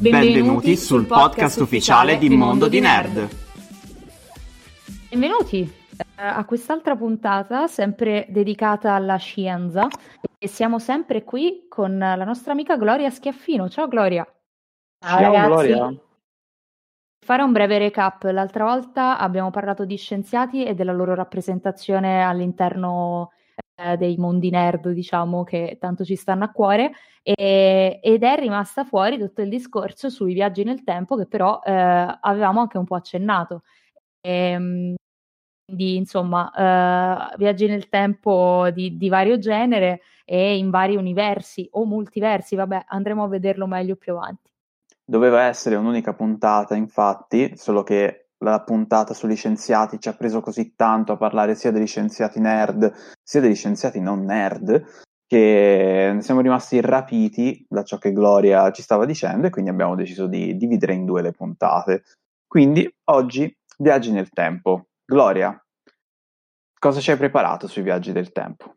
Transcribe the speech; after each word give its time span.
Benvenuti, 0.00 0.32
Benvenuti 0.32 0.76
sul 0.76 1.04
podcast 1.04 1.60
ufficiale 1.60 2.16
di 2.16 2.30
Mondo 2.30 2.68
di 2.68 2.80
Nerd. 2.80 3.28
Benvenuti 5.10 5.60
eh, 5.60 6.04
a 6.16 6.42
quest'altra 6.46 6.96
puntata, 6.96 7.66
sempre 7.66 8.24
dedicata 8.30 8.94
alla 8.94 9.16
scienza. 9.16 9.88
E 10.38 10.48
siamo 10.48 10.78
sempre 10.78 11.22
qui 11.22 11.66
con 11.68 11.98
la 11.98 12.24
nostra 12.24 12.52
amica 12.52 12.78
Gloria 12.78 13.10
Schiaffino. 13.10 13.68
Ciao 13.68 13.88
Gloria. 13.88 14.24
Ciao, 14.24 15.18
Ciao 15.18 15.20
ragazzi. 15.20 15.46
Gloria. 15.48 15.94
Fare 17.22 17.42
un 17.42 17.52
breve 17.52 17.76
recap. 17.76 18.22
L'altra 18.22 18.64
volta 18.64 19.18
abbiamo 19.18 19.50
parlato 19.50 19.84
di 19.84 19.98
scienziati 19.98 20.64
e 20.64 20.72
della 20.72 20.94
loro 20.94 21.14
rappresentazione 21.14 22.24
all'interno 22.24 23.32
eh, 23.80 23.96
dei 23.96 24.16
mondi 24.16 24.50
nerd, 24.50 24.90
diciamo, 24.90 25.44
che 25.44 25.78
tanto 25.80 26.04
ci 26.04 26.16
stanno 26.16 26.44
a 26.44 26.50
cuore. 26.50 26.92
E, 27.22 28.00
ed 28.02 28.22
è 28.22 28.36
rimasta 28.36 28.84
fuori 28.84 29.18
tutto 29.18 29.42
il 29.42 29.48
discorso 29.48 30.08
sui 30.08 30.34
viaggi 30.34 30.64
nel 30.64 30.84
tempo, 30.84 31.16
che 31.16 31.26
però 31.26 31.60
eh, 31.62 31.72
avevamo 32.20 32.60
anche 32.60 32.78
un 32.78 32.84
po' 32.84 32.96
accennato. 32.96 33.62
E, 34.20 34.32
ehm, 34.32 34.94
quindi 35.70 35.96
insomma 35.96 36.50
uh, 37.32 37.36
viaggi 37.36 37.68
nel 37.68 37.88
tempo 37.88 38.68
di, 38.72 38.96
di, 38.96 39.08
vario 39.08 39.38
genere 39.38 40.00
e 40.24 40.58
in 40.58 40.68
vari 40.68 40.96
universi 40.96 41.68
o 41.72 41.84
multiversi, 41.84 42.56
vabbè 42.56 42.86
andremo 42.88 43.22
a 43.22 43.28
vederlo 43.28 43.66
meglio 43.66 43.94
più 43.94 44.16
avanti. 44.16 44.50
Doveva 45.04 45.42
essere 45.42 45.76
un'unica 45.76 46.12
puntata 46.12 46.74
infatti, 46.74 47.56
solo 47.56 47.84
che 47.84 48.29
la 48.42 48.62
puntata 48.62 49.14
sugli 49.14 49.36
scienziati 49.36 50.00
ci 50.00 50.08
ha 50.08 50.14
preso 50.14 50.40
così 50.40 50.74
tanto 50.74 51.12
a 51.12 51.16
parlare 51.16 51.54
sia 51.54 51.70
degli 51.70 51.86
scienziati 51.86 52.40
nerd 52.40 52.92
sia 53.22 53.40
degli 53.40 53.54
scienziati 53.54 54.00
non 54.00 54.24
nerd 54.24 55.08
che 55.30 56.16
siamo 56.18 56.40
rimasti 56.40 56.80
rapiti 56.80 57.64
da 57.68 57.84
ciò 57.84 57.98
che 57.98 58.12
Gloria 58.12 58.72
ci 58.72 58.82
stava 58.82 59.04
dicendo 59.04 59.46
e 59.46 59.50
quindi 59.50 59.70
abbiamo 59.70 59.94
deciso 59.94 60.26
di 60.26 60.56
dividere 60.56 60.94
in 60.94 61.04
due 61.04 61.22
le 61.22 61.30
puntate. 61.30 62.02
Quindi 62.48 62.92
oggi 63.10 63.56
viaggi 63.78 64.10
nel 64.10 64.30
tempo. 64.30 64.86
Gloria, 65.04 65.56
cosa 66.80 66.98
ci 66.98 67.12
hai 67.12 67.16
preparato 67.16 67.68
sui 67.68 67.82
viaggi 67.82 68.10
del 68.10 68.32
tempo? 68.32 68.74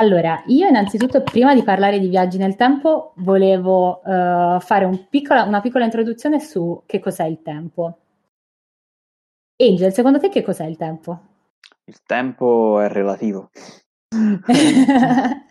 Allora, 0.00 0.42
io 0.46 0.66
innanzitutto 0.66 1.22
prima 1.22 1.54
di 1.54 1.62
parlare 1.62 2.00
di 2.00 2.08
viaggi 2.08 2.36
nel 2.36 2.56
tempo 2.56 3.12
volevo 3.18 4.00
uh, 4.04 4.58
fare 4.58 4.84
un 4.84 5.06
piccola, 5.08 5.44
una 5.44 5.60
piccola 5.60 5.84
introduzione 5.84 6.40
su 6.40 6.82
che 6.84 6.98
cos'è 6.98 7.26
il 7.26 7.42
tempo. 7.42 8.01
Angel, 9.56 9.92
secondo 9.92 10.18
te 10.18 10.28
che 10.28 10.42
cos'è 10.42 10.64
il 10.64 10.76
tempo? 10.76 11.20
Il 11.84 12.02
tempo 12.04 12.80
è 12.80 12.88
relativo. 12.88 13.50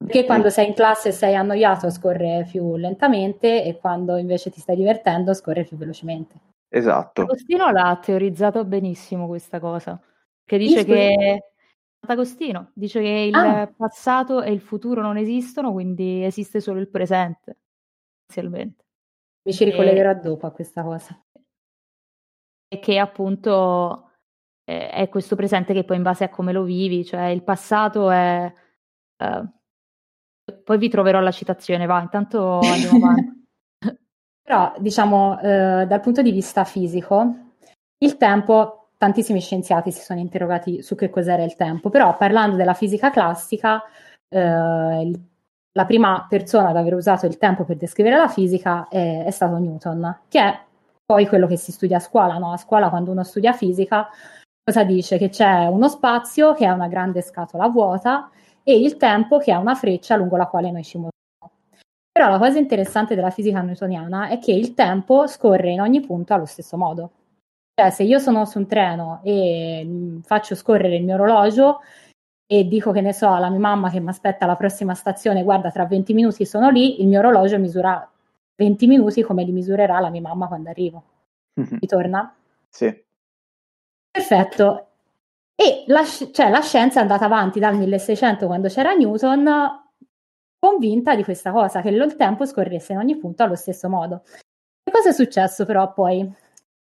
Perché 0.00 0.24
quando 0.24 0.48
sei 0.48 0.68
in 0.68 0.74
classe 0.74 1.08
e 1.08 1.12
sei 1.12 1.34
annoiato 1.34 1.90
scorre 1.90 2.46
più 2.50 2.76
lentamente 2.76 3.62
e 3.64 3.78
quando 3.78 4.16
invece 4.16 4.50
ti 4.50 4.58
stai 4.60 4.76
divertendo 4.76 5.34
scorre 5.34 5.64
più 5.64 5.76
velocemente. 5.76 6.36
Esatto. 6.68 7.22
Agostino 7.22 7.70
l'ha 7.70 7.98
teorizzato 8.02 8.64
benissimo 8.64 9.26
questa 9.26 9.60
cosa, 9.60 10.00
che 10.44 10.56
dice 10.56 10.84
che 10.84 11.50
Agostino 12.06 12.70
dice 12.74 13.00
che 13.00 13.08
il 13.28 13.34
ah. 13.34 13.70
passato 13.76 14.42
e 14.42 14.52
il 14.52 14.60
futuro 14.60 15.02
non 15.02 15.16
esistono, 15.16 15.72
quindi 15.72 16.24
esiste 16.24 16.60
solo 16.60 16.80
il 16.80 16.88
presente, 16.88 17.58
essenzialmente. 18.26 18.84
Mi 19.42 19.52
ci 19.52 19.64
ricollegherò 19.64 20.10
e... 20.10 20.14
dopo 20.16 20.46
a 20.46 20.50
questa 20.50 20.82
cosa. 20.82 21.20
Che 22.78 22.98
appunto 22.98 24.10
eh, 24.64 24.90
è 24.90 25.08
questo 25.08 25.34
presente 25.34 25.74
che 25.74 25.84
poi 25.84 25.96
in 25.96 26.02
base 26.02 26.24
a 26.24 26.28
come 26.28 26.52
lo 26.52 26.62
vivi, 26.62 27.04
cioè 27.04 27.26
il 27.26 27.42
passato 27.42 28.10
è... 28.10 28.52
Eh... 29.16 29.48
poi 30.62 30.78
vi 30.78 30.88
troverò 30.88 31.20
la 31.20 31.32
citazione, 31.32 31.86
va, 31.86 32.00
intanto 32.00 32.60
andiamo 32.60 33.04
avanti. 33.04 33.48
Però, 34.42 34.72
diciamo, 34.78 35.40
eh, 35.40 35.86
dal 35.86 36.00
punto 36.00 36.22
di 36.22 36.32
vista 36.32 36.64
fisico, 36.64 37.52
il 37.98 38.16
tempo, 38.16 38.90
tantissimi 38.96 39.40
scienziati 39.40 39.92
si 39.92 40.02
sono 40.02 40.20
interrogati 40.20 40.82
su 40.82 40.94
che 40.94 41.10
cos'era 41.10 41.44
il 41.44 41.54
tempo, 41.54 41.88
però 41.88 42.16
parlando 42.16 42.56
della 42.56 42.74
fisica 42.74 43.10
classica, 43.10 43.82
eh, 44.28 45.10
la 45.72 45.84
prima 45.84 46.26
persona 46.28 46.70
ad 46.70 46.76
aver 46.76 46.94
usato 46.94 47.26
il 47.26 47.38
tempo 47.38 47.64
per 47.64 47.76
descrivere 47.76 48.16
la 48.16 48.28
fisica 48.28 48.88
è, 48.88 49.24
è 49.24 49.30
stato 49.30 49.56
Newton, 49.58 50.22
che 50.28 50.40
è 50.40 50.60
poi 51.10 51.26
quello 51.26 51.48
che 51.48 51.56
si 51.56 51.72
studia 51.72 51.96
a 51.96 52.00
scuola, 52.00 52.38
no? 52.38 52.52
A 52.52 52.56
scuola 52.56 52.88
quando 52.88 53.10
uno 53.10 53.24
studia 53.24 53.52
fisica, 53.52 54.08
cosa 54.62 54.84
dice? 54.84 55.18
Che 55.18 55.28
c'è 55.28 55.66
uno 55.66 55.88
spazio 55.88 56.54
che 56.54 56.66
è 56.66 56.70
una 56.70 56.86
grande 56.86 57.20
scatola 57.20 57.66
vuota 57.66 58.30
e 58.62 58.78
il 58.78 58.96
tempo 58.96 59.38
che 59.38 59.50
è 59.50 59.56
una 59.56 59.74
freccia 59.74 60.14
lungo 60.14 60.36
la 60.36 60.46
quale 60.46 60.70
noi 60.70 60.84
ci 60.84 60.98
muoviamo. 60.98 61.58
Però 62.12 62.28
la 62.28 62.38
cosa 62.38 62.60
interessante 62.60 63.16
della 63.16 63.30
fisica 63.30 63.60
newtoniana 63.60 64.28
è 64.28 64.38
che 64.38 64.52
il 64.52 64.72
tempo 64.74 65.26
scorre 65.26 65.72
in 65.72 65.80
ogni 65.80 66.00
punto 66.00 66.32
allo 66.32 66.46
stesso 66.46 66.76
modo. 66.76 67.10
Cioè, 67.74 67.90
se 67.90 68.04
io 68.04 68.20
sono 68.20 68.44
su 68.44 68.58
un 68.58 68.68
treno 68.68 69.18
e 69.24 69.82
mm, 69.84 70.20
faccio 70.20 70.54
scorrere 70.54 70.94
il 70.94 71.02
mio 71.02 71.14
orologio 71.14 71.80
e 72.46 72.68
dico 72.68 72.92
che 72.92 73.00
ne 73.00 73.12
so 73.12 73.32
alla 73.32 73.50
mia 73.50 73.58
mamma 73.58 73.90
che 73.90 73.98
mi 73.98 74.10
aspetta 74.10 74.44
alla 74.44 74.54
prossima 74.54 74.94
stazione, 74.94 75.42
guarda, 75.42 75.72
tra 75.72 75.86
20 75.86 76.14
minuti 76.14 76.46
sono 76.46 76.70
lì, 76.70 77.00
il 77.00 77.08
mio 77.08 77.18
orologio 77.18 77.58
misura 77.58 78.08
20 78.60 78.86
minuti 78.86 79.22
come 79.22 79.42
li 79.42 79.52
misurerà 79.52 80.00
la 80.00 80.10
mia 80.10 80.20
mamma 80.20 80.46
quando 80.46 80.68
arrivo. 80.68 81.02
Mm-hmm. 81.58 81.78
Ritorna? 81.80 82.34
Sì. 82.68 83.04
Perfetto. 84.10 84.86
E 85.54 85.84
la, 85.86 86.04
cioè, 86.04 86.50
la 86.50 86.60
scienza 86.60 86.98
è 86.98 87.02
andata 87.02 87.24
avanti 87.24 87.58
dal 87.58 87.76
1600 87.76 88.46
quando 88.46 88.68
c'era 88.68 88.92
Newton 88.92 89.48
convinta 90.58 91.16
di 91.16 91.24
questa 91.24 91.52
cosa, 91.52 91.80
che 91.80 91.88
il 91.88 92.16
tempo 92.16 92.44
scorresse 92.44 92.92
in 92.92 92.98
ogni 92.98 93.16
punto 93.16 93.42
allo 93.42 93.56
stesso 93.56 93.88
modo. 93.88 94.22
Che 94.24 94.92
cosa 94.92 95.08
è 95.08 95.12
successo 95.12 95.64
però 95.64 95.90
poi? 95.94 96.30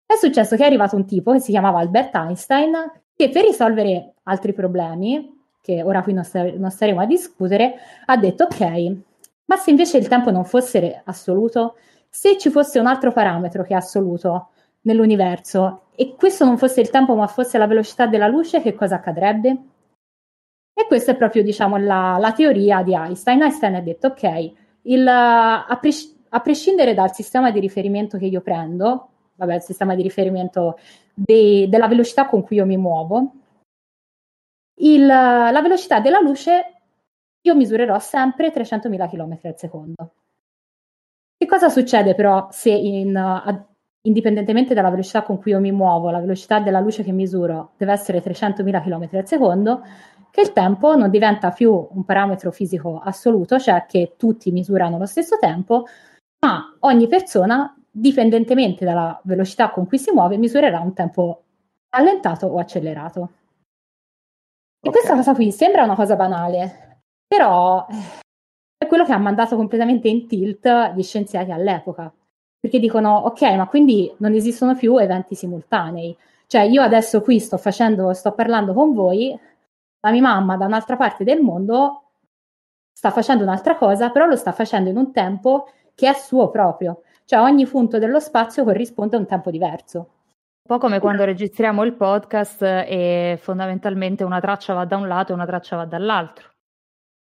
È 0.04 0.16
successo 0.16 0.56
che 0.56 0.64
è 0.64 0.66
arrivato 0.66 0.96
un 0.96 1.06
tipo 1.06 1.30
che 1.30 1.38
si 1.38 1.52
chiamava 1.52 1.78
Albert 1.78 2.14
Einstein 2.16 2.72
che 3.14 3.30
per 3.30 3.44
risolvere 3.44 4.14
altri 4.24 4.52
problemi, 4.52 5.40
che 5.60 5.80
ora 5.82 6.02
qui 6.02 6.12
non, 6.12 6.24
star- 6.24 6.54
non 6.54 6.72
staremo 6.72 7.00
a 7.00 7.06
discutere, 7.06 7.74
ha 8.06 8.16
detto 8.16 8.44
ok, 8.44 8.96
ma 9.46 9.56
se 9.56 9.70
invece 9.70 9.98
il 9.98 10.08
tempo 10.08 10.30
non 10.30 10.44
fosse 10.44 11.02
assoluto, 11.04 11.76
se 12.08 12.38
ci 12.38 12.50
fosse 12.50 12.78
un 12.78 12.86
altro 12.86 13.12
parametro 13.12 13.62
che 13.62 13.72
è 13.72 13.76
assoluto 13.76 14.50
nell'universo 14.82 15.84
e 15.94 16.14
questo 16.14 16.44
non 16.44 16.58
fosse 16.58 16.80
il 16.80 16.90
tempo 16.90 17.14
ma 17.14 17.26
fosse 17.26 17.58
la 17.58 17.66
velocità 17.66 18.06
della 18.06 18.28
luce, 18.28 18.60
che 18.60 18.74
cosa 18.74 18.96
accadrebbe? 18.96 19.56
E 20.74 20.86
questa 20.86 21.12
è 21.12 21.16
proprio 21.16 21.42
diciamo, 21.42 21.76
la, 21.76 22.16
la, 22.18 22.32
teoria 22.32 22.82
di 22.82 22.94
Einstein. 22.94 23.42
Einstein 23.42 23.74
ha 23.74 23.80
detto, 23.80 24.08
ok, 24.08 24.52
il, 24.82 25.06
a, 25.06 25.78
pres- 25.80 26.16
a, 26.30 26.40
prescindere 26.40 26.94
dal 26.94 27.12
sistema 27.12 27.50
di 27.50 27.60
riferimento 27.60 28.16
che 28.16 28.26
io 28.26 28.40
prendo, 28.40 29.08
vabbè, 29.34 29.56
il 29.56 29.62
sistema 29.62 29.94
di 29.94 30.02
riferimento 30.02 30.78
de- 31.12 31.66
della 31.68 31.88
velocità 31.88 32.26
con 32.26 32.42
cui 32.42 32.56
io 32.56 32.64
mi 32.64 32.78
muovo, 32.78 33.32
il, 34.76 35.04
la 35.06 35.60
velocità 35.62 36.00
della 36.00 36.20
luce 36.20 36.71
io 37.42 37.54
misurerò 37.54 37.98
sempre 37.98 38.52
300.000 38.52 39.08
km 39.08 39.38
al 39.42 39.58
secondo. 39.58 40.14
Che 41.36 41.46
cosa 41.46 41.68
succede 41.68 42.14
però 42.14 42.48
se 42.50 42.70
in, 42.70 43.16
uh, 43.16 43.64
indipendentemente 44.02 44.74
dalla 44.74 44.90
velocità 44.90 45.22
con 45.22 45.38
cui 45.38 45.50
io 45.50 45.60
mi 45.60 45.72
muovo, 45.72 46.10
la 46.10 46.20
velocità 46.20 46.60
della 46.60 46.80
luce 46.80 47.02
che 47.02 47.12
misuro 47.12 47.72
deve 47.76 47.92
essere 47.92 48.22
300.000 48.22 48.82
km 48.82 49.08
al 49.16 49.26
secondo? 49.26 49.82
che 50.32 50.40
il 50.40 50.52
tempo 50.54 50.96
non 50.96 51.10
diventa 51.10 51.50
più 51.50 51.88
un 51.90 52.04
parametro 52.06 52.50
fisico 52.50 52.98
assoluto, 52.98 53.58
cioè 53.58 53.84
che 53.86 54.14
tutti 54.16 54.50
misurano 54.50 54.96
lo 54.96 55.04
stesso 55.04 55.36
tempo, 55.38 55.84
ma 56.40 56.74
ogni 56.80 57.06
persona, 57.06 57.76
dipendentemente 57.90 58.86
dalla 58.86 59.20
velocità 59.24 59.70
con 59.70 59.86
cui 59.86 59.98
si 59.98 60.10
muove, 60.10 60.38
misurerà 60.38 60.80
un 60.80 60.94
tempo 60.94 61.44
allentato 61.90 62.46
o 62.46 62.58
accelerato. 62.58 63.30
E 64.80 64.88
okay. 64.88 64.92
questa 64.92 65.14
cosa 65.16 65.34
qui 65.34 65.52
sembra 65.52 65.84
una 65.84 65.94
cosa 65.94 66.16
banale, 66.16 66.81
però 67.32 67.86
è 68.76 68.86
quello 68.86 69.06
che 69.06 69.12
ha 69.14 69.18
mandato 69.18 69.56
completamente 69.56 70.06
in 70.06 70.26
tilt 70.26 70.92
gli 70.94 71.02
scienziati 71.02 71.50
all'epoca, 71.50 72.12
perché 72.60 72.78
dicono, 72.78 73.16
ok, 73.24 73.40
ma 73.54 73.66
quindi 73.68 74.12
non 74.18 74.34
esistono 74.34 74.76
più 74.76 74.98
eventi 74.98 75.34
simultanei. 75.34 76.14
Cioè 76.46 76.60
io 76.60 76.82
adesso 76.82 77.22
qui 77.22 77.40
sto 77.40 77.56
facendo, 77.56 78.12
sto 78.12 78.32
parlando 78.32 78.74
con 78.74 78.92
voi, 78.92 79.34
la 80.00 80.10
mia 80.10 80.20
mamma 80.20 80.58
da 80.58 80.66
un'altra 80.66 80.98
parte 80.98 81.24
del 81.24 81.40
mondo 81.40 82.02
sta 82.92 83.10
facendo 83.10 83.44
un'altra 83.44 83.76
cosa, 83.76 84.10
però 84.10 84.26
lo 84.26 84.36
sta 84.36 84.52
facendo 84.52 84.90
in 84.90 84.98
un 84.98 85.10
tempo 85.10 85.70
che 85.94 86.10
è 86.10 86.12
suo 86.12 86.50
proprio. 86.50 87.00
Cioè 87.24 87.40
ogni 87.40 87.66
punto 87.66 87.98
dello 87.98 88.20
spazio 88.20 88.62
corrisponde 88.62 89.16
a 89.16 89.20
un 89.20 89.26
tempo 89.26 89.50
diverso. 89.50 89.98
Un 89.98 90.76
po' 90.76 90.78
come 90.78 91.00
quando 91.00 91.24
registriamo 91.24 91.82
il 91.82 91.94
podcast 91.94 92.60
e 92.60 93.38
fondamentalmente 93.40 94.22
una 94.22 94.38
traccia 94.38 94.74
va 94.74 94.84
da 94.84 94.98
un 94.98 95.08
lato 95.08 95.32
e 95.32 95.34
una 95.34 95.46
traccia 95.46 95.76
va 95.76 95.86
dall'altro. 95.86 96.51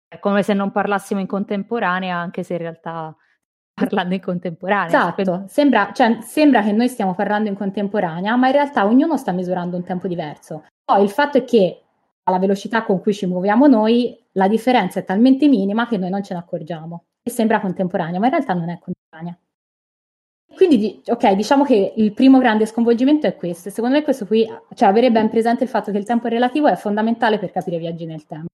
È 0.08 0.19
come 0.19 0.43
se 0.43 0.55
non 0.55 0.72
parlassimo 0.72 1.20
in 1.20 1.26
contemporanea, 1.26 2.16
anche 2.16 2.43
se 2.43 2.55
in 2.55 2.60
realtà 2.60 3.14
parlando 3.78 4.14
in 4.14 4.20
contemporanea. 4.20 4.87
Esatto, 4.87 5.44
sembra, 5.46 5.93
cioè, 5.93 6.19
sembra, 6.22 6.62
che 6.62 6.72
noi 6.72 6.88
stiamo 6.88 7.14
parlando 7.14 7.49
in 7.49 7.55
contemporanea, 7.55 8.34
ma 8.37 8.46
in 8.46 8.52
realtà 8.52 8.87
ognuno 8.87 9.16
sta 9.16 9.32
misurando 9.32 9.76
un 9.76 9.84
tempo 9.84 10.08
diverso. 10.08 10.64
Poi 10.84 11.02
il 11.02 11.10
fatto 11.10 11.38
è 11.38 11.44
che 11.44 11.82
alla 12.25 12.38
velocità 12.38 12.82
con 12.82 13.00
cui 13.00 13.14
ci 13.14 13.26
muoviamo 13.26 13.66
noi, 13.66 14.19
la 14.32 14.49
differenza 14.49 14.99
è 14.99 15.05
talmente 15.05 15.46
minima 15.46 15.87
che 15.87 15.96
noi 15.96 16.11
non 16.11 16.22
ce 16.22 16.34
ne 16.34 16.40
accorgiamo 16.40 17.04
e 17.22 17.31
sembra 17.31 17.61
contemporanea, 17.61 18.19
ma 18.19 18.26
in 18.26 18.32
realtà 18.32 18.54
non 18.54 18.70
è 18.70 18.78
contemporanea. 18.78 19.38
Quindi, 20.54 21.00
ok, 21.06 21.32
diciamo 21.34 21.64
che 21.64 21.93
il 21.96 22.12
primo 22.12 22.38
grande 22.38 22.66
sconvolgimento 22.66 23.26
è 23.26 23.37
questo. 23.37 23.70
Secondo 23.70 23.96
me 23.96 24.02
questo 24.02 24.26
qui, 24.26 24.46
cioè 24.75 24.88
avere 24.88 25.11
ben 25.11 25.28
presente 25.28 25.64
il 25.64 25.70
fatto 25.70 25.93
che 25.93 25.99
il 25.99 26.04
tempo 26.04 26.26
relativo 26.28 26.66
è 26.66 26.75
fondamentale 26.75 27.38
per 27.38 27.50
capire 27.50 27.76
i 27.76 27.81
viaggi 27.81 28.06
nel 28.06 28.26
tempo. 28.26 28.46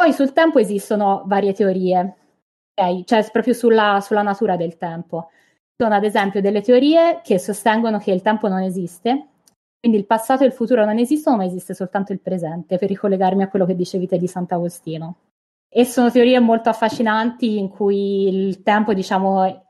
Poi 0.00 0.12
sul 0.12 0.32
tempo 0.32 0.60
esistono 0.60 1.24
varie 1.26 1.52
teorie, 1.52 2.16
okay? 2.72 3.02
cioè 3.04 3.28
proprio 3.32 3.52
sulla, 3.52 3.98
sulla 4.00 4.22
natura 4.22 4.54
del 4.54 4.76
tempo. 4.76 5.30
Sono 5.76 5.96
ad 5.96 6.04
esempio 6.04 6.40
delle 6.40 6.60
teorie 6.60 7.20
che 7.20 7.40
sostengono 7.40 7.98
che 7.98 8.12
il 8.12 8.22
tempo 8.22 8.46
non 8.46 8.62
esiste, 8.62 9.26
quindi 9.80 9.98
il 9.98 10.06
passato 10.06 10.44
e 10.44 10.46
il 10.46 10.52
futuro 10.52 10.84
non 10.84 10.98
esistono, 10.98 11.38
ma 11.38 11.44
esiste 11.44 11.74
soltanto 11.74 12.12
il 12.12 12.20
presente, 12.20 12.78
per 12.78 12.88
ricollegarmi 12.88 13.42
a 13.42 13.48
quello 13.48 13.66
che 13.66 13.74
dicevi 13.74 14.06
te 14.06 14.18
di 14.18 14.28
Sant'Agostino. 14.28 15.16
E 15.68 15.84
sono 15.84 16.12
teorie 16.12 16.38
molto 16.38 16.68
affascinanti 16.68 17.58
in 17.58 17.68
cui 17.68 18.28
il 18.28 18.62
tempo, 18.62 18.94
diciamo, 18.94 19.66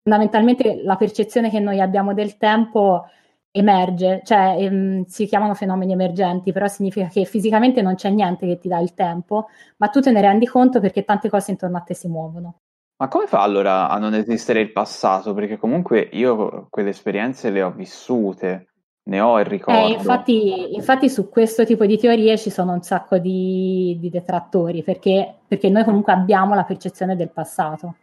fondamentalmente 0.00 0.80
la 0.84 0.94
percezione 0.94 1.50
che 1.50 1.58
noi 1.58 1.80
abbiamo 1.80 2.14
del 2.14 2.36
tempo 2.36 3.06
emerge, 3.52 4.22
cioè 4.24 4.56
ehm, 4.58 5.04
si 5.04 5.26
chiamano 5.26 5.54
fenomeni 5.54 5.92
emergenti, 5.92 6.52
però 6.52 6.66
significa 6.66 7.06
che 7.06 7.24
fisicamente 7.24 7.82
non 7.82 7.94
c'è 7.94 8.08
niente 8.10 8.46
che 8.46 8.58
ti 8.58 8.68
dà 8.68 8.78
il 8.78 8.94
tempo, 8.94 9.48
ma 9.76 9.88
tu 9.88 10.00
te 10.00 10.10
ne 10.10 10.20
rendi 10.20 10.46
conto 10.46 10.80
perché 10.80 11.04
tante 11.04 11.28
cose 11.28 11.52
intorno 11.52 11.76
a 11.76 11.82
te 11.82 11.94
si 11.94 12.08
muovono. 12.08 12.56
Ma 12.96 13.08
come 13.08 13.26
fa 13.26 13.42
allora 13.42 13.88
a 13.88 13.98
non 13.98 14.14
esistere 14.14 14.60
il 14.60 14.72
passato? 14.72 15.34
Perché 15.34 15.58
comunque 15.58 16.08
io 16.12 16.68
quelle 16.70 16.90
esperienze 16.90 17.50
le 17.50 17.62
ho 17.62 17.72
vissute, 17.72 18.68
ne 19.04 19.20
ho 19.20 19.38
il 19.40 19.46
ricordo. 19.46 19.80
Eh, 19.80 19.90
infatti, 19.90 20.74
infatti, 20.74 21.10
su 21.10 21.28
questo 21.28 21.64
tipo 21.64 21.84
di 21.84 21.98
teorie 21.98 22.38
ci 22.38 22.50
sono 22.50 22.72
un 22.72 22.82
sacco 22.82 23.18
di, 23.18 23.96
di 24.00 24.08
detrattori, 24.08 24.82
perché, 24.82 25.40
perché 25.46 25.68
noi 25.68 25.84
comunque 25.84 26.12
abbiamo 26.12 26.54
la 26.54 26.64
percezione 26.64 27.16
del 27.16 27.30
passato. 27.30 27.96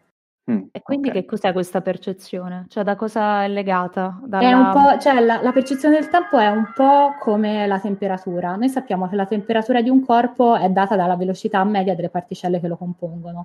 Mm, 0.50 0.64
e 0.72 0.82
quindi 0.82 1.10
okay. 1.10 1.22
che 1.22 1.28
cos'è 1.28 1.54
questa 1.54 1.82
percezione? 1.82 2.66
Cioè 2.70 2.84
da 2.84 2.96
cosa 2.96 3.44
è 3.44 3.48
legata? 3.48 4.20
Dalla... 4.24 4.50
È 4.50 4.54
un 4.54 4.72
po', 4.72 5.00
cioè 5.00 5.20
la, 5.20 5.42
la, 5.42 5.52
percezione 5.52 6.00
del 6.00 6.10
tempo 6.10 6.40
è 6.40 6.48
un 6.48 6.72
po' 6.74 7.16
come 7.20 7.68
la 7.68 7.80
temperatura. 7.80 8.56
Noi 8.56 8.70
sappiamo 8.70 9.08
che 9.08 9.16
la 9.16 9.26
temperatura 9.26 9.82
di 9.82 9.90
un 9.90 10.04
corpo 10.04 10.56
è 10.56 10.70
data 10.70 10.96
dalla 10.96 11.16
velocità 11.16 11.64
media 11.64 11.94
delle 11.94 12.10
particelle 12.10 12.60
che 12.60 12.68
lo 12.68 12.78
compongono. 12.78 13.44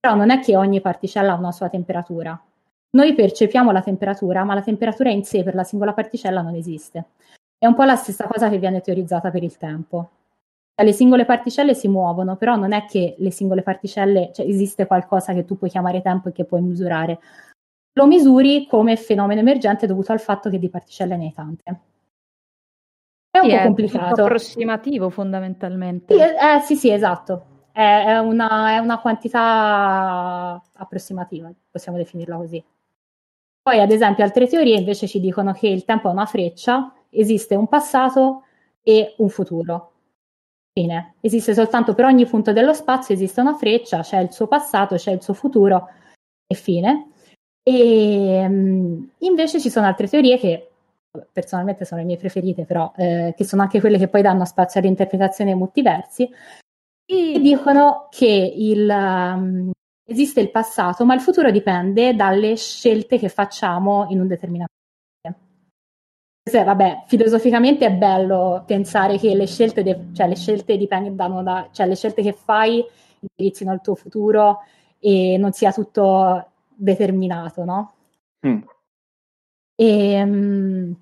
Però 0.00 0.16
non 0.16 0.30
è 0.30 0.40
che 0.40 0.56
ogni 0.56 0.80
particella 0.80 1.32
ha 1.32 1.36
una 1.36 1.52
sua 1.52 1.68
temperatura. 1.68 2.40
Noi 2.94 3.14
percepiamo 3.14 3.70
la 3.70 3.82
temperatura, 3.82 4.42
ma 4.42 4.54
la 4.54 4.62
temperatura 4.62 5.10
in 5.10 5.24
sé 5.24 5.44
per 5.44 5.54
la 5.54 5.64
singola 5.64 5.92
particella 5.92 6.42
non 6.42 6.54
esiste. 6.54 7.04
È 7.56 7.66
un 7.66 7.74
po' 7.74 7.84
la 7.84 7.96
stessa 7.96 8.26
cosa 8.26 8.48
che 8.48 8.58
viene 8.58 8.80
teorizzata 8.80 9.30
per 9.30 9.44
il 9.44 9.56
tempo. 9.56 10.10
Cioè, 10.82 10.90
le 10.90 10.96
singole 10.96 11.24
particelle 11.24 11.74
si 11.74 11.86
muovono, 11.86 12.34
però 12.34 12.56
non 12.56 12.72
è 12.72 12.86
che 12.86 13.14
le 13.18 13.30
singole 13.30 13.62
particelle, 13.62 14.32
cioè 14.34 14.46
esiste 14.46 14.86
qualcosa 14.86 15.32
che 15.32 15.44
tu 15.44 15.56
puoi 15.56 15.70
chiamare 15.70 16.02
tempo 16.02 16.28
e 16.28 16.32
che 16.32 16.44
puoi 16.44 16.60
misurare. 16.60 17.20
Lo 17.92 18.06
misuri 18.06 18.66
come 18.66 18.96
fenomeno 18.96 19.40
emergente 19.40 19.86
dovuto 19.86 20.10
al 20.10 20.18
fatto 20.18 20.50
che 20.50 20.58
di 20.58 20.68
particelle 20.68 21.16
ne 21.16 21.26
hai 21.26 21.32
tante. 21.32 21.80
È 23.30 23.38
un 23.38 23.44
sì, 23.44 23.50
po' 23.50 23.56
è 23.56 23.62
complicato. 23.62 24.20
È 24.20 24.24
approssimativo 24.24 25.10
fondamentalmente. 25.10 26.14
Sì, 26.14 26.20
eh, 26.20 26.60
sì, 26.62 26.74
sì, 26.74 26.90
esatto. 26.90 27.68
È, 27.70 28.04
è, 28.06 28.18
una, 28.18 28.72
è 28.72 28.78
una 28.78 28.98
quantità 28.98 30.60
approssimativa, 30.72 31.48
possiamo 31.70 31.96
definirla 31.96 32.36
così. 32.36 32.62
Poi, 33.62 33.78
ad 33.78 33.92
esempio, 33.92 34.24
altre 34.24 34.48
teorie 34.48 34.78
invece 34.78 35.06
ci 35.06 35.20
dicono 35.20 35.52
che 35.52 35.68
il 35.68 35.84
tempo 35.84 36.08
è 36.08 36.12
una 36.12 36.26
freccia, 36.26 36.92
esiste 37.08 37.54
un 37.54 37.68
passato 37.68 38.42
e 38.82 39.14
un 39.18 39.28
futuro. 39.28 39.91
Fine. 40.72 41.16
Esiste 41.20 41.52
soltanto 41.52 41.94
per 41.94 42.06
ogni 42.06 42.26
punto 42.26 42.52
dello 42.52 42.72
spazio 42.72 43.14
esiste 43.14 43.40
una 43.40 43.54
freccia, 43.54 44.00
c'è 44.00 44.20
il 44.20 44.32
suo 44.32 44.46
passato, 44.46 44.96
c'è 44.96 45.12
il 45.12 45.22
suo 45.22 45.34
futuro 45.34 45.88
e 46.46 46.54
fine. 46.54 47.10
E 47.62 48.44
um, 48.46 49.10
invece 49.18 49.60
ci 49.60 49.70
sono 49.70 49.86
altre 49.86 50.08
teorie 50.08 50.38
che 50.38 50.70
personalmente 51.30 51.84
sono 51.84 52.00
le 52.00 52.06
mie 52.06 52.16
preferite, 52.16 52.64
però 52.64 52.90
eh, 52.96 53.34
che 53.36 53.44
sono 53.44 53.62
anche 53.62 53.80
quelle 53.80 53.98
che 53.98 54.08
poi 54.08 54.22
danno 54.22 54.46
spazio 54.46 54.80
all'interpretazione 54.80 55.50
dei 55.50 55.58
multiversi, 55.58 56.28
e 57.04 57.38
dicono 57.38 58.08
che 58.10 58.52
il, 58.56 58.88
um, 58.88 59.70
esiste 60.08 60.40
il 60.40 60.50
passato, 60.50 61.04
ma 61.04 61.12
il 61.14 61.20
futuro 61.20 61.50
dipende 61.50 62.14
dalle 62.14 62.56
scelte 62.56 63.18
che 63.18 63.28
facciamo 63.28 64.06
in 64.08 64.20
un 64.20 64.26
determinato 64.26 64.72
se, 66.44 66.64
vabbè, 66.64 67.04
filosoficamente 67.06 67.86
è 67.86 67.92
bello 67.92 68.64
pensare 68.66 69.16
che 69.16 69.34
le 69.34 69.46
scelte, 69.46 69.82
de- 69.82 70.08
cioè 70.12 70.26
le 70.26 70.34
scelte 70.34 70.76
dipendano 70.76 71.42
da, 71.42 71.68
cioè 71.72 71.86
le 71.86 71.94
scelte 71.94 72.22
che 72.22 72.32
fai 72.32 72.84
indirizzino 73.20 73.70
al 73.70 73.80
tuo 73.80 73.94
futuro 73.94 74.60
e 74.98 75.36
non 75.38 75.52
sia 75.52 75.72
tutto 75.72 76.50
determinato, 76.74 77.64
no? 77.64 77.94
Mm. 78.46 78.62
E, 79.76 80.22
um, 80.22 80.96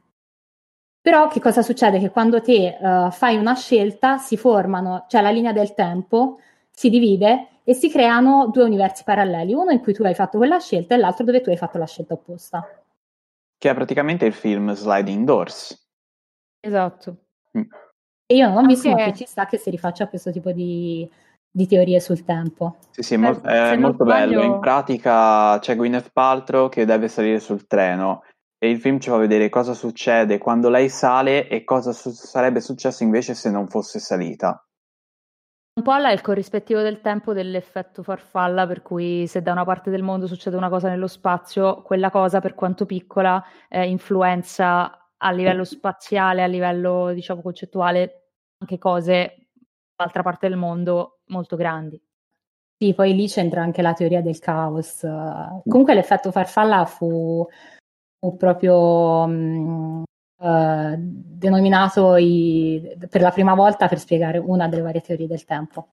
però 1.00 1.28
che 1.28 1.40
cosa 1.40 1.62
succede? 1.62 1.98
Che 1.98 2.10
quando 2.10 2.42
te 2.42 2.76
uh, 2.78 3.10
fai 3.10 3.37
una 3.37 3.54
scelta 3.54 4.19
si 4.19 4.37
formano, 4.37 5.06
cioè 5.08 5.22
la 5.22 5.31
linea 5.31 5.52
del 5.52 5.72
tempo 5.72 6.38
si 6.70 6.90
divide 6.90 7.60
e 7.64 7.72
si 7.72 7.88
creano 7.90 8.48
due 8.52 8.64
universi 8.64 9.04
paralleli, 9.04 9.54
uno 9.54 9.70
in 9.70 9.81
cui 9.81 9.94
tu 9.94 10.02
hai 10.02 10.14
fatto 10.14 10.37
quella 10.37 10.58
scelta 10.58 10.94
e 10.94 10.98
l'altro 10.98 11.25
dove 11.25 11.40
tu 11.40 11.48
hai 11.48 11.56
fatto 11.56 11.78
la 11.78 11.87
scelta 11.87 12.14
opposta 12.14 12.80
che 13.61 13.69
è 13.69 13.75
praticamente 13.75 14.25
il 14.25 14.33
film 14.33 14.73
Sliding 14.73 15.27
Doors. 15.27 15.87
Esatto. 16.61 17.17
Mm. 17.59 17.62
E 18.25 18.35
io 18.35 18.49
non 18.49 18.65
ho 18.65 18.67
visto, 18.67 18.89
ma 18.89 19.05
che 19.05 19.15
ci 19.15 19.27
sta 19.27 19.45
che 19.45 19.59
si 19.59 19.69
rifaccia 19.69 20.09
questo 20.09 20.33
tipo 20.33 20.51
di, 20.51 21.07
di 21.51 21.67
teorie 21.67 22.01
sul 22.01 22.25
tempo. 22.25 22.79
Sì, 22.89 23.03
sì, 23.03 23.17
mo- 23.19 23.39
è 23.43 23.77
molto 23.77 24.05
sbaglio... 24.05 24.41
bello. 24.41 24.55
In 24.55 24.61
pratica 24.61 25.59
c'è 25.59 25.76
Gwyneth 25.76 26.11
Paltrow 26.11 26.71
che 26.71 26.87
deve 26.87 27.09
salire 27.09 27.38
sul 27.38 27.67
treno 27.67 28.23
e 28.57 28.71
il 28.71 28.81
film 28.81 28.99
ci 28.99 29.11
fa 29.11 29.19
vedere 29.19 29.50
cosa 29.50 29.75
succede 29.75 30.38
quando 30.38 30.71
lei 30.71 30.88
sale 30.88 31.47
e 31.47 31.62
cosa 31.62 31.93
su- 31.93 32.12
sarebbe 32.12 32.61
successo 32.61 33.02
invece 33.02 33.35
se 33.35 33.50
non 33.50 33.69
fosse 33.69 33.99
salita. 33.99 34.67
Un 35.73 35.83
po' 35.85 35.97
là 35.97 36.11
è 36.11 36.12
il 36.12 36.21
corrispettivo 36.21 36.83
del 36.83 37.00
tempo 37.00 37.33
dell'effetto 37.33 38.03
farfalla, 38.03 38.67
per 38.67 38.83
cui 38.83 39.27
se 39.27 39.41
da 39.41 39.53
una 39.53 39.65
parte 39.65 39.89
del 39.91 40.03
mondo 40.03 40.27
succede 40.27 40.57
una 40.57 40.69
cosa 40.69 40.89
nello 40.89 41.07
spazio, 41.07 41.83
quella 41.83 42.11
cosa, 42.11 42.41
per 42.41 42.55
quanto 42.55 42.85
piccola, 42.85 43.43
eh, 43.69 43.89
influenza 43.89 45.09
a 45.17 45.31
livello 45.31 45.65
spaziale, 45.65 46.43
a 46.43 46.47
livello, 46.47 47.12
diciamo, 47.12 47.41
concettuale, 47.41 48.33
anche 48.59 48.79
cose 48.79 49.49
dall'altra 49.95 50.23
parte 50.23 50.49
del 50.49 50.59
mondo 50.59 51.21
molto 51.27 51.57
grandi. 51.57 52.03
Sì, 52.77 52.93
poi 52.95 53.15
lì 53.15 53.29
c'entra 53.29 53.62
anche 53.62 53.81
la 53.81 53.93
teoria 53.93 54.23
del 54.23 54.39
caos. 54.39 55.00
Comunque 55.00 55.95
l'effetto 55.95 56.31
farfalla 56.31 56.85
fu, 56.87 57.47
fu 58.19 58.37
proprio 58.37 59.27
mh, 59.27 60.03
eh, 60.40 60.94
denominato 60.99 62.16
i, 62.16 62.97
per 63.09 63.20
la 63.20 63.30
prima 63.30 63.54
volta 63.54 63.88
per 63.88 63.99
spiegare 63.99 64.38
una 64.38 64.68
delle 64.68 64.82
varie 64.82 65.00
teorie 65.00 65.26
del 65.26 65.44
tempo. 65.44 65.88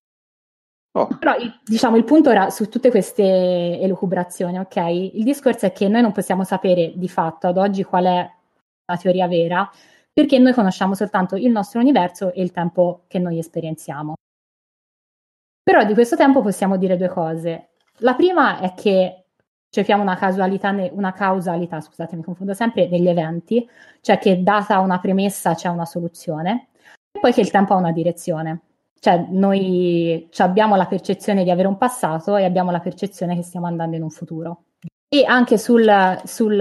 Oh. 0.92 1.08
Però 1.20 1.36
diciamo 1.63 1.96
il 1.98 2.06
punto 2.06 2.30
era 2.32 2.50
su 2.50 2.70
tutte 2.70 2.89
queste 2.89 3.80
elucubrazioni, 3.80 4.58
ok? 4.58 4.77
Il 5.13 5.24
discorso 5.24 5.66
è 5.66 5.72
che 5.72 5.88
noi 5.88 6.01
non 6.01 6.12
possiamo 6.12 6.44
sapere 6.44 6.94
di 6.96 7.08
fatto 7.08 7.48
ad 7.48 7.58
oggi 7.58 7.84
qual 7.84 8.06
è 8.06 8.32
la 8.86 8.98
teoria 8.98 9.27
vera, 9.27 9.70
perché 10.12 10.39
noi 10.39 10.54
conosciamo 10.54 10.96
soltanto 10.96 11.36
il 11.36 11.51
nostro 11.51 11.80
universo 11.80 12.34
e 12.34 12.42
il 12.42 12.51
tempo 12.51 13.04
che 13.08 13.20
noi 13.20 13.38
esperienziamo. 13.38 14.16
Però 15.62 15.84
di 15.84 15.94
questo 15.94 16.16
tempo 16.16 16.42
possiamo 16.42 16.77
dire 16.77 16.98
due 16.98 17.10
cose. 17.10 17.72
La 17.98 18.16
prima 18.16 18.60
è 18.60 18.74
che 18.74 19.27
cerchiamo 19.70 20.02
una 20.02 20.16
causalità, 20.16 20.76
una 20.92 21.14
causalità, 21.14 21.82
scusate, 21.82 22.16
mi 22.16 22.24
confondo 22.24 22.54
sempre, 22.54 22.88
negli 22.88 23.08
eventi, 23.08 23.68
cioè 24.02 24.18
che 24.18 24.42
data 24.44 24.80
una 24.80 25.00
premessa 25.00 25.56
c'è 25.56 25.70
una 25.70 25.86
soluzione, 25.86 26.70
e 27.12 27.20
poi 27.20 27.34
che 27.34 27.42
il 27.42 27.52
tempo 27.52 27.74
ha 27.74 27.78
una 27.78 27.92
direzione. 27.92 28.62
Cioè 29.00 29.28
noi 29.30 30.28
abbiamo 30.38 30.76
la 30.76 30.88
percezione 30.88 31.44
di 31.44 31.52
avere 31.52 31.68
un 31.68 31.78
passato 31.78 32.36
e 32.36 32.46
abbiamo 32.46 32.72
la 32.72 32.80
percezione 32.80 33.36
che 33.36 33.44
stiamo 33.44 33.68
andando 33.68 33.96
in 33.96 34.04
un 34.04 34.10
futuro. 34.10 34.64
E 35.08 35.24
anche 35.24 35.58
sul, 35.58 36.20
sul 36.26 36.58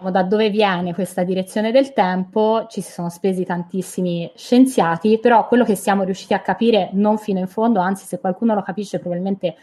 diciamo, 0.00 0.10
da 0.10 0.22
dove 0.22 0.50
viene 0.50 0.94
questa 0.94 1.22
direzione 1.22 1.70
del 1.70 1.92
tempo 1.92 2.66
ci 2.68 2.80
si 2.80 2.90
sono 2.90 3.10
spesi 3.10 3.44
tantissimi 3.44 4.30
scienziati, 4.34 5.18
però 5.18 5.46
quello 5.46 5.64
che 5.64 5.74
siamo 5.74 6.02
riusciti 6.02 6.32
a 6.32 6.40
capire 6.40 6.90
non 6.92 7.18
fino 7.18 7.38
in 7.38 7.46
fondo, 7.46 7.80
anzi 7.80 8.06
se 8.06 8.18
qualcuno 8.18 8.54
lo 8.54 8.62
capisce 8.62 8.98
probabilmente 8.98 9.56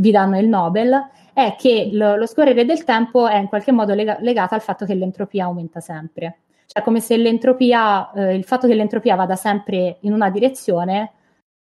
vi 0.00 0.10
danno 0.10 0.38
il 0.38 0.48
Nobel, 0.48 1.08
è 1.32 1.54
che 1.56 1.90
lo, 1.92 2.16
lo 2.16 2.26
scorrere 2.26 2.64
del 2.64 2.84
tempo 2.84 3.28
è 3.28 3.36
in 3.36 3.48
qualche 3.48 3.70
modo 3.70 3.94
lega- 3.94 4.18
legato 4.20 4.54
al 4.54 4.62
fatto 4.62 4.84
che 4.84 4.94
l'entropia 4.94 5.44
aumenta 5.44 5.80
sempre. 5.80 6.40
Cioè 6.66 6.82
come 6.82 7.00
se 7.00 7.16
l'entropia, 7.16 8.10
eh, 8.12 8.34
il 8.34 8.44
fatto 8.44 8.66
che 8.66 8.74
l'entropia 8.74 9.16
vada 9.16 9.36
sempre 9.36 9.98
in 10.00 10.12
una 10.12 10.30
direzione 10.30 11.12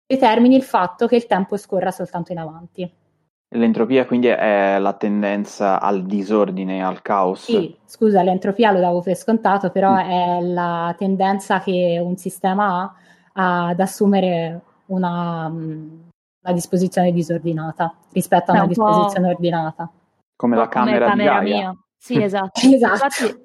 determini 0.07 0.55
il 0.55 0.63
fatto 0.63 1.07
che 1.07 1.17
il 1.17 1.27
tempo 1.27 1.57
scorra 1.57 1.91
soltanto 1.91 2.33
in 2.33 2.39
avanti. 2.39 2.93
L'entropia 3.55 4.05
quindi 4.05 4.27
è 4.29 4.79
la 4.79 4.93
tendenza 4.95 5.81
al 5.81 6.05
disordine, 6.05 6.83
al 6.83 7.03
caos. 7.03 7.45
Sì, 7.45 7.77
scusa, 7.85 8.23
l'entropia 8.23 8.73
lo 8.73 8.81
davo 8.81 9.01
per 9.01 9.17
scontato, 9.17 9.71
però 9.71 9.93
mm. 9.93 9.99
è 9.99 10.41
la 10.41 10.95
tendenza 10.97 11.61
che 11.61 12.01
un 12.03 12.17
sistema 12.17 12.95
ha 13.33 13.67
ad 13.69 13.81
assumere 13.81 14.61
una, 14.87 15.53
una 16.45 16.53
disposizione 16.53 17.11
disordinata 17.11 17.97
rispetto 18.13 18.51
a 18.51 18.55
una 18.55 18.63
un 18.63 18.69
disposizione 18.69 19.29
ordinata. 19.29 19.91
Come 20.37 20.57
la 20.57 20.69
camera, 20.69 21.11
come 21.11 21.25
camera 21.25 21.41
mia. 21.41 21.77
Sì, 21.97 22.21
esatto. 22.23 22.61
esatto. 22.69 22.93
Infatti, 22.93 23.43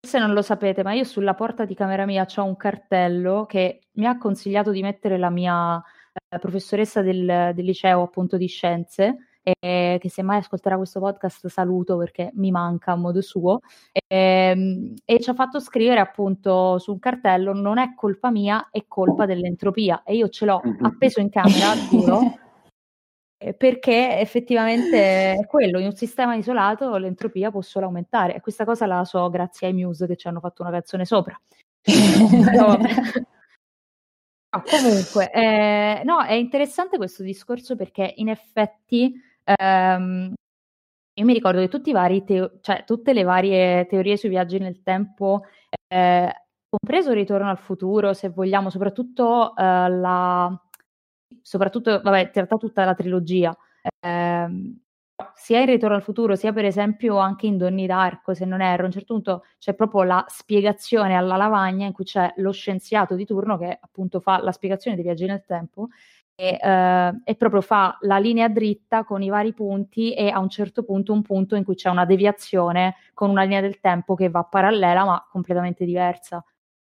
se 0.00 0.18
non 0.18 0.32
lo 0.32 0.42
sapete, 0.42 0.82
ma 0.82 0.92
io 0.92 1.04
sulla 1.04 1.34
porta 1.34 1.64
di 1.64 1.74
camera 1.74 2.04
mia 2.04 2.26
ho 2.36 2.44
un 2.44 2.56
cartello 2.56 3.46
che 3.46 3.80
mi 3.92 4.06
ha 4.06 4.18
consigliato 4.18 4.70
di 4.70 4.82
mettere 4.82 5.16
la 5.16 5.30
mia 5.30 5.80
eh, 6.12 6.38
professoressa 6.38 7.00
del, 7.00 7.52
del, 7.54 7.64
liceo 7.64 8.02
appunto 8.02 8.36
di 8.36 8.46
scienze 8.46 9.28
e 9.44 9.98
che 10.00 10.08
se 10.08 10.22
mai 10.22 10.38
ascolterà 10.38 10.76
questo 10.76 11.00
podcast 11.00 11.46
saluto 11.48 11.96
perché 11.98 12.30
mi 12.34 12.50
manca 12.50 12.92
a 12.92 12.96
modo 12.96 13.20
suo. 13.20 13.60
E, 13.92 14.00
ehm, 14.06 14.94
e, 15.04 15.20
ci 15.20 15.30
ha 15.30 15.34
fatto 15.34 15.60
scrivere 15.60 16.00
appunto 16.00 16.78
su 16.78 16.92
un 16.92 16.98
cartello 16.98 17.52
non 17.52 17.78
è 17.78 17.94
colpa 17.94 18.30
mia 18.30 18.68
è 18.70 18.84
colpa 18.88 19.26
dell'entropia 19.26 20.02
e 20.02 20.16
io 20.16 20.28
ce 20.28 20.46
l'ho 20.46 20.62
mm-hmm. 20.66 20.84
appeso 20.84 21.20
in 21.20 21.30
camera 21.30 21.74
giuro. 21.88 22.20
Eh, 23.36 23.52
perché 23.52 24.20
effettivamente 24.20 25.34
è 25.34 25.46
quello, 25.46 25.78
in 25.78 25.86
un 25.86 25.94
sistema 25.94 26.34
isolato 26.34 26.96
l'entropia 26.96 27.50
può 27.50 27.60
solo 27.60 27.84
aumentare. 27.86 28.36
E 28.36 28.40
questa 28.40 28.64
cosa 28.64 28.86
la 28.86 29.04
so 29.04 29.28
grazie 29.28 29.66
ai 29.66 29.74
Muse 29.74 30.06
che 30.06 30.16
ci 30.16 30.28
hanno 30.28 30.40
fatto 30.40 30.62
una 30.62 30.70
canzone 30.70 31.04
sopra. 31.04 31.38
no, 32.54 32.78
comunque, 34.62 35.30
eh, 35.30 36.02
no, 36.04 36.22
è 36.22 36.32
interessante 36.32 36.96
questo 36.96 37.22
discorso 37.22 37.76
perché 37.76 38.14
in 38.16 38.28
effetti 38.28 39.12
ehm, 39.44 40.32
io 41.16 41.24
mi 41.24 41.32
ricordo 41.34 41.60
che 41.60 41.68
tutti 41.68 41.90
i 41.90 41.92
vari 41.92 42.24
teo- 42.24 42.58
cioè, 42.60 42.84
tutte 42.84 43.12
le 43.12 43.22
varie 43.24 43.86
teorie 43.86 44.16
sui 44.16 44.28
viaggi 44.30 44.58
nel 44.58 44.82
tempo, 44.82 45.42
eh, 45.88 46.32
compreso 46.68 47.10
il 47.10 47.16
ritorno 47.16 47.50
al 47.50 47.58
futuro, 47.58 48.12
se 48.14 48.30
vogliamo, 48.30 48.70
soprattutto 48.70 49.54
eh, 49.56 49.62
la 49.90 50.58
soprattutto, 51.42 52.00
vabbè, 52.02 52.30
tratta 52.30 52.56
tutta 52.56 52.84
la 52.84 52.94
trilogia. 52.94 53.56
Eh, 54.00 54.76
sia 55.34 55.60
in 55.60 55.66
Ritorno 55.66 55.94
al 55.96 56.02
futuro, 56.02 56.34
sia 56.36 56.52
per 56.52 56.64
esempio 56.64 57.18
anche 57.18 57.46
in 57.46 57.56
Donnie 57.56 57.86
d'Arco, 57.86 58.34
se 58.34 58.44
non 58.44 58.60
erro, 58.60 58.82
a 58.82 58.86
un 58.86 58.92
certo 58.92 59.14
punto 59.14 59.44
c'è 59.58 59.74
proprio 59.74 60.02
la 60.02 60.24
spiegazione 60.28 61.14
alla 61.14 61.36
lavagna 61.36 61.86
in 61.86 61.92
cui 61.92 62.04
c'è 62.04 62.32
lo 62.36 62.50
scienziato 62.52 63.14
di 63.14 63.24
turno 63.24 63.56
che 63.58 63.78
appunto 63.80 64.20
fa 64.20 64.42
la 64.42 64.50
spiegazione 64.52 64.96
dei 64.96 65.04
viaggi 65.04 65.26
nel 65.26 65.44
tempo 65.46 65.88
e, 66.36 66.58
eh, 66.60 67.20
e, 67.24 67.34
proprio 67.36 67.60
fa 67.60 67.96
la 68.00 68.18
linea 68.18 68.48
dritta 68.48 69.04
con 69.04 69.22
i 69.22 69.28
vari 69.28 69.52
punti 69.52 70.14
e 70.14 70.28
a 70.28 70.38
un 70.40 70.48
certo 70.48 70.82
punto 70.82 71.12
un 71.12 71.22
punto 71.22 71.54
in 71.54 71.64
cui 71.64 71.74
c'è 71.76 71.88
una 71.90 72.04
deviazione 72.04 72.96
con 73.14 73.30
una 73.30 73.42
linea 73.42 73.60
del 73.60 73.78
tempo 73.80 74.14
che 74.14 74.28
va 74.28 74.42
parallela 74.42 75.04
ma 75.04 75.26
completamente 75.30 75.84
diversa. 75.84 76.44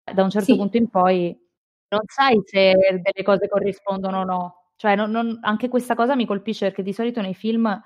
Da 0.05 0.23
un 0.23 0.31
certo 0.31 0.53
sì. 0.53 0.57
punto 0.57 0.77
in 0.77 0.89
poi 0.89 1.37
non 1.89 2.03
sai 2.07 2.41
se 2.45 2.75
delle 2.75 3.25
cose 3.25 3.49
corrispondono 3.49 4.21
o 4.21 4.25
no. 4.25 4.57
Cioè, 4.77 4.97
non, 4.97 5.11
non, 5.11 5.39
anche 5.43 5.69
questa 5.69 5.95
cosa 5.95 6.17
mi 6.17 6.27
colpisce 6.27 6.67
perché 6.67 6.83
di 6.83 6.93
solito 6.93 7.21
nei 7.21 7.35
film, 7.35 7.81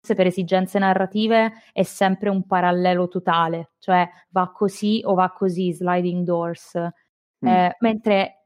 se 0.00 0.14
per 0.14 0.26
esigenze 0.26 0.78
narrative, 0.78 1.52
è 1.72 1.82
sempre 1.82 2.28
un 2.28 2.46
parallelo 2.46 3.08
totale, 3.08 3.72
cioè 3.78 4.08
va 4.30 4.50
così 4.50 5.00
o 5.04 5.14
va 5.14 5.30
così, 5.30 5.72
sliding 5.72 6.24
doors. 6.24 6.76
Mm. 6.76 7.48
Eh, 7.48 7.76
mentre 7.80 8.41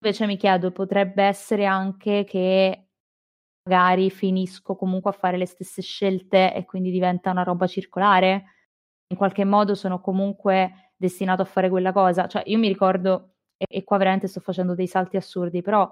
invece 0.00 0.26
mi 0.26 0.36
chiedo, 0.36 0.70
potrebbe 0.72 1.22
essere 1.24 1.64
anche 1.64 2.24
che 2.24 2.88
magari 3.68 4.10
finisco 4.10 4.76
comunque 4.76 5.10
a 5.10 5.14
fare 5.14 5.36
le 5.36 5.46
stesse 5.46 5.82
scelte 5.82 6.54
e 6.54 6.64
quindi 6.64 6.90
diventa 6.90 7.30
una 7.30 7.42
roba 7.42 7.66
circolare. 7.66 8.44
In 9.08 9.16
qualche 9.16 9.44
modo 9.44 9.74
sono 9.74 10.00
comunque 10.00 10.92
destinato 10.96 11.42
a 11.42 11.44
fare 11.46 11.68
quella 11.70 11.92
cosa. 11.92 12.26
Cioè, 12.26 12.42
io 12.46 12.58
mi 12.58 12.68
ricordo 12.68 13.34
e, 13.56 13.66
e 13.68 13.84
qua 13.84 13.98
veramente 13.98 14.28
sto 14.28 14.40
facendo 14.40 14.74
dei 14.74 14.86
salti 14.86 15.16
assurdi, 15.16 15.62
però 15.62 15.90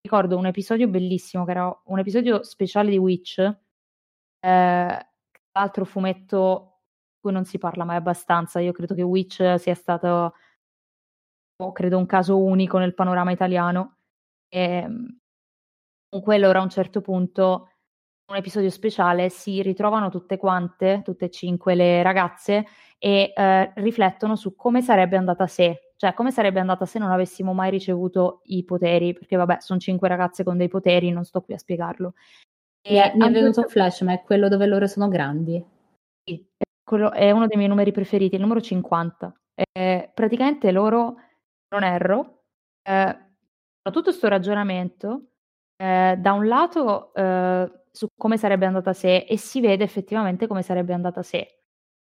ricordo 0.00 0.36
un 0.36 0.46
episodio 0.46 0.88
bellissimo, 0.88 1.44
che 1.44 1.50
era 1.52 1.82
un 1.86 1.98
episodio 1.98 2.42
speciale 2.42 2.90
di 2.90 2.98
Witch, 2.98 3.38
eh, 3.38 5.06
l'altro 5.52 5.84
fumetto 5.84 6.80
di 7.14 7.18
cui 7.20 7.32
non 7.32 7.44
si 7.44 7.58
parla 7.58 7.84
mai 7.84 7.96
abbastanza. 7.96 8.60
Io 8.60 8.72
credo 8.72 8.94
che 8.94 9.02
Witch 9.02 9.54
sia 9.58 9.74
stato, 9.74 10.34
credo, 11.70 11.98
un 11.98 12.06
caso 12.06 12.36
unico 12.42 12.78
nel 12.78 12.94
panorama 12.94 13.30
italiano. 13.30 13.98
E 14.48 14.84
con 16.08 16.20
quello 16.20 16.48
ora 16.48 16.58
a 16.58 16.62
un 16.62 16.70
certo 16.70 17.00
punto, 17.00 17.68
un 18.30 18.36
episodio 18.36 18.70
speciale, 18.70 19.28
si 19.28 19.62
ritrovano 19.62 20.10
tutte 20.10 20.36
quante, 20.36 21.02
tutte 21.04 21.26
e 21.26 21.30
cinque 21.30 21.76
le 21.76 22.02
ragazze, 22.02 22.66
e 22.98 23.32
eh, 23.36 23.72
riflettono 23.76 24.34
su 24.34 24.56
come 24.56 24.82
sarebbe 24.82 25.16
andata 25.16 25.46
se 25.46 25.92
cioè, 26.02 26.14
come 26.14 26.32
sarebbe 26.32 26.58
andata 26.58 26.84
se 26.84 26.98
non 26.98 27.12
avessimo 27.12 27.52
mai 27.52 27.70
ricevuto 27.70 28.40
i 28.46 28.64
poteri? 28.64 29.12
Perché, 29.12 29.36
vabbè, 29.36 29.58
sono 29.60 29.78
cinque 29.78 30.08
ragazze 30.08 30.42
con 30.42 30.56
dei 30.56 30.66
poteri, 30.66 31.12
non 31.12 31.22
sto 31.22 31.42
qui 31.42 31.54
a 31.54 31.58
spiegarlo. 31.58 32.14
E 32.84 33.12
mi, 33.14 33.20
mi 33.20 33.28
è 33.28 33.30
venuto 33.30 33.60
un 33.60 33.68
flash, 33.68 34.00
ma 34.00 34.12
è 34.12 34.22
quello 34.22 34.48
dove 34.48 34.66
loro 34.66 34.88
sono 34.88 35.06
grandi. 35.06 35.64
Sì, 36.24 36.44
è 37.12 37.30
uno 37.30 37.46
dei 37.46 37.56
miei 37.56 37.68
numeri 37.68 37.92
preferiti, 37.92 38.34
il 38.34 38.40
numero 38.40 38.60
50. 38.60 39.32
Eh, 39.54 40.10
praticamente 40.12 40.72
loro, 40.72 41.18
non 41.72 41.84
erro, 41.84 42.42
eh, 42.82 43.18
tutto 43.82 44.02
questo 44.02 44.28
ragionamento, 44.28 45.30
eh, 45.76 46.16
da 46.18 46.32
un 46.32 46.46
lato 46.46 47.12
eh, 47.14 47.84
su 47.90 48.06
come 48.16 48.36
sarebbe 48.36 48.66
andata 48.66 48.92
se, 48.92 49.24
e 49.28 49.36
si 49.38 49.60
vede 49.60 49.82
effettivamente 49.84 50.46
come 50.46 50.62
sarebbe 50.62 50.92
andata 50.92 51.22
se. 51.22 51.60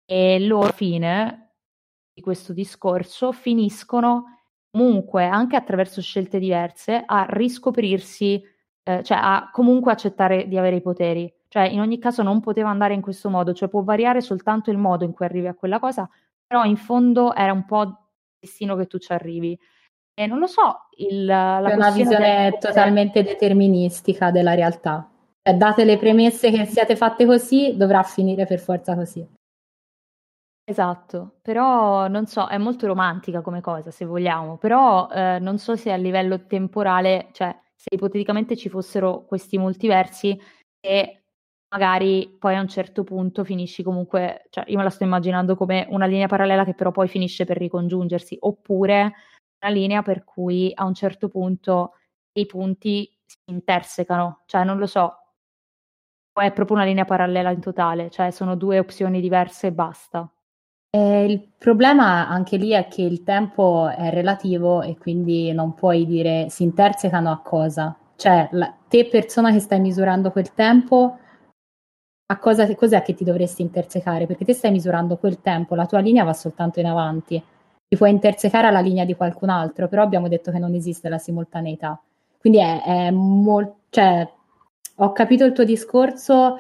E 0.06 0.40
loro, 0.40 0.72
fine, 0.72 1.56
di 2.14 2.22
questo 2.22 2.54
discorso 2.54 3.32
finiscono 3.32 4.40
comunque, 4.72 5.26
anche 5.26 5.56
attraverso 5.56 6.02
scelte 6.02 6.40
diverse, 6.40 7.04
a 7.06 7.26
riscoprirsi, 7.30 8.42
eh, 8.84 9.04
cioè 9.04 9.18
a 9.22 9.50
comunque 9.52 9.92
accettare 9.92 10.48
di 10.48 10.58
avere 10.58 10.78
i 10.78 10.82
poteri. 10.82 11.32
Cioè, 11.48 11.64
in 11.64 11.80
ogni 11.80 12.00
caso 12.00 12.24
non 12.24 12.40
poteva 12.42 12.70
andare 12.70 12.94
in 12.94 13.02
questo 13.02 13.30
modo, 13.30 13.54
cioè 13.54 13.70
può 13.70 13.82
variare 13.84 14.22
soltanto 14.22 14.72
il 14.72 14.78
modo 14.78 15.04
in 15.04 15.12
cui 15.12 15.26
arrivi 15.26 15.48
a 15.48 15.56
quella 15.56 15.80
cosa, 15.80 16.10
però 16.46 16.64
in 16.64 16.78
fondo 16.78 17.34
era 17.34 17.52
un 17.54 17.66
po' 17.66 18.09
destino 18.40 18.76
che 18.76 18.88
tu 18.88 18.98
ci 18.98 19.12
arrivi. 19.12 19.60
E 20.14 20.28
non 20.28 20.40
lo 20.40 20.48
so, 20.48 20.88
il, 20.98 21.26
la 21.26 21.62
è 21.62 21.76
una 21.76 21.92
visione 21.92 22.50
del... 22.52 22.60
totalmente 22.60 23.24
deterministica 23.24 24.32
della 24.32 24.54
realtà. 24.54 25.10
Cioè, 25.42 25.56
date 25.56 25.86
le 25.86 25.98
premesse 25.98 26.52
che 26.52 26.66
siate 26.66 26.96
fatte 26.96 27.26
così, 27.26 27.78
dovrà 27.78 28.04
finire 28.04 28.46
per 28.46 28.60
forza 28.60 28.96
così. 28.96 29.26
Esatto, 30.70 31.38
però 31.42 32.08
non 32.08 32.28
so, 32.28 32.48
è 32.48 32.58
molto 32.60 32.86
romantica 32.86 33.42
come 33.42 33.60
cosa, 33.60 33.90
se 33.90 34.06
vogliamo, 34.06 34.58
però 34.58 35.10
eh, 35.10 35.40
non 35.40 35.58
so 35.58 35.76
se 35.76 35.92
a 35.92 35.96
livello 35.96 36.46
temporale, 36.46 37.30
cioè 37.32 37.58
se 37.76 37.96
ipoteticamente 37.96 38.56
ci 38.56 38.70
fossero 38.70 39.26
questi 39.26 39.58
multiversi 39.58 40.40
e 40.80 41.19
magari 41.70 42.36
poi 42.40 42.56
a 42.56 42.62
un 42.62 42.68
certo 42.68 43.04
punto 43.04 43.44
finisci 43.44 43.84
comunque, 43.84 44.48
cioè 44.50 44.66
io 44.68 44.78
me 44.78 44.84
la 44.84 44.90
sto 44.90 45.04
immaginando 45.04 45.56
come 45.56 45.88
una 45.90 46.06
linea 46.06 46.28
parallela 46.28 46.66
che 46.66 46.74
però 46.74 46.92
poi 46.92 47.08
finisce 47.08 47.46
per 47.46 47.58
ricongiungersi, 47.58 48.38
oppure 48.40 49.14
una 49.62 49.74
linea 49.74 50.02
per 50.02 50.24
cui 50.24 50.72
a 50.74 50.86
un 50.86 50.94
certo 50.94 51.30
punto 51.30 51.94
i 52.34 52.46
punti 52.46 53.12
si 53.26 53.38
intersecano, 53.46 54.42
cioè 54.46 54.64
non 54.64 54.78
lo 54.78 54.86
so, 54.88 55.14
è 56.34 56.52
proprio 56.52 56.78
una 56.78 56.86
linea 56.86 57.06
parallela 57.06 57.52
in 57.52 57.60
totale, 57.60 58.10
cioè 58.10 58.32
sono 58.32 58.56
due 58.56 58.80
opzioni 58.80 59.20
diverse 59.22 59.68
e 59.68 59.72
basta. 59.72 60.32
Eh, 60.92 61.26
il 61.26 61.52
problema 61.58 62.28
anche 62.28 62.58
lì 62.58 62.72
è 62.72 62.88
che 62.88 63.04
il 63.04 63.24
tempo 63.24 63.90
è 63.90 64.10
relativo 64.10 64.82
e 64.82 64.98
quindi 64.98 65.52
non 65.52 65.76
puoi 65.76 66.06
dire 66.06 66.48
si 66.50 66.64
intersecano 66.64 67.30
a 67.32 67.42
cosa. 67.44 67.96
Cioè, 68.16 68.50
la, 68.54 68.74
te 68.88 69.06
persona 69.06 69.52
che 69.52 69.60
stai 69.60 69.80
misurando 69.80 70.32
quel 70.32 70.54
tempo, 70.54 71.20
a 72.32 72.38
cosa, 72.38 72.74
cos'è 72.76 73.02
che 73.02 73.14
ti 73.14 73.24
dovresti 73.24 73.62
intersecare? 73.62 74.26
Perché 74.26 74.46
te 74.46 74.54
stai 74.54 74.72
misurando 74.72 75.18
quel 75.18 75.42
tempo, 75.42 75.76
la 75.76 75.86
tua 75.86 76.00
linea 76.00 76.24
va 76.24 76.34
soltanto 76.34 76.80
in 76.80 76.86
avanti. 76.86 77.42
Ti 77.88 77.98
puoi 77.98 78.12
intersecare 78.12 78.68
alla 78.68 78.82
linea 78.82 79.06
di 79.06 79.16
qualcun 79.16 79.50
altro, 79.50 79.88
però 79.88 80.04
abbiamo 80.04 80.28
detto 80.28 80.52
che 80.52 80.60
non 80.60 80.74
esiste 80.74 81.10
la 81.10 81.18
simultaneità. 81.18 82.00
Quindi 82.40 82.60
è, 82.60 82.84
è 82.84 83.12
molto... 83.12 83.78
Cioè, 83.90 84.30
ho 84.96 85.12
capito 85.14 85.46
il 85.46 85.54
tuo 85.54 85.64
discorso, 85.64 86.60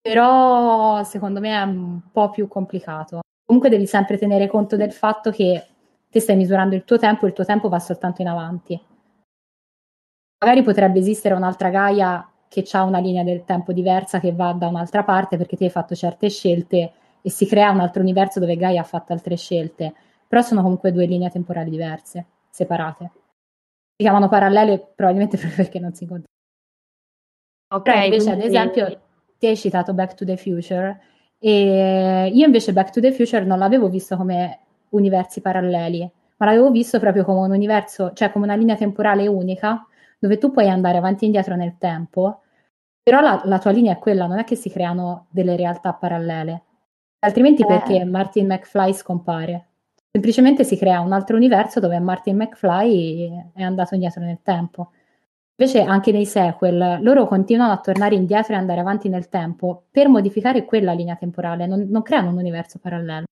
però 0.00 1.02
secondo 1.04 1.40
me 1.40 1.50
è 1.50 1.62
un 1.62 2.00
po' 2.10 2.30
più 2.30 2.48
complicato 2.48 3.20
comunque 3.52 3.68
devi 3.68 3.86
sempre 3.86 4.16
tenere 4.16 4.46
conto 4.46 4.78
del 4.78 4.92
fatto 4.92 5.30
che 5.30 5.66
te 6.08 6.20
stai 6.20 6.36
misurando 6.36 6.74
il 6.74 6.84
tuo 6.84 6.98
tempo 6.98 7.26
il 7.26 7.34
tuo 7.34 7.44
tempo 7.44 7.68
va 7.68 7.78
soltanto 7.78 8.22
in 8.22 8.28
avanti. 8.28 8.80
Magari 10.38 10.62
potrebbe 10.62 10.98
esistere 10.98 11.34
un'altra 11.34 11.68
Gaia 11.68 12.31
che 12.52 12.66
ha 12.72 12.82
una 12.82 12.98
linea 12.98 13.22
del 13.22 13.44
tempo 13.44 13.72
diversa 13.72 14.20
che 14.20 14.32
va 14.32 14.52
da 14.52 14.66
un'altra 14.66 15.04
parte 15.04 15.38
perché 15.38 15.56
ti 15.56 15.64
hai 15.64 15.70
fatto 15.70 15.94
certe 15.94 16.28
scelte 16.28 16.92
e 17.22 17.30
si 17.30 17.46
crea 17.46 17.70
un 17.70 17.80
altro 17.80 18.02
universo 18.02 18.40
dove 18.40 18.56
Gaia 18.56 18.82
ha 18.82 18.84
fatto 18.84 19.14
altre 19.14 19.36
scelte, 19.36 19.94
però 20.28 20.42
sono 20.42 20.60
comunque 20.60 20.92
due 20.92 21.06
linee 21.06 21.30
temporali 21.30 21.70
diverse, 21.70 22.26
separate. 22.50 23.10
Si 23.96 24.02
chiamano 24.02 24.28
parallele 24.28 24.92
probabilmente 24.94 25.38
proprio 25.38 25.56
perché 25.56 25.78
non 25.78 25.94
si 25.94 26.02
incontrano. 26.02 26.30
Ok, 27.72 27.82
però 27.84 28.04
invece 28.04 28.24
quindi... 28.24 28.40
ad 28.42 28.48
esempio 28.48 29.00
ti 29.38 29.46
hai 29.46 29.56
citato 29.56 29.94
Back 29.94 30.14
to 30.14 30.26
the 30.26 30.36
Future 30.36 31.00
e 31.38 32.30
io 32.30 32.44
invece 32.44 32.72
Back 32.74 32.90
to 32.90 33.00
the 33.00 33.12
Future 33.12 33.44
non 33.44 33.58
l'avevo 33.58 33.88
visto 33.88 34.16
come 34.16 34.58
universi 34.90 35.40
paralleli, 35.40 36.10
ma 36.36 36.46
l'avevo 36.46 36.70
visto 36.70 36.98
proprio 36.98 37.24
come 37.24 37.40
un 37.40 37.50
universo, 37.50 38.12
cioè 38.12 38.30
come 38.30 38.44
una 38.44 38.56
linea 38.56 38.76
temporale 38.76 39.26
unica, 39.26 39.86
dove 40.22 40.38
tu 40.38 40.52
puoi 40.52 40.68
andare 40.68 40.98
avanti 40.98 41.24
e 41.24 41.26
indietro 41.26 41.56
nel 41.56 41.78
tempo, 41.78 42.42
però 43.02 43.20
la, 43.20 43.42
la 43.44 43.58
tua 43.58 43.72
linea 43.72 43.94
è 43.94 43.98
quella, 43.98 44.26
non 44.26 44.38
è 44.38 44.44
che 44.44 44.54
si 44.54 44.70
creano 44.70 45.26
delle 45.30 45.56
realtà 45.56 45.92
parallele. 45.94 46.62
Altrimenti 47.18 47.62
eh. 47.62 47.66
perché 47.66 48.04
Martin 48.04 48.46
McFly 48.46 48.94
scompare? 48.94 49.66
Semplicemente 50.12 50.62
si 50.62 50.76
crea 50.76 51.00
un 51.00 51.12
altro 51.12 51.34
universo 51.34 51.80
dove 51.80 51.98
Martin 51.98 52.36
McFly 52.36 53.50
è 53.52 53.62
andato 53.64 53.94
indietro 53.94 54.22
nel 54.22 54.38
tempo. 54.42 54.92
Invece 55.56 55.82
anche 55.82 56.12
nei 56.12 56.24
sequel 56.24 57.02
loro 57.02 57.26
continuano 57.26 57.72
a 57.72 57.80
tornare 57.80 58.14
indietro 58.14 58.54
e 58.54 58.58
andare 58.58 58.78
avanti 58.78 59.08
nel 59.08 59.28
tempo 59.28 59.86
per 59.90 60.08
modificare 60.08 60.64
quella 60.64 60.92
linea 60.92 61.16
temporale, 61.16 61.66
non, 61.66 61.88
non 61.88 62.02
creano 62.02 62.30
un 62.30 62.36
universo 62.36 62.78
parallelo. 62.78 63.24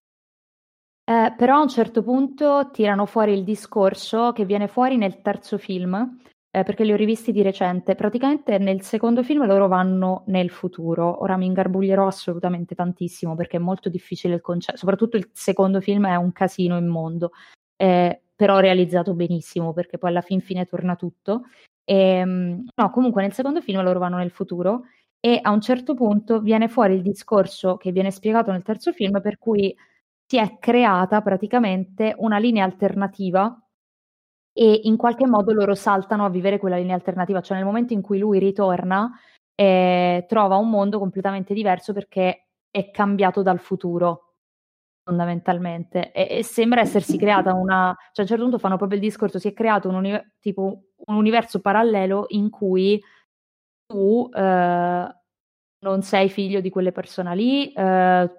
Eh, 1.05 1.35
però 1.37 1.59
a 1.59 1.63
un 1.63 1.69
certo 1.69 2.03
punto 2.03 2.71
tirano 2.73 3.07
fuori 3.07 3.33
il 3.33 3.45
discorso 3.45 4.33
che 4.33 4.45
viene 4.45 4.67
fuori 4.67 4.97
nel 4.97 5.23
terzo 5.23 5.57
film, 5.57 6.19
eh, 6.51 6.65
perché 6.65 6.85
li 6.85 6.93
ho 6.93 6.97
rivisti 6.97 7.33
di 7.33 7.43
recente. 7.43 7.95
Praticamente 7.95 8.59
nel 8.59 8.83
secondo 8.83 9.23
film 9.23 9.47
loro 9.47 9.69
vanno 9.69 10.25
nel 10.27 10.51
futuro. 10.51 11.23
Ora 11.23 11.37
mi 11.37 11.47
ingarbuglierò 11.47 12.07
assolutamente 12.07 12.75
tantissimo 12.75 13.35
perché 13.37 13.57
è 13.57 13.61
molto 13.61 13.89
difficile 13.89 14.35
il 14.35 14.41
concetto, 14.41 14.77
soprattutto 14.77 15.17
il 15.17 15.31
secondo 15.33 15.81
film 15.81 16.07
è 16.07 16.17
un 16.17 16.33
casino 16.33 16.77
immondo, 16.77 17.31
eh, 17.77 18.21
però 18.35 18.59
realizzato 18.59 19.15
benissimo 19.15 19.73
perché 19.73 19.99
poi 19.99 20.11
alla 20.11 20.23
fin 20.23 20.41
fine 20.41 20.67
torna 20.67 20.97
tutto. 20.97 21.45
E, 21.85 21.95
ehm, 21.97 22.65
no, 22.75 22.91
comunque 22.91 23.23
nel 23.23 23.33
secondo 23.33 23.61
film 23.61 23.83
loro 23.83 23.99
vanno 23.99 24.17
nel 24.17 24.31
futuro 24.31 24.83
e 25.21 25.39
a 25.43 25.51
un 25.51 25.61
certo 25.61 25.95
punto 25.95 26.41
viene 26.41 26.69
fuori 26.69 26.95
il 26.95 27.03
discorso 27.03 27.77
che 27.77 27.93
viene 27.93 28.11
spiegato 28.11 28.51
nel 28.53 28.63
terzo 28.63 28.93
film 28.93 29.21
per 29.21 29.39
cui 29.39 29.75
si 30.27 30.39
è 30.39 30.59
creata 30.59 31.21
praticamente 31.23 32.15
una 32.19 32.39
linea 32.39 32.65
alternativa 32.65 33.57
e 34.61 34.81
in 34.85 34.99
qualche 34.99 35.27
modo 35.27 35.55
loro 35.55 35.75
saltano 35.75 36.27
a 36.27 36.29
vivere 36.29 36.59
quella 36.59 36.77
linea 36.77 36.95
alternativa, 36.95 37.41
cioè 37.41 37.57
nel 37.57 37.65
momento 37.65 37.95
in 37.95 38.03
cui 38.03 38.19
lui 38.19 38.39
ritorna 38.39 39.11
eh, 39.55 40.27
trova 40.29 40.57
un 40.57 40.69
mondo 40.69 40.99
completamente 40.99 41.55
diverso 41.55 41.95
perché 41.95 42.49
è 42.71 42.91
cambiato 42.91 43.41
dal 43.41 43.59
futuro 43.59 44.35
fondamentalmente. 45.03 46.13
E, 46.13 46.39
e, 46.39 46.43
sembra 46.45 46.83
essersi 46.83 47.17
creata 47.17 47.55
una 47.55 47.97
cioè 48.13 48.19
a 48.19 48.21
un 48.21 48.27
certo 48.27 48.43
punto 48.43 48.59
fanno 48.59 48.77
proprio 48.77 48.99
il 48.99 49.05
discorso 49.05 49.39
si 49.39 49.49
è 49.49 49.55
creato 49.55 49.89
un, 49.89 49.95
uni- 49.95 50.33
tipo, 50.41 50.83
un 51.07 51.17
universo 51.17 51.61
parallelo 51.61 52.27
in 52.29 52.51
cui 52.51 53.03
tu 53.87 54.29
eh, 54.31 55.15
non 55.79 56.03
sei 56.03 56.29
figlio 56.29 56.61
di 56.61 56.69
quelle 56.69 56.93
persone 56.93 57.35
lì 57.35 57.73
eh, 57.73 58.31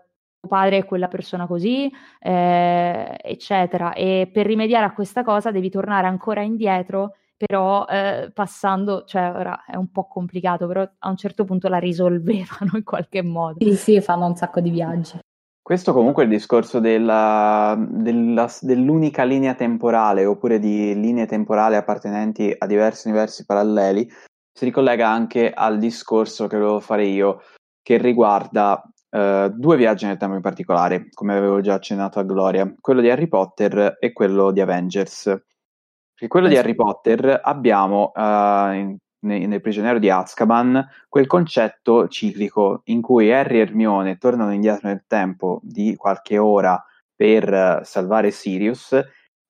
padre 0.47 0.77
è 0.77 0.85
quella 0.85 1.07
persona 1.07 1.47
così, 1.47 1.91
eh, 2.19 3.17
eccetera. 3.21 3.93
E 3.93 4.29
per 4.31 4.45
rimediare 4.45 4.85
a 4.85 4.93
questa 4.93 5.23
cosa 5.23 5.51
devi 5.51 5.69
tornare 5.69 6.07
ancora 6.07 6.41
indietro, 6.41 7.15
però 7.37 7.85
eh, 7.85 8.31
passando, 8.33 9.03
cioè 9.05 9.31
ora 9.35 9.63
è 9.65 9.75
un 9.75 9.91
po' 9.91 10.07
complicato, 10.07 10.67
però 10.67 10.87
a 10.99 11.09
un 11.09 11.17
certo 11.17 11.43
punto 11.45 11.67
la 11.67 11.79
risolvevano 11.79 12.71
in 12.75 12.83
qualche 12.83 13.21
modo. 13.21 13.63
Sì, 13.63 13.75
sì, 13.75 14.01
fanno 14.01 14.25
un 14.25 14.35
sacco 14.35 14.59
di 14.59 14.69
viaggi. 14.69 15.19
Questo 15.63 15.93
comunque 15.93 16.23
è 16.23 16.25
il 16.25 16.31
discorso 16.31 16.79
della, 16.79 17.77
della, 17.77 18.49
dell'unica 18.61 19.23
linea 19.23 19.53
temporale 19.53 20.25
oppure 20.25 20.59
di 20.59 20.99
linee 20.99 21.27
temporali 21.27 21.75
appartenenti 21.75 22.53
a 22.57 22.65
diversi 22.65 23.07
universi 23.07 23.45
paralleli 23.45 24.11
si 24.53 24.65
ricollega 24.65 25.07
anche 25.07 25.51
al 25.51 25.77
discorso 25.77 26.47
che 26.47 26.57
volevo 26.57 26.79
fare 26.79 27.05
io 27.05 27.41
che 27.81 27.97
riguarda 27.97 28.83
Uh, 29.11 29.49
due 29.49 29.75
viaggi 29.75 30.05
nel 30.05 30.15
tempo 30.15 30.35
in 30.35 30.41
particolare, 30.41 31.09
come 31.13 31.35
avevo 31.35 31.59
già 31.59 31.73
accennato 31.73 32.19
a 32.19 32.23
Gloria, 32.23 32.73
quello 32.79 33.01
di 33.01 33.09
Harry 33.09 33.27
Potter 33.27 33.97
e 33.99 34.13
quello 34.13 34.51
di 34.51 34.61
Avengers. 34.61 35.23
Perché 35.23 36.27
quello 36.27 36.47
di 36.47 36.55
Harry 36.55 36.75
Potter 36.75 37.41
abbiamo 37.43 38.11
uh, 38.15 38.71
in, 38.73 38.97
nel, 39.25 39.47
nel 39.47 39.61
Prigioniero 39.61 39.99
di 39.99 40.09
Azkaban 40.09 40.87
quel 41.09 41.27
concetto 41.27 42.07
ciclico 42.07 42.81
in 42.85 43.01
cui 43.01 43.31
Harry 43.31 43.57
e 43.57 43.61
Hermione 43.61 44.17
tornano 44.17 44.53
indietro 44.53 44.87
nel 44.87 45.03
tempo 45.07 45.59
di 45.63 45.95
qualche 45.95 46.37
ora 46.37 46.81
per 47.13 47.51
uh, 47.51 47.83
salvare 47.83 48.31
Sirius 48.31 48.97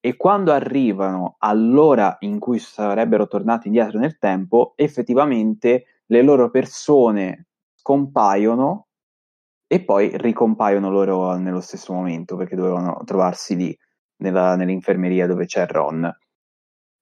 e 0.04 0.18
quando 0.18 0.52
arrivano 0.52 1.36
all'ora 1.38 2.18
in 2.22 2.40
cui 2.40 2.58
sarebbero 2.58 3.28
tornati 3.28 3.68
indietro 3.68 4.00
nel 4.00 4.18
tempo, 4.18 4.74
effettivamente 4.76 6.02
le 6.08 6.22
loro 6.24 6.50
persone 6.50 7.46
scompaiono 7.76 8.88
e 9.72 9.82
poi 9.86 10.12
ricompaiono 10.16 10.90
loro 10.90 11.38
nello 11.38 11.62
stesso 11.62 11.94
momento 11.94 12.36
perché 12.36 12.58
dovevano 12.58 13.02
trovarsi 13.06 13.56
lì 13.56 13.80
nella, 14.18 14.58
nell'infermeria 14.58 15.28
dove 15.28 15.46
c'è 15.46 15.66
Ron. 15.66 16.14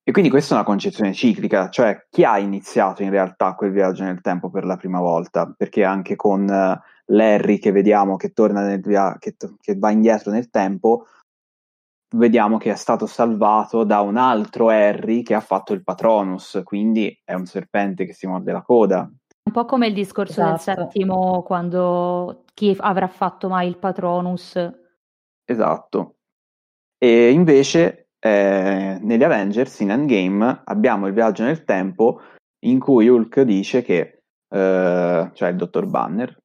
E 0.04 0.12
quindi 0.12 0.30
questa 0.30 0.54
è 0.54 0.58
una 0.58 0.66
concezione 0.66 1.12
ciclica, 1.12 1.68
cioè 1.68 2.06
chi 2.08 2.22
ha 2.22 2.38
iniziato 2.38 3.02
in 3.02 3.10
realtà 3.10 3.54
quel 3.54 3.72
viaggio 3.72 4.04
nel 4.04 4.20
tempo 4.20 4.50
per 4.50 4.64
la 4.64 4.76
prima 4.76 5.00
volta? 5.00 5.52
Perché 5.52 5.82
anche 5.82 6.14
con 6.14 6.42
uh, 6.42 7.12
Larry 7.12 7.58
che 7.58 7.72
vediamo 7.72 8.14
che 8.14 8.30
torna 8.30 8.62
nel 8.62 8.80
via- 8.80 9.16
che, 9.18 9.32
t- 9.32 9.56
che 9.60 9.74
va 9.76 9.90
indietro 9.90 10.30
nel 10.30 10.48
tempo, 10.48 11.06
vediamo 12.14 12.56
che 12.56 12.70
è 12.70 12.76
stato 12.76 13.06
salvato 13.06 13.82
da 13.82 14.00
un 14.00 14.16
altro 14.16 14.68
Harry 14.68 15.22
che 15.22 15.34
ha 15.34 15.40
fatto 15.40 15.72
il 15.72 15.82
Patronus, 15.82 16.60
quindi 16.62 17.20
è 17.24 17.34
un 17.34 17.46
serpente 17.46 18.04
che 18.04 18.12
si 18.12 18.28
morde 18.28 18.52
la 18.52 18.62
coda, 18.62 19.10
un 19.42 19.52
po' 19.52 19.64
come 19.64 19.88
il 19.88 19.94
discorso 19.94 20.40
esatto. 20.40 20.50
del 20.50 20.60
settimo, 20.60 21.42
quando 21.42 22.44
chi 22.54 22.76
avrà 22.78 23.08
fatto 23.08 23.48
mai 23.48 23.68
il 23.68 23.78
Patronus. 23.78 24.56
Esatto. 25.44 26.16
E 26.98 27.30
invece 27.30 28.10
eh, 28.18 28.98
negli 29.00 29.24
Avengers, 29.24 29.80
in 29.80 29.90
Endgame, 29.90 30.62
abbiamo 30.64 31.06
il 31.06 31.14
viaggio 31.14 31.44
nel 31.44 31.64
tempo 31.64 32.20
in 32.66 32.78
cui 32.78 33.08
Hulk 33.08 33.40
dice 33.40 33.82
che, 33.82 34.22
eh, 34.48 35.30
cioè 35.32 35.48
il 35.48 35.56
dottor 35.56 35.86
Banner, 35.86 36.38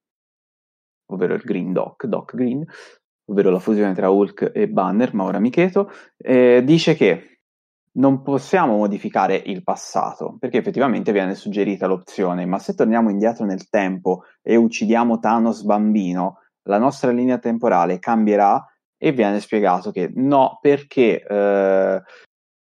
ovvero 1.12 1.34
il 1.34 1.42
Green 1.42 1.74
Doc, 1.74 2.06
Doc 2.06 2.36
Green, 2.36 2.66
ovvero 3.30 3.50
la 3.50 3.60
fusione 3.60 3.94
tra 3.94 4.10
Hulk 4.10 4.52
e 4.54 4.70
Banner, 4.70 5.14
ma 5.14 5.26
ora 5.26 5.40
mi 5.40 5.50
chieto, 5.50 5.92
eh, 6.18 6.64
dice 6.64 6.96
che 6.96 7.35
non 7.96 8.22
possiamo 8.22 8.78
modificare 8.78 9.42
il 9.46 9.64
passato, 9.64 10.38
perché 10.40 10.58
effettivamente 10.58 11.12
viene 11.12 11.36
suggerita 11.36 11.88
l'opzione, 11.88 12.46
ma 12.46 12.60
se 12.60 12.74
torniamo 12.74 13.10
indietro 13.10 13.46
nel 13.46 13.70
tempo 13.70 14.24
e 14.42 14.56
uccidiamo 14.56 15.20
Thanos 15.20 15.64
bambino, 15.64 16.40
la 16.64 16.78
nostra 16.78 17.12
linea 17.12 17.38
temporale 17.38 18.00
cambierà 18.00 18.66
e 18.98 19.12
viene 19.12 19.40
spiegato 19.40 19.92
che 19.92 20.12
no, 20.16 20.58
perché 20.62 21.24
eh, 21.24 22.02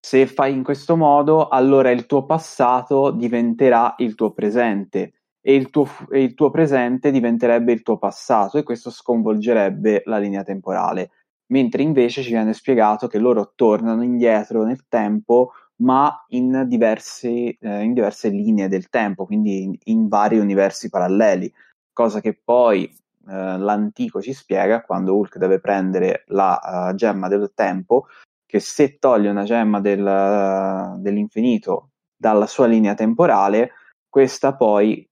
se 0.00 0.26
fai 0.26 0.52
in 0.52 0.62
questo 0.62 0.96
modo, 0.96 1.48
allora 1.48 1.90
il 1.90 2.06
tuo 2.06 2.26
passato 2.26 3.10
diventerà 3.10 3.94
il 3.98 4.14
tuo 4.14 4.32
presente 4.32 5.12
e 5.40 5.54
il 5.54 5.70
tuo, 5.70 5.88
e 6.10 6.22
il 6.22 6.34
tuo 6.34 6.50
presente 6.50 7.10
diventerebbe 7.10 7.72
il 7.72 7.82
tuo 7.82 7.98
passato 7.98 8.58
e 8.58 8.62
questo 8.62 8.90
sconvolgerebbe 8.90 10.02
la 10.04 10.18
linea 10.18 10.42
temporale 10.42 11.10
mentre 11.46 11.82
invece 11.82 12.22
ci 12.22 12.30
viene 12.30 12.52
spiegato 12.52 13.06
che 13.06 13.18
loro 13.18 13.52
tornano 13.54 14.02
indietro 14.02 14.64
nel 14.64 14.86
tempo, 14.88 15.52
ma 15.76 16.24
in, 16.28 16.64
diversi, 16.66 17.56
eh, 17.60 17.82
in 17.82 17.92
diverse 17.92 18.28
linee 18.28 18.68
del 18.68 18.88
tempo, 18.88 19.26
quindi 19.26 19.62
in, 19.62 19.76
in, 19.84 20.08
vari 20.08 20.38
universi 20.38 20.88
paralleli, 20.88 21.52
cosa 21.92 22.20
che 22.20 22.38
poi 22.42 22.84
eh, 22.84 23.58
l'antico 23.58 24.20
ci 24.20 24.32
spiega 24.32 24.82
quando 24.82 25.16
Hulk 25.16 25.38
deve 25.38 25.60
prendere 25.60 26.24
la 26.28 26.90
uh, 26.90 26.94
gemma 26.94 27.28
del 27.28 27.52
tempo, 27.54 28.06
che 28.46 28.60
se 28.60 28.98
toglie 28.98 29.30
una 29.30 29.44
gemma 29.44 29.80
del, 29.80 30.00
uh, 30.00 31.00
dell'infinito 31.00 31.90
dalla 32.16 32.46
sua 32.46 32.66
linea 32.66 32.94
temporale, 32.94 33.72
questa 34.08 34.54
poi 34.54 35.06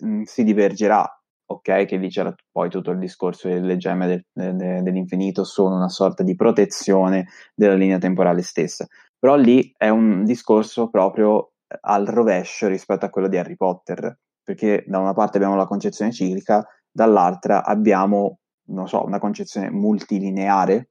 mh, 0.00 0.06
mm, 0.06 0.22
si 0.22 0.44
divergerà 0.44 1.08
ok, 1.54 1.84
che 1.84 1.96
lì 1.96 2.08
c'era 2.08 2.34
poi 2.50 2.68
tutto 2.68 2.90
il 2.90 2.98
discorso 2.98 3.48
delle 3.48 3.76
gemme 3.76 4.06
del, 4.06 4.56
de, 4.56 4.82
dell'infinito 4.82 5.44
sono 5.44 5.76
una 5.76 5.88
sorta 5.88 6.22
di 6.22 6.34
protezione 6.34 7.26
della 7.54 7.74
linea 7.74 7.98
temporale 7.98 8.42
stessa. 8.42 8.86
Però 9.18 9.36
lì 9.36 9.72
è 9.76 9.88
un 9.88 10.24
discorso 10.24 10.90
proprio 10.90 11.52
al 11.80 12.06
rovescio 12.06 12.68
rispetto 12.68 13.06
a 13.06 13.10
quello 13.10 13.28
di 13.28 13.38
Harry 13.38 13.56
Potter, 13.56 14.18
perché 14.42 14.84
da 14.86 14.98
una 14.98 15.14
parte 15.14 15.38
abbiamo 15.38 15.56
la 15.56 15.66
concezione 15.66 16.12
ciclica, 16.12 16.66
dall'altra 16.90 17.64
abbiamo, 17.64 18.38
non 18.68 18.86
so, 18.86 19.04
una 19.04 19.18
concezione 19.18 19.70
multilineare. 19.70 20.90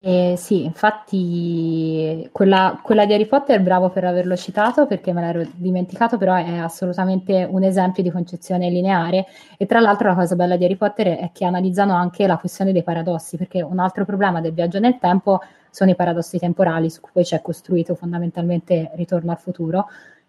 Eh, 0.00 0.34
sì, 0.36 0.62
infatti 0.62 2.28
quella, 2.30 2.78
quella, 2.84 3.04
di 3.04 3.14
Harry 3.14 3.26
Potter, 3.26 3.60
bravo 3.60 3.90
per 3.90 4.04
averlo 4.04 4.36
citato 4.36 4.86
perché 4.86 5.12
me 5.12 5.20
l'ero 5.22 5.42
dimenticato, 5.56 6.16
però 6.16 6.36
è 6.36 6.56
assolutamente 6.58 7.44
un 7.50 7.64
esempio 7.64 8.04
di 8.04 8.10
concezione 8.12 8.70
lineare 8.70 9.26
e 9.56 9.66
tra 9.66 9.80
l'altro 9.80 10.06
la 10.08 10.14
cosa 10.14 10.36
bella 10.36 10.56
di 10.56 10.64
Harry 10.64 10.76
Potter 10.76 11.18
è 11.18 11.30
che 11.32 11.44
analizzano 11.44 11.94
anche 11.94 12.28
la 12.28 12.36
questione 12.38 12.70
dei 12.72 12.84
paradossi, 12.84 13.36
perché 13.36 13.60
un 13.60 13.80
altro 13.80 14.04
problema 14.04 14.40
del 14.40 14.52
viaggio 14.52 14.78
nel 14.78 14.98
tempo 14.98 15.40
sono 15.70 15.90
i 15.90 15.96
paradossi 15.96 16.38
temporali 16.38 16.90
su 16.90 17.00
cui 17.00 17.24
c'è 17.24 17.42
costruito 17.42 17.96
fondamentalmente 17.96 18.92
Ritorno 18.94 19.32
al 19.32 19.38
futuro. 19.38 19.86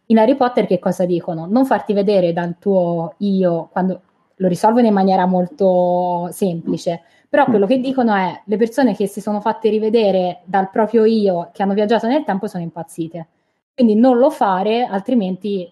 In 0.07 0.17
Harry 0.17 0.35
Potter 0.35 0.65
che 0.65 0.79
cosa 0.79 1.05
dicono? 1.05 1.45
Non 1.45 1.65
farti 1.67 1.93
vedere 1.93 2.33
dal 2.33 2.55
tuo 2.57 3.13
io 3.17 3.69
quando 3.71 4.01
lo 4.35 4.47
risolvono 4.47 4.87
in 4.87 4.93
maniera 4.93 5.27
molto 5.27 6.27
semplice 6.31 7.01
però 7.29 7.45
quello 7.45 7.67
che 7.67 7.79
dicono 7.79 8.15
è 8.15 8.41
le 8.43 8.57
persone 8.57 8.95
che 8.95 9.05
si 9.05 9.21
sono 9.21 9.39
fatte 9.39 9.69
rivedere 9.69 10.41
dal 10.45 10.71
proprio 10.71 11.05
io, 11.05 11.51
che 11.53 11.61
hanno 11.61 11.75
viaggiato 11.75 12.07
nel 12.07 12.23
tempo, 12.23 12.47
sono 12.47 12.63
impazzite. 12.63 13.27
Quindi 13.71 13.93
non 13.95 14.17
lo 14.17 14.31
fare, 14.31 14.83
altrimenti 14.83 15.71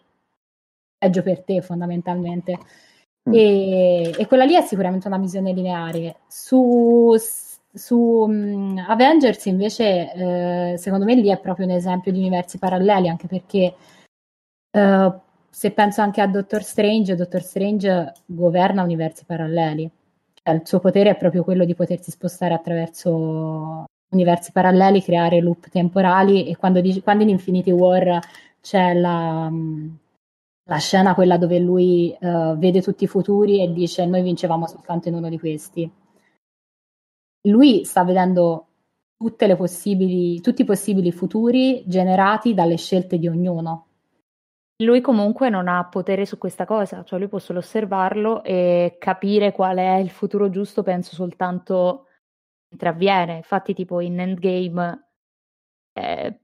peggio 1.00 1.24
per 1.24 1.42
te 1.42 1.62
fondamentalmente. 1.64 2.60
Mm. 3.28 3.34
E, 3.34 4.14
e, 4.18 4.28
quella 4.28 4.46
lì 4.46 4.56
è 4.56 4.62
sicuramente 4.62 5.08
una 5.08 5.18
visione 5.18 5.52
lineare. 5.52 6.18
Su, 6.28 7.16
su 7.74 7.98
um, 7.98 8.78
Avengers 8.88 9.46
invece, 9.46 10.14
eh, 10.14 10.78
secondo 10.78 11.06
me 11.06 11.16
lì 11.16 11.30
è 11.30 11.40
proprio 11.40 11.66
un 11.66 11.72
esempio 11.72 12.12
di 12.12 12.20
universi 12.20 12.60
paralleli, 12.60 13.10
anche 13.10 13.26
perché 13.26 13.74
eh, 14.70 15.14
se 15.50 15.72
penso 15.72 16.02
anche 16.02 16.22
a 16.22 16.28
Doctor 16.28 16.62
Strange, 16.62 17.16
Doctor 17.16 17.42
Strange 17.42 18.14
governa 18.28 18.84
universi 18.84 19.26
paralleli 19.26 19.92
il 20.52 20.62
suo 20.64 20.80
potere 20.80 21.12
è 21.12 21.18
proprio 21.18 21.44
quello 21.44 21.66
di 21.66 21.76
potersi 21.76 22.12
spostare 22.12 22.54
attraverso 22.54 23.86
universi 24.10 24.52
paralleli, 24.52 25.02
creare 25.02 25.42
loop 25.42 25.70
temporali 25.70 26.48
e 26.48 26.56
quando, 26.56 26.82
dice, 26.82 27.02
quando 27.02 27.24
in 27.24 27.30
Infinity 27.30 27.72
War 27.72 28.20
c'è 28.62 28.94
la, 28.94 29.52
la 30.64 30.78
scena 30.78 31.14
quella 31.14 31.38
dove 31.38 31.60
lui 31.60 32.16
uh, 32.20 32.58
vede 32.58 32.82
tutti 32.82 33.04
i 33.04 33.08
futuri 33.08 33.62
e 33.62 33.72
dice 33.72 34.06
noi 34.06 34.22
vincevamo 34.22 34.68
soltanto 34.68 35.10
in 35.10 35.16
uno 35.16 35.30
di 35.30 35.40
questi. 35.40 35.90
Lui 37.48 37.86
sta 37.86 38.04
vedendo 38.04 38.66
tutti 39.18 39.46
i 39.46 40.66
possibili 40.66 41.12
futuri 41.12 41.84
generati 41.88 42.54
dalle 42.54 42.78
scelte 42.78 43.18
di 43.18 43.28
ognuno. 43.28 43.87
Lui 44.84 45.02
comunque 45.02 45.50
non 45.50 45.68
ha 45.68 45.88
potere 45.88 46.28
su 46.28 46.38
questa 46.38 46.66
cosa, 46.66 47.04
cioè 47.04 47.18
lui 47.18 47.28
può 47.28 47.40
solo 47.40 47.60
osservarlo 47.60 48.44
e 48.44 48.98
capire 49.00 49.52
qual 49.52 49.78
è 49.78 49.96
il 49.96 50.12
futuro 50.12 50.50
giusto, 50.50 50.84
penso 50.84 51.16
soltanto 51.16 52.06
mentre 52.70 52.90
avviene. 52.90 53.38
Infatti, 53.38 53.74
tipo 53.74 54.02
in 54.02 54.20
Endgame 54.20 55.10
è 55.92 56.38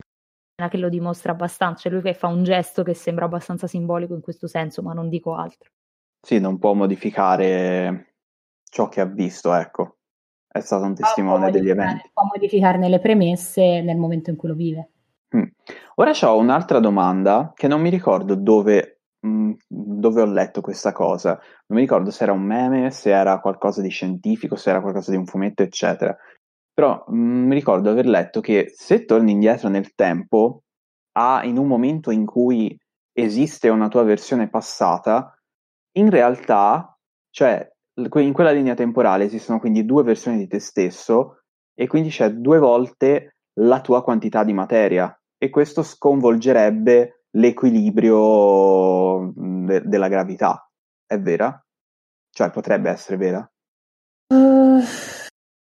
che 0.69 0.77
lo 0.77 0.89
dimostra 0.89 1.33
abbastanza, 1.33 1.81
cioè 1.81 1.91
lui 1.91 2.01
che 2.01 2.15
fa 2.15 2.27
un 2.27 2.43
gesto 2.43 2.81
che 2.81 2.95
sembra 2.95 3.25
abbastanza 3.25 3.67
simbolico 3.67 4.15
in 4.15 4.21
questo 4.21 4.47
senso, 4.47 4.81
ma 4.81 4.93
non 4.93 5.09
dico 5.09 5.35
altro. 5.35 5.69
Sì, 6.25 6.39
non 6.39 6.57
può 6.57 6.73
modificare 6.73 8.15
ciò 8.63 8.87
che 8.87 9.01
ha 9.01 9.05
visto, 9.05 9.53
ecco. 9.53 9.97
È 10.47 10.59
stato 10.59 10.85
un 10.85 10.95
testimone 10.95 11.51
degli 11.51 11.69
eventi. 11.69 12.09
Può 12.13 12.23
modificarne 12.23 12.87
le 12.87 12.99
premesse 12.99 13.81
nel 13.81 13.97
momento 13.97 14.31
in 14.31 14.37
cui 14.37 14.49
lo 14.49 14.55
vive. 14.55 14.92
Mm. 15.35 15.43
Ora 15.95 16.11
ho 16.21 16.37
un'altra 16.37 16.79
domanda 16.79 17.51
che 17.55 17.67
non 17.67 17.81
mi 17.81 17.89
ricordo 17.89 18.35
dove, 18.35 19.01
mh, 19.19 19.27
mm, 19.27 19.51
dove 19.67 20.21
ho 20.21 20.25
letto 20.25 20.61
questa 20.61 20.91
cosa. 20.91 21.31
Non 21.67 21.79
mi 21.79 21.81
ricordo 21.81 22.11
se 22.11 22.23
era 22.23 22.33
un 22.33 22.43
meme, 22.43 22.91
se 22.91 23.09
era 23.11 23.39
qualcosa 23.39 23.81
di 23.81 23.89
scientifico, 23.89 24.55
se 24.55 24.69
era 24.69 24.81
qualcosa 24.81 25.11
di 25.11 25.17
un 25.17 25.25
fumetto, 25.25 25.63
eccetera. 25.63 26.15
Però 26.73 27.03
mh, 27.07 27.15
mm, 27.15 27.47
mi 27.47 27.55
ricordo 27.55 27.89
aver 27.89 28.05
letto 28.07 28.41
che 28.41 28.71
se 28.75 29.05
torni 29.05 29.31
indietro 29.31 29.69
nel 29.69 29.93
tempo, 29.95 30.63
a, 31.13 31.43
in 31.43 31.57
un 31.57 31.67
momento 31.67 32.11
in 32.11 32.25
cui 32.25 32.77
esiste 33.11 33.69
una 33.69 33.87
tua 33.87 34.03
versione 34.03 34.49
passata, 34.49 35.37
in 35.97 36.09
realtà, 36.09 36.97
cioè 37.29 37.71
in 37.95 38.33
quella 38.33 38.51
linea 38.51 38.73
temporale 38.73 39.25
esistono 39.25 39.59
quindi 39.59 39.85
due 39.85 40.01
versioni 40.01 40.37
di 40.37 40.47
te 40.47 40.59
stesso 40.59 41.41
e 41.75 41.85
quindi 41.85 42.09
c'è 42.09 42.31
due 42.31 42.57
volte 42.57 43.35
la 43.59 43.81
tua 43.81 44.03
quantità 44.03 44.43
di 44.43 44.53
materia 44.53 45.15
e 45.43 45.49
questo 45.49 45.83
sconvolgerebbe 45.83 47.25
l'equilibrio 47.31 49.33
de- 49.35 49.81
della 49.83 50.07
gravità. 50.07 50.71
È 51.05 51.19
vera? 51.19 51.61
Cioè 52.29 52.49
potrebbe 52.49 52.89
essere 52.89 53.17
vera? 53.17 53.51
Uh, 54.33 54.79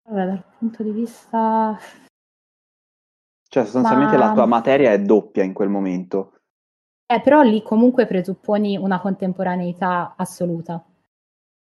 vabbè, 0.09 0.27
dal 0.27 0.45
punto 0.59 0.85
di 0.85 0.93
vista... 0.93 1.77
Cioè 3.49 3.65
sostanzialmente 3.65 4.17
Ma... 4.17 4.27
la 4.27 4.33
tua 4.33 4.47
materia 4.47 4.93
è 4.93 5.01
doppia 5.01 5.43
in 5.43 5.53
quel 5.53 5.71
momento. 5.71 6.35
Eh, 7.07 7.21
però 7.21 7.43
lì 7.43 7.61
comunque 7.65 8.07
presupponi 8.07 8.77
una 8.77 9.01
contemporaneità 9.01 10.15
assoluta. 10.17 10.85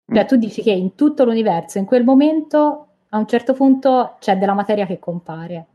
Cioè 0.06 0.24
mm. 0.24 0.28
tu 0.28 0.36
dici 0.36 0.62
che 0.62 0.72
in 0.72 0.96
tutto 0.96 1.24
l'universo, 1.24 1.78
in 1.78 1.86
quel 1.86 2.04
momento, 2.04 2.88
a 3.08 3.18
un 3.18 3.26
certo 3.26 3.54
punto 3.54 4.18
c'è 4.20 4.38
della 4.38 4.54
materia 4.54 4.86
che 4.86 5.00
compare. 5.00 5.68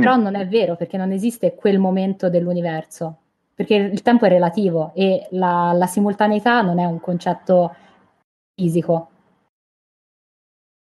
Però 0.00 0.16
mm. 0.16 0.22
non 0.22 0.34
è 0.34 0.46
vero 0.48 0.76
perché 0.76 0.96
non 0.96 1.12
esiste 1.12 1.54
quel 1.54 1.78
momento 1.78 2.28
dell'universo, 2.28 3.16
perché 3.54 3.74
il 3.74 4.02
tempo 4.02 4.26
è 4.26 4.28
relativo 4.28 4.92
e 4.94 5.28
la, 5.30 5.72
la 5.72 5.86
simultaneità 5.86 6.62
non 6.62 6.78
è 6.78 6.84
un 6.84 7.00
concetto 7.00 7.74
fisico. 8.54 9.08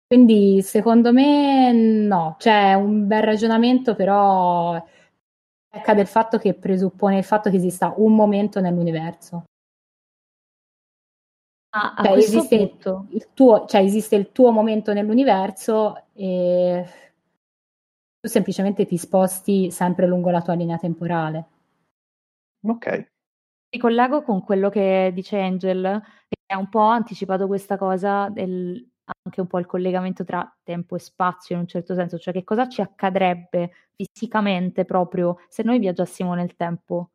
Quindi 0.08 0.62
secondo 0.64 1.12
me 1.12 1.72
no, 1.72 2.36
c'è 2.40 2.74
un 2.74 3.06
bel 3.06 3.22
ragionamento, 3.22 3.94
però 3.96 4.84
pecca 5.68 5.94
del 5.94 6.08
fatto 6.08 6.40
che 6.40 6.56
presuppone 6.56 7.18
il 7.18 7.24
fatto 7.24 7.50
che 7.50 7.58
esista 7.58 7.94
un 7.98 8.16
momento 8.16 8.60
nell'universo. 8.60 9.44
Ah, 11.72 11.94
cioè, 12.04 12.18
esiste, 12.18 12.56
il 12.56 13.28
tuo, 13.36 13.68
cioè, 13.68 13.82
esiste 13.82 14.16
il 14.16 14.32
tuo 14.32 14.52
momento 14.52 14.92
nell'universo 14.92 16.06
e 16.14 16.84
tu 18.20 18.28
semplicemente 18.28 18.86
ti 18.86 18.98
sposti 18.98 19.72
sempre 19.72 20.08
lungo 20.08 20.30
la 20.30 20.42
tua 20.42 20.54
linea 20.54 20.78
temporale. 20.78 21.46
Ok. 22.62 23.12
Mi 23.72 23.80
collego 23.80 24.24
con 24.24 24.44
quello 24.44 24.70
che 24.70 25.12
dice 25.14 25.40
Angel, 25.40 26.02
che 26.28 26.54
ha 26.54 26.58
un 26.58 26.70
po' 26.70 26.80
anticipato 26.80 27.48
questa 27.48 27.78
cosa 27.78 28.30
del 28.30 28.88
anche 29.26 29.42
un 29.42 29.48
po' 29.48 29.60
il 29.60 29.66
collegamento 29.66 30.24
tra 30.24 30.56
tempo 30.64 30.96
e 30.96 31.00
spazio 31.00 31.56
in 31.56 31.62
un 31.62 31.68
certo 31.68 31.96
senso, 31.96 32.18
cioè 32.18 32.34
che 32.34 32.44
cosa 32.44 32.68
ci 32.68 32.82
accadrebbe 32.82 33.72
fisicamente 33.96 34.86
proprio 34.86 35.38
se 35.48 35.64
noi 35.64 35.80
viaggiassimo 35.80 36.34
nel 36.34 36.56
tempo? 36.56 37.12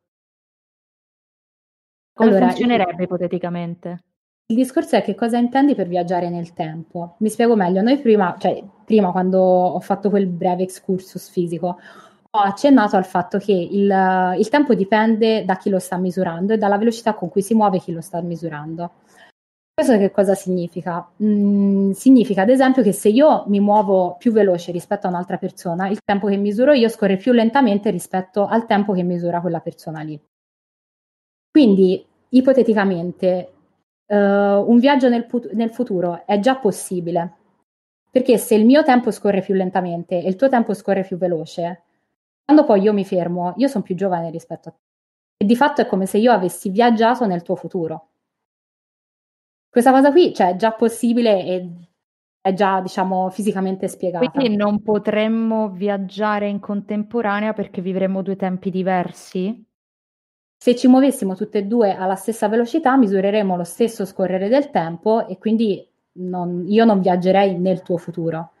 Come 2.13 2.29
allora, 2.29 2.47
funzionerebbe 2.47 2.97
io... 2.97 3.03
ipoteticamente? 3.03 4.03
Il 4.47 4.55
discorso 4.57 4.95
è 4.95 5.01
che 5.01 5.15
cosa 5.15 5.37
intendi 5.37 5.73
per 5.73 5.87
viaggiare 5.87 6.29
nel 6.29 6.53
tempo. 6.53 7.15
Mi 7.19 7.29
spiego 7.29 7.55
meglio. 7.55 7.81
Noi 7.81 7.97
prima, 7.97 8.35
cioè 8.37 8.63
prima 8.85 9.11
quando 9.11 9.39
ho 9.39 9.79
fatto 9.79 10.11
quel 10.11 10.27
breve 10.27 10.63
excursus 10.63 11.29
fisico, 11.29 11.79
ho 12.29 12.39
accennato 12.39 12.95
al 12.95 13.05
fatto 13.05 13.39
che 13.39 13.53
il, 13.53 14.35
il 14.37 14.49
tempo 14.49 14.75
dipende 14.75 15.45
da 15.45 15.57
chi 15.57 15.69
lo 15.69 15.79
sta 15.79 15.97
misurando 15.97 16.53
e 16.53 16.57
dalla 16.57 16.77
velocità 16.77 17.15
con 17.15 17.29
cui 17.29 17.41
si 17.41 17.55
muove 17.55 17.79
chi 17.79 17.91
lo 17.91 18.01
sta 18.01 18.21
misurando. 18.21 18.91
Questo 19.73 19.97
che 19.97 20.11
cosa 20.11 20.35
significa? 20.35 21.09
Mm, 21.23 21.91
significa 21.91 22.43
ad 22.43 22.49
esempio 22.49 22.83
che 22.83 22.91
se 22.91 23.09
io 23.09 23.45
mi 23.47 23.59
muovo 23.59 24.15
più 24.17 24.31
veloce 24.31 24.71
rispetto 24.71 25.07
a 25.07 25.09
un'altra 25.09 25.37
persona, 25.37 25.87
il 25.89 25.99
tempo 26.03 26.27
che 26.27 26.37
misuro 26.37 26.73
io 26.73 26.87
scorre 26.87 27.17
più 27.17 27.31
lentamente 27.31 27.89
rispetto 27.89 28.45
al 28.45 28.67
tempo 28.67 28.93
che 28.93 29.03
misura 29.03 29.41
quella 29.41 29.59
persona 29.59 30.01
lì. 30.01 30.19
Quindi, 31.51 32.05
ipoteticamente, 32.29 33.54
uh, 34.07 34.15
un 34.15 34.77
viaggio 34.79 35.09
nel, 35.09 35.25
put- 35.25 35.51
nel 35.51 35.71
futuro 35.71 36.25
è 36.25 36.39
già 36.39 36.55
possibile, 36.55 37.33
perché 38.09 38.37
se 38.37 38.55
il 38.55 38.65
mio 38.65 38.83
tempo 38.83 39.11
scorre 39.11 39.41
più 39.41 39.53
lentamente 39.53 40.21
e 40.21 40.27
il 40.27 40.35
tuo 40.35 40.49
tempo 40.49 40.73
scorre 40.73 41.03
più 41.03 41.17
veloce, 41.17 41.83
quando 42.45 42.63
poi 42.63 42.81
io 42.81 42.93
mi 42.93 43.05
fermo, 43.05 43.53
io 43.57 43.67
sono 43.67 43.83
più 43.83 43.95
giovane 43.95 44.29
rispetto 44.29 44.69
a 44.69 44.71
te. 44.71 44.77
E 45.37 45.45
di 45.45 45.55
fatto 45.55 45.81
è 45.81 45.87
come 45.87 46.05
se 46.05 46.17
io 46.17 46.31
avessi 46.31 46.69
viaggiato 46.69 47.25
nel 47.25 47.41
tuo 47.41 47.55
futuro. 47.55 48.09
Questa 49.69 49.91
cosa 49.91 50.11
qui, 50.11 50.33
cioè, 50.33 50.51
è 50.51 50.55
già 50.55 50.71
possibile 50.71 51.43
e 51.43 51.69
è 52.39 52.53
già, 52.53 52.79
diciamo, 52.79 53.29
fisicamente 53.31 53.87
spiegata. 53.87 54.29
Quindi 54.29 54.55
non 54.55 54.81
potremmo 54.81 55.69
viaggiare 55.69 56.47
in 56.47 56.59
contemporanea 56.59 57.53
perché 57.53 57.81
vivremmo 57.81 58.21
due 58.21 58.35
tempi 58.35 58.69
diversi? 58.69 59.65
Se 60.57 60.75
ci 60.75 60.87
muovessimo 60.87 61.35
tutte 61.35 61.59
e 61.59 61.63
due 61.63 61.93
alla 61.93 62.15
stessa 62.15 62.47
velocità, 62.47 62.97
misureremo 62.97 63.55
lo 63.55 63.63
stesso 63.63 64.05
scorrere 64.05 64.47
del 64.47 64.71
tempo 64.71 65.27
e 65.27 65.37
quindi 65.37 65.87
non, 66.13 66.65
io 66.67 66.85
non 66.85 67.01
viaggerei 67.01 67.57
nel 67.57 67.81
tuo 67.81 67.97
futuro. 67.97 68.51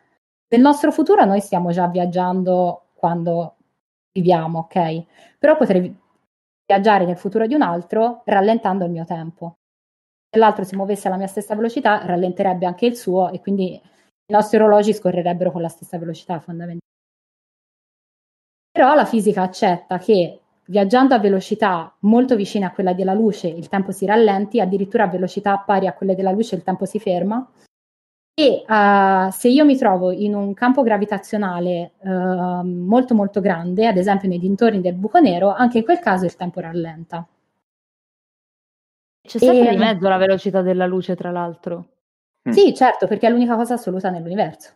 Nel 0.47 0.61
nostro 0.61 0.91
futuro 0.91 1.25
noi 1.25 1.41
stiamo 1.41 1.71
già 1.71 1.87
viaggiando 1.87 2.89
quando 2.93 3.55
viviamo, 4.11 4.59
ok? 4.59 5.03
Però 5.39 5.57
potrei 5.57 5.93
viaggiare 6.65 7.05
nel 7.05 7.17
futuro 7.17 7.47
di 7.47 7.53
un 7.53 7.61
altro 7.61 8.21
rallentando 8.25 8.85
il 8.85 8.91
mio 8.91 9.05
tempo. 9.05 9.57
Se 10.29 10.39
l'altro 10.39 10.63
si 10.63 10.75
muovesse 10.75 11.07
alla 11.07 11.17
mia 11.17 11.27
stessa 11.27 11.55
velocità, 11.55 12.05
rallenterebbe 12.05 12.65
anche 12.65 12.85
il 12.85 12.95
suo 12.95 13.31
e 13.31 13.39
quindi 13.39 13.73
i 13.73 14.33
nostri 14.33 14.57
orologi 14.57 14.93
scorrerebbero 14.93 15.51
con 15.51 15.61
la 15.61 15.69
stessa 15.69 15.97
velocità 15.97 16.39
fondamentalmente. 16.39 16.83
Però 18.71 18.93
la 18.93 19.05
fisica 19.05 19.43
accetta 19.43 19.97
che 19.97 20.41
viaggiando 20.67 21.13
a 21.13 21.19
velocità 21.19 21.93
molto 21.99 22.35
vicine 22.35 22.65
a 22.65 22.71
quella 22.71 22.93
della 22.93 23.13
luce 23.13 23.47
il 23.47 23.67
tempo 23.67 23.91
si 23.91 24.05
rallenti, 24.05 24.59
addirittura 24.59 25.03
a 25.03 25.07
velocità 25.07 25.57
pari 25.57 25.87
a 25.87 25.93
quelle 25.93 26.15
della 26.15 26.31
luce 26.31 26.55
il 26.55 26.63
tempo 26.63 26.85
si 26.85 26.99
ferma. 26.99 27.47
E 28.37 28.65
uh, 28.67 29.31
se 29.31 29.47
io 29.47 29.63
mi 29.63 29.77
trovo 29.77 30.11
in 30.11 30.35
un 30.35 30.53
campo 30.53 30.83
gravitazionale 30.83 31.93
uh, 31.99 32.09
molto 32.65 33.15
molto 33.15 33.39
grande, 33.39 33.87
ad 33.87 33.95
esempio 33.95 34.27
nei 34.27 34.39
dintorni 34.39 34.81
del 34.81 34.93
buco 34.93 35.19
nero, 35.19 35.53
anche 35.53 35.77
in 35.77 35.85
quel 35.85 35.99
caso 35.99 36.25
il 36.25 36.35
tempo 36.35 36.59
rallenta. 36.59 37.25
C'è 39.21 39.39
sempre 39.39 39.69
e... 39.69 39.71
di 39.71 39.77
mezzo 39.77 40.07
la 40.09 40.17
velocità 40.17 40.61
della 40.61 40.85
luce, 40.85 41.15
tra 41.15 41.31
l'altro. 41.31 41.87
Mm. 42.47 42.51
Sì, 42.51 42.73
certo, 42.75 43.07
perché 43.07 43.27
è 43.27 43.29
l'unica 43.29 43.55
cosa 43.55 43.75
assoluta 43.75 44.09
nell'universo. 44.09 44.71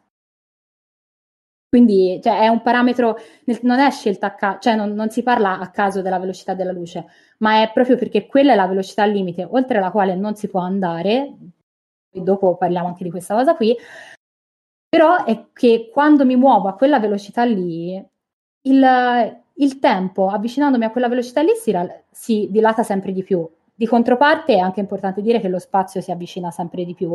Quindi 1.69 2.19
cioè, 2.23 2.39
è 2.39 2.47
un 2.47 2.63
parametro, 2.63 3.15
non 3.61 3.79
è 3.79 3.91
scelta 3.91 4.27
a 4.27 4.33
caso, 4.33 4.57
cioè 4.59 4.75
non, 4.75 4.93
non, 4.93 5.11
si 5.11 5.21
parla 5.21 5.59
a 5.59 5.69
caso 5.69 6.01
della 6.01 6.17
velocità 6.17 6.55
della 6.55 6.71
luce, 6.71 7.05
ma 7.39 7.61
è 7.61 7.71
proprio 7.71 7.95
perché 7.95 8.25
quella 8.25 8.53
è 8.53 8.55
la 8.55 8.65
velocità 8.65 9.05
limite, 9.05 9.47
oltre 9.47 9.79
la 9.79 9.91
quale 9.91 10.15
non 10.15 10.35
si 10.35 10.47
può 10.47 10.61
andare, 10.61 11.35
e 12.11 12.21
dopo 12.21 12.57
parliamo 12.57 12.87
anche 12.87 13.03
di 13.03 13.11
questa 13.11 13.35
cosa 13.35 13.55
qui, 13.55 13.77
però 14.89 15.23
è 15.25 15.49
che 15.53 15.91
quando 15.93 16.25
mi 16.25 16.35
muovo 16.35 16.67
a 16.69 16.73
quella 16.73 16.99
velocità 16.99 17.43
lì, 17.43 18.03
il, 18.63 19.41
il 19.53 19.79
tempo 19.79 20.27
avvicinandomi 20.27 20.85
a 20.85 20.91
quella 20.91 21.07
velocità 21.07 21.41
lì 21.41 21.51
si, 21.55 21.71
si 22.09 22.47
dilata 22.49 22.81
sempre 22.81 23.11
di 23.11 23.23
più. 23.23 23.47
Di 23.75 23.85
controparte 23.85 24.55
è 24.55 24.57
anche 24.57 24.79
importante 24.79 25.21
dire 25.21 25.39
che 25.39 25.47
lo 25.47 25.59
spazio 25.59 26.01
si 26.01 26.11
avvicina 26.11 26.49
sempre 26.49 26.83
di 26.83 26.95
più, 26.95 27.13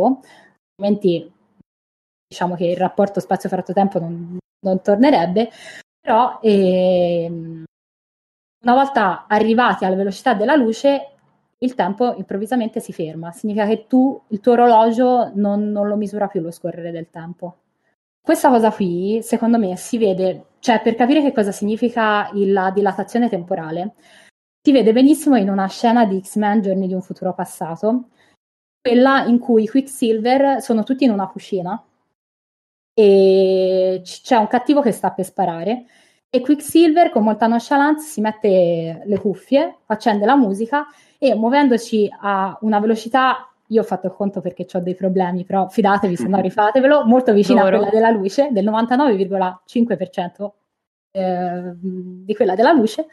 altrimenti 0.79 1.31
diciamo 2.26 2.54
che 2.56 2.66
il 2.66 2.76
rapporto 2.76 3.20
spazio-fratto-tempo 3.20 3.98
non, 3.98 4.38
non 4.60 4.80
tornerebbe, 4.82 5.50
però 6.00 6.38
ehm, 6.42 7.64
una 8.64 8.74
volta 8.74 9.26
arrivati 9.28 9.84
alla 9.84 9.96
velocità 9.96 10.34
della 10.34 10.56
luce 10.56 11.10
il 11.58 11.74
tempo 11.74 12.14
improvvisamente 12.16 12.80
si 12.80 12.92
ferma, 12.92 13.32
significa 13.32 13.66
che 13.66 13.87
tu, 13.87 14.20
il 14.28 14.40
tuo 14.40 14.52
orologio 14.52 15.30
non, 15.34 15.70
non 15.70 15.87
lo 15.88 15.96
misura 15.96 16.26
più 16.26 16.40
lo 16.40 16.50
scorrere 16.50 16.90
del 16.90 17.10
tempo. 17.10 17.58
Questa 18.20 18.48
cosa 18.48 18.70
qui, 18.70 19.20
secondo 19.22 19.58
me, 19.58 19.76
si 19.76 19.98
vede, 19.98 20.46
cioè 20.58 20.80
per 20.80 20.94
capire 20.94 21.22
che 21.22 21.32
cosa 21.32 21.52
significa 21.52 22.30
la 22.34 22.70
dilatazione 22.70 23.28
temporale, 23.28 23.94
si 24.62 24.72
vede 24.72 24.92
benissimo 24.92 25.37
in 25.37 25.50
una 25.50 25.68
scena 25.68 26.06
di 26.06 26.20
X-Men 26.22 26.62
Giorni 26.62 26.87
di 26.87 26.94
un 26.94 27.02
futuro 27.02 27.34
passato, 27.34 28.08
quella 28.80 29.24
in 29.24 29.38
cui 29.38 29.68
Quicksilver 29.68 30.62
sono 30.62 30.82
tutti 30.84 31.04
in 31.04 31.10
una 31.10 31.28
cucina 31.28 31.82
e 32.94 34.00
c'è 34.02 34.37
un 34.37 34.46
cattivo 34.46 34.80
che 34.80 34.92
sta 34.92 35.11
per 35.11 35.24
sparare 35.24 35.85
e 36.30 36.40
Quicksilver 36.40 37.11
con 37.11 37.24
molta 37.24 37.46
nonchalance 37.46 38.07
si 38.07 38.20
mette 38.20 39.02
le 39.04 39.18
cuffie, 39.18 39.78
accende 39.87 40.24
la 40.24 40.37
musica 40.37 40.87
e 41.18 41.35
muovendoci 41.35 42.09
a 42.20 42.57
una 42.62 42.80
velocità 42.80 43.48
io 43.68 43.80
ho 43.80 43.85
fatto 43.85 44.07
il 44.07 44.12
conto 44.12 44.40
perché 44.40 44.66
ho 44.72 44.80
dei 44.80 44.94
problemi, 44.94 45.44
però 45.44 45.68
fidatevi, 45.68 46.16
se 46.16 46.28
no 46.28 46.38
rifatevelo, 46.42 47.04
molto 47.07 47.33
vicina 47.33 47.62
Loro. 47.62 47.76
a 47.76 47.78
quella 47.78 47.92
della 47.92 48.11
luce, 48.11 48.48
del 48.50 48.64
99,5% 48.64 50.50
eh, 51.12 51.72
di 51.76 52.35
quella 52.35 52.54
della 52.54 52.72
luce, 52.72 53.07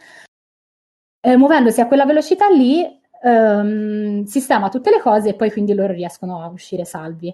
eh, 1.21 1.37
muovendosi 1.37 1.79
a 1.81 1.87
quella 1.87 2.05
velocità 2.05 2.47
lì 2.49 2.83
ehm, 3.23 4.23
sistema 4.23 4.69
tutte 4.69 4.89
le 4.89 4.99
cose 4.99 5.29
e 5.29 5.35
poi 5.35 5.51
quindi 5.51 5.73
loro 5.73 5.93
riescono 5.93 6.41
a 6.41 6.47
uscire 6.47 6.85
salvi. 6.85 7.33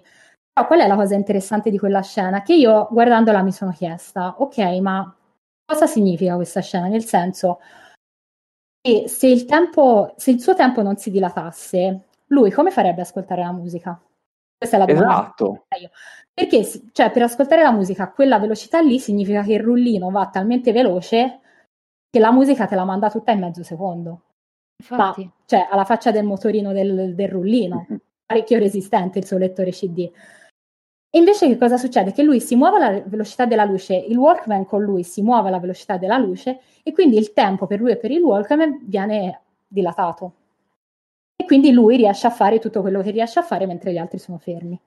Però 0.58 0.66
qual 0.66 0.80
è 0.80 0.88
la 0.88 0.96
cosa 0.96 1.14
interessante 1.14 1.70
di 1.70 1.78
quella 1.78 2.02
scena? 2.02 2.42
Che 2.42 2.52
io 2.52 2.88
guardandola 2.90 3.42
mi 3.42 3.52
sono 3.52 3.70
chiesta, 3.70 4.34
ok, 4.38 4.58
ma 4.80 5.16
cosa 5.64 5.86
significa 5.86 6.34
questa 6.34 6.60
scena? 6.60 6.88
Nel 6.88 7.04
senso 7.04 7.60
che 8.80 9.04
se 9.06 9.28
il, 9.28 9.44
tempo, 9.44 10.14
se 10.16 10.32
il 10.32 10.40
suo 10.40 10.56
tempo 10.56 10.82
non 10.82 10.96
si 10.96 11.12
dilatasse, 11.12 12.06
lui 12.26 12.50
come 12.50 12.72
farebbe 12.72 13.02
ad 13.02 13.06
ascoltare 13.06 13.42
la 13.42 13.52
musica? 13.52 14.02
Questa 14.56 14.74
è 14.74 14.80
la 14.80 14.84
domanda. 14.86 15.12
Esatto. 15.12 15.66
Perché 16.34 16.64
cioè, 16.90 17.12
per 17.12 17.22
ascoltare 17.22 17.62
la 17.62 17.70
musica 17.70 18.02
a 18.02 18.10
quella 18.10 18.40
velocità 18.40 18.80
lì 18.80 18.98
significa 18.98 19.44
che 19.44 19.52
il 19.52 19.60
rullino 19.60 20.10
va 20.10 20.26
talmente 20.26 20.72
veloce 20.72 21.38
che 22.10 22.18
la 22.18 22.32
musica 22.32 22.66
te 22.66 22.74
la 22.74 22.84
manda 22.84 23.10
tutta 23.10 23.30
in 23.30 23.38
mezzo 23.38 23.62
secondo. 23.62 24.22
Infatti. 24.82 25.24
Ma, 25.24 25.32
cioè, 25.46 25.68
alla 25.70 25.84
faccia 25.84 26.10
del 26.10 26.24
motorino 26.24 26.72
del, 26.72 27.14
del 27.14 27.28
rullino, 27.28 27.86
parecchio 28.26 28.58
resistente 28.58 29.20
il 29.20 29.24
suo 29.24 29.38
lettore 29.38 29.70
CD. 29.70 30.10
E 31.10 31.18
invece 31.18 31.48
che 31.48 31.56
cosa 31.56 31.78
succede? 31.78 32.12
Che 32.12 32.22
lui 32.22 32.38
si 32.38 32.54
muove 32.54 32.76
alla 32.76 33.02
velocità 33.06 33.46
della 33.46 33.64
luce, 33.64 33.94
il 33.94 34.16
Walkman 34.18 34.66
con 34.66 34.82
lui 34.82 35.02
si 35.04 35.22
muove 35.22 35.48
alla 35.48 35.58
velocità 35.58 35.96
della 35.96 36.18
luce 36.18 36.60
e 36.82 36.92
quindi 36.92 37.16
il 37.16 37.32
tempo 37.32 37.66
per 37.66 37.80
lui 37.80 37.92
e 37.92 37.96
per 37.96 38.10
il 38.10 38.22
Walkman 38.22 38.80
viene 38.84 39.40
dilatato. 39.66 40.34
E 41.34 41.46
quindi 41.46 41.72
lui 41.72 41.96
riesce 41.96 42.26
a 42.26 42.30
fare 42.30 42.58
tutto 42.58 42.82
quello 42.82 43.00
che 43.00 43.10
riesce 43.10 43.38
a 43.38 43.42
fare 43.42 43.64
mentre 43.66 43.92
gli 43.92 43.96
altri 43.96 44.18
sono 44.18 44.36
fermi. 44.38 44.78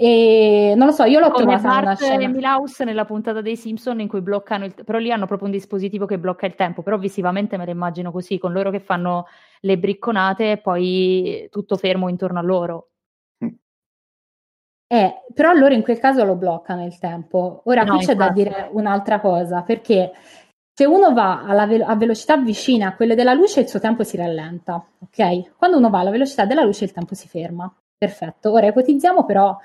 E 0.00 0.74
non 0.76 0.86
lo 0.86 0.92
so, 0.92 1.04
io 1.04 1.18
l'ho 1.18 1.30
Come 1.30 1.56
trovata 1.56 1.68
Bart 1.68 1.82
una 1.82 1.96
scena. 1.96 2.22
e 2.22 2.28
Milhouse 2.28 2.84
nella 2.84 3.04
puntata 3.04 3.40
dei 3.40 3.56
Simpson 3.56 3.98
in 3.98 4.06
cui 4.06 4.20
bloccano 4.20 4.64
il 4.64 4.72
però 4.84 4.98
lì 4.98 5.10
hanno 5.10 5.26
proprio 5.26 5.48
un 5.48 5.54
dispositivo 5.54 6.06
che 6.06 6.18
blocca 6.20 6.46
il 6.46 6.54
tempo, 6.54 6.82
però 6.82 6.98
visivamente 6.98 7.56
me 7.56 7.64
lo 7.64 7.72
immagino 7.72 8.12
così, 8.12 8.38
con 8.38 8.52
loro 8.52 8.70
che 8.70 8.78
fanno 8.78 9.26
le 9.60 9.78
bricconate 9.78 10.52
e 10.52 10.58
poi 10.58 11.48
tutto 11.50 11.76
fermo 11.76 12.08
intorno 12.08 12.38
a 12.38 12.42
loro. 12.42 12.90
Eh, 14.90 15.22
però 15.34 15.52
loro 15.52 15.74
in 15.74 15.82
quel 15.82 15.98
caso 15.98 16.24
lo 16.24 16.34
bloccano 16.34 16.84
il 16.84 16.98
tempo. 16.98 17.60
Ora 17.64 17.84
no, 17.84 17.96
qui 17.96 18.06
c'è 18.06 18.16
da 18.16 18.30
dire 18.30 18.68
un'altra 18.72 19.20
cosa, 19.20 19.62
perché 19.62 20.12
se 20.72 20.86
uno 20.86 21.12
va 21.12 21.44
ve- 21.66 21.84
a 21.84 21.94
velocità 21.94 22.36
vicina 22.38 22.88
a 22.88 22.94
quelle 22.96 23.14
della 23.14 23.34
luce, 23.34 23.60
il 23.60 23.68
suo 23.68 23.80
tempo 23.80 24.02
si 24.04 24.16
rallenta, 24.16 24.82
ok? 25.00 25.56
Quando 25.56 25.76
uno 25.76 25.90
va 25.90 26.00
alla 26.00 26.10
velocità 26.10 26.46
della 26.46 26.62
luce, 26.62 26.84
il 26.84 26.92
tempo 26.92 27.14
si 27.14 27.28
ferma. 27.28 27.70
Perfetto. 27.98 28.52
Ora 28.52 28.68
ipotizziamo 28.68 29.24
però 29.24 29.58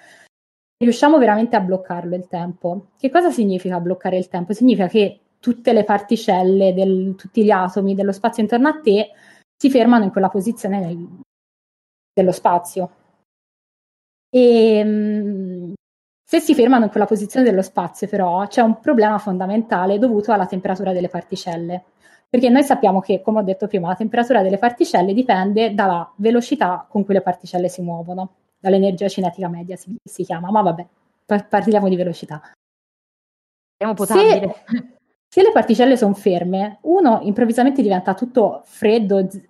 riusciamo 0.83 1.17
veramente 1.17 1.55
a 1.55 1.61
bloccarlo 1.61 2.15
il 2.15 2.27
tempo. 2.27 2.87
Che 2.99 3.09
cosa 3.09 3.31
significa 3.31 3.79
bloccare 3.79 4.17
il 4.17 4.27
tempo? 4.27 4.53
Significa 4.53 4.87
che 4.87 5.19
tutte 5.39 5.71
le 5.71 5.83
particelle, 5.83 6.73
del, 6.73 7.15
tutti 7.15 7.43
gli 7.43 7.51
atomi 7.51 7.95
dello 7.95 8.11
spazio 8.11 8.43
intorno 8.43 8.67
a 8.67 8.79
te 8.81 9.11
si 9.55 9.69
fermano 9.69 10.03
in 10.03 10.11
quella 10.11 10.29
posizione 10.29 10.79
nel, 10.79 11.19
dello 12.13 12.31
spazio. 12.31 12.89
E 14.35 14.77
ehm, 14.77 15.73
se 16.25 16.39
si 16.39 16.55
fermano 16.55 16.85
in 16.85 16.89
quella 16.89 17.05
posizione 17.05 17.45
dello 17.45 17.61
spazio, 17.61 18.07
però, 18.07 18.47
c'è 18.47 18.61
un 18.61 18.79
problema 18.79 19.19
fondamentale 19.19 19.99
dovuto 19.99 20.31
alla 20.31 20.47
temperatura 20.47 20.91
delle 20.91 21.09
particelle. 21.09 21.83
Perché 22.27 22.49
noi 22.49 22.63
sappiamo 22.63 22.99
che, 22.99 23.21
come 23.21 23.39
ho 23.39 23.43
detto 23.43 23.67
prima, 23.67 23.89
la 23.89 23.95
temperatura 23.95 24.41
delle 24.41 24.57
particelle 24.57 25.13
dipende 25.13 25.75
dalla 25.75 26.11
velocità 26.15 26.83
con 26.89 27.05
cui 27.05 27.13
le 27.13 27.21
particelle 27.21 27.69
si 27.69 27.83
muovono 27.83 28.33
dall'energia 28.59 29.07
cinetica 29.07 29.47
media 29.47 29.75
si, 29.75 29.95
si 30.03 30.23
chiama, 30.23 30.49
ma 30.49 30.63
vabbè, 30.63 30.87
parliamo 31.47 31.87
di 31.87 31.95
velocità. 31.95 32.41
Se, 33.95 34.55
se 35.27 35.41
le 35.43 35.51
particelle 35.51 35.95
sono 35.95 36.15
ferme, 36.15 36.79
uno 36.83 37.19
improvvisamente 37.21 37.83
diventa 37.83 38.15
tutto 38.15 38.61
freddo, 38.65 39.29
z- 39.29 39.47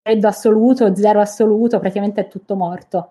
freddo 0.00 0.28
assoluto, 0.28 0.94
zero 0.94 1.20
assoluto, 1.20 1.78
praticamente 1.78 2.22
è 2.22 2.28
tutto 2.28 2.56
morto. 2.56 3.10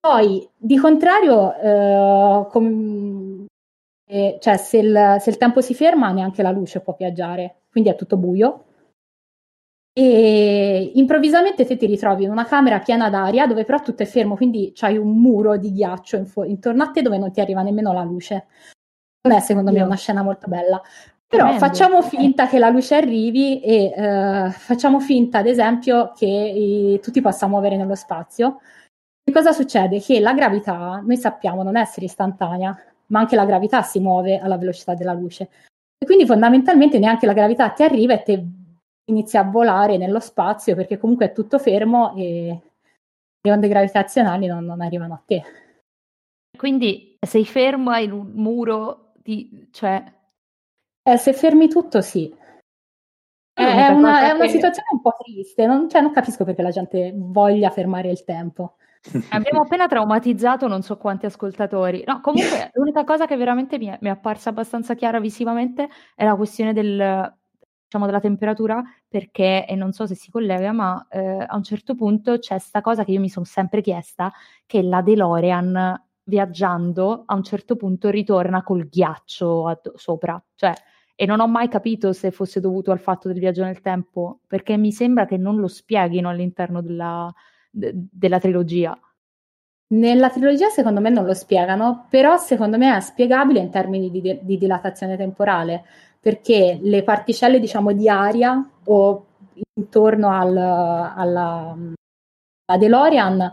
Poi, 0.00 0.48
di 0.56 0.76
contrario, 0.78 1.54
eh, 1.54 2.46
com- 2.50 3.46
eh, 4.06 4.38
cioè 4.40 4.56
se 4.56 4.78
il, 4.78 5.16
se 5.20 5.30
il 5.30 5.36
tempo 5.36 5.60
si 5.60 5.74
ferma, 5.74 6.10
neanche 6.12 6.42
la 6.42 6.50
luce 6.50 6.80
può 6.80 6.94
viaggiare, 6.96 7.62
quindi 7.70 7.90
è 7.90 7.94
tutto 7.94 8.16
buio 8.16 8.64
e 9.98 10.92
improvvisamente 10.94 11.64
te 11.64 11.76
ti 11.76 11.86
ritrovi 11.86 12.22
in 12.22 12.30
una 12.30 12.44
camera 12.44 12.78
piena 12.78 13.10
d'aria 13.10 13.48
dove 13.48 13.64
però 13.64 13.80
tutto 13.80 14.04
è 14.04 14.06
fermo, 14.06 14.36
quindi 14.36 14.70
c'hai 14.72 14.96
un 14.96 15.20
muro 15.20 15.56
di 15.56 15.72
ghiaccio 15.72 16.14
in 16.16 16.26
fu- 16.26 16.44
intorno 16.44 16.84
a 16.84 16.90
te 16.92 17.02
dove 17.02 17.18
non 17.18 17.32
ti 17.32 17.40
arriva 17.40 17.62
nemmeno 17.62 17.92
la 17.92 18.04
luce. 18.04 18.46
Non 19.22 19.36
è 19.36 19.40
secondo 19.40 19.72
me 19.72 19.82
una 19.82 19.96
scena 19.96 20.22
molto 20.22 20.46
bella. 20.46 20.80
Però 21.26 21.42
Tremendo. 21.42 21.66
facciamo 21.66 22.02
finta 22.02 22.46
che 22.46 22.60
la 22.60 22.68
luce 22.68 22.94
arrivi 22.94 23.60
e 23.60 23.92
uh, 23.96 24.50
facciamo 24.50 25.00
finta, 25.00 25.38
ad 25.38 25.46
esempio, 25.46 26.12
che 26.14 26.26
i, 26.26 27.00
tu 27.02 27.10
ti 27.10 27.20
possa 27.20 27.48
muovere 27.48 27.76
nello 27.76 27.96
spazio. 27.96 28.60
Che 29.28 29.34
cosa 29.34 29.52
succede? 29.52 30.00
Che 30.00 30.20
la 30.20 30.32
gravità, 30.32 31.02
noi 31.04 31.18
sappiamo, 31.18 31.62
non 31.62 31.76
essere 31.76 32.06
istantanea, 32.06 32.74
ma 33.08 33.18
anche 33.18 33.36
la 33.36 33.44
gravità 33.44 33.82
si 33.82 34.00
muove 34.00 34.38
alla 34.38 34.56
velocità 34.56 34.94
della 34.94 35.12
luce. 35.12 35.50
E 35.98 36.06
quindi 36.06 36.24
fondamentalmente 36.24 36.98
neanche 36.98 37.26
la 37.26 37.34
gravità 37.34 37.68
ti 37.68 37.82
arriva 37.82 38.14
e 38.14 38.22
te 38.22 38.42
inizia 39.04 39.40
a 39.40 39.50
volare 39.50 39.98
nello 39.98 40.18
spazio 40.18 40.74
perché 40.74 40.96
comunque 40.96 41.26
è 41.26 41.32
tutto 41.32 41.58
fermo 41.58 42.16
e 42.16 42.58
le 43.42 43.52
onde 43.52 43.68
gravitazionali 43.68 44.46
non, 44.46 44.64
non 44.64 44.80
arrivano 44.80 45.12
a 45.12 45.22
te. 45.22 45.42
Quindi 46.56 47.18
sei 47.20 47.44
fermo 47.44 47.94
in 47.96 48.12
un 48.12 48.30
muro 48.32 49.12
di... 49.22 49.68
cioè... 49.72 50.02
Eh, 51.02 51.16
se 51.18 51.34
fermi 51.34 51.68
tutto 51.68 52.00
sì. 52.00 52.34
È, 53.52 53.60
è, 53.62 53.88
una, 53.88 54.30
è 54.30 54.30
una, 54.30 54.48
situazione 54.48 54.88
un 54.92 55.02
po' 55.02 55.14
triste, 55.22 55.66
non, 55.66 55.86
cioè, 55.90 56.00
non, 56.00 56.12
capisco 56.12 56.44
perché 56.44 56.62
la 56.62 56.70
gente 56.70 57.12
voglia 57.14 57.68
fermare 57.68 58.08
il 58.08 58.24
tempo. 58.24 58.76
Abbiamo 59.30 59.62
appena 59.62 59.86
traumatizzato 59.86 60.66
non 60.66 60.82
so 60.82 60.96
quanti 60.96 61.26
ascoltatori. 61.26 62.04
No, 62.06 62.20
comunque 62.20 62.70
l'unica 62.74 63.04
cosa 63.04 63.26
che 63.26 63.36
veramente 63.36 63.78
mi 63.78 63.86
è, 63.86 63.98
mi 64.00 64.08
è 64.08 64.12
apparsa 64.12 64.50
abbastanza 64.50 64.94
chiara 64.94 65.20
visivamente 65.20 65.88
è 66.14 66.24
la 66.24 66.36
questione 66.36 66.72
del, 66.72 67.32
diciamo, 67.88 68.06
della 68.06 68.20
temperatura, 68.20 68.82
perché, 69.08 69.66
e 69.66 69.74
non 69.74 69.92
so 69.92 70.06
se 70.06 70.14
si 70.14 70.30
collega, 70.30 70.72
ma 70.72 71.06
eh, 71.08 71.44
a 71.46 71.56
un 71.56 71.62
certo 71.62 71.94
punto 71.94 72.38
c'è 72.38 72.56
questa 72.56 72.82
cosa 72.82 73.04
che 73.04 73.12
io 73.12 73.20
mi 73.20 73.30
sono 73.30 73.46
sempre 73.46 73.80
chiesta, 73.80 74.30
che 74.66 74.82
la 74.82 75.00
DeLorean 75.00 76.02
viaggiando 76.24 77.22
a 77.24 77.34
un 77.34 77.42
certo 77.42 77.76
punto 77.76 78.10
ritorna 78.10 78.62
col 78.62 78.86
ghiaccio 78.86 79.66
ad- 79.66 79.94
sopra, 79.94 80.42
cioè, 80.54 80.72
e 81.14 81.26
non 81.26 81.40
ho 81.40 81.48
mai 81.48 81.68
capito 81.68 82.12
se 82.12 82.30
fosse 82.30 82.60
dovuto 82.60 82.92
al 82.92 83.00
fatto 83.00 83.28
del 83.28 83.38
viaggio 83.38 83.64
nel 83.64 83.80
tempo, 83.80 84.40
perché 84.46 84.76
mi 84.76 84.92
sembra 84.92 85.24
che 85.24 85.38
non 85.38 85.56
lo 85.56 85.66
spieghino 85.66 86.28
all'interno 86.28 86.82
della, 86.82 87.32
de- 87.78 87.92
della 87.94 88.38
trilogia. 88.38 88.98
Nella 89.90 90.28
trilogia 90.28 90.68
secondo 90.68 91.00
me 91.00 91.08
non 91.08 91.24
lo 91.24 91.32
spiegano, 91.32 92.06
però 92.10 92.36
secondo 92.36 92.76
me 92.76 92.94
è 92.94 93.00
spiegabile 93.00 93.60
in 93.60 93.70
termini 93.70 94.10
di, 94.10 94.20
di, 94.20 94.38
di 94.42 94.58
dilatazione 94.58 95.16
temporale, 95.16 95.84
perché 96.20 96.78
le 96.82 97.02
particelle 97.02 97.58
diciamo 97.58 97.92
di 97.92 98.08
aria 98.08 98.68
o 98.84 99.26
intorno 99.74 100.30
al, 100.30 100.56
alla, 100.56 101.76
alla 102.66 102.78
DeLorean 102.78 103.52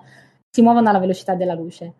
si 0.50 0.62
muovono 0.62 0.90
alla 0.90 1.00
velocità 1.00 1.36
della 1.36 1.54
luce. 1.54 1.94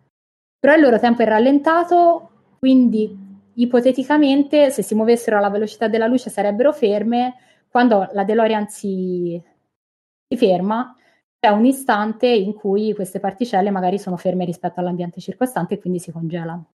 Però 0.58 0.74
il 0.74 0.82
loro 0.82 0.98
tempo 0.98 1.22
è 1.22 1.26
rallentato, 1.26 2.30
quindi 2.58 3.24
ipoteticamente 3.54 4.70
se 4.70 4.82
si 4.82 4.94
muovessero 4.94 5.38
alla 5.38 5.48
velocità 5.48 5.88
della 5.88 6.06
luce 6.06 6.28
sarebbero 6.28 6.72
ferme, 6.72 7.36
quando 7.70 8.08
la 8.12 8.24
DeLorean 8.24 8.68
si, 8.68 9.40
si 10.28 10.36
ferma 10.36 10.94
c'è 11.46 11.52
un 11.52 11.64
istante 11.64 12.26
in 12.26 12.54
cui 12.54 12.92
queste 12.92 13.20
particelle 13.20 13.70
magari 13.70 14.00
sono 14.00 14.16
ferme 14.16 14.44
rispetto 14.44 14.80
all'ambiente 14.80 15.20
circostante 15.20 15.74
e 15.74 15.78
quindi 15.78 16.00
si 16.00 16.10
congelano. 16.10 16.72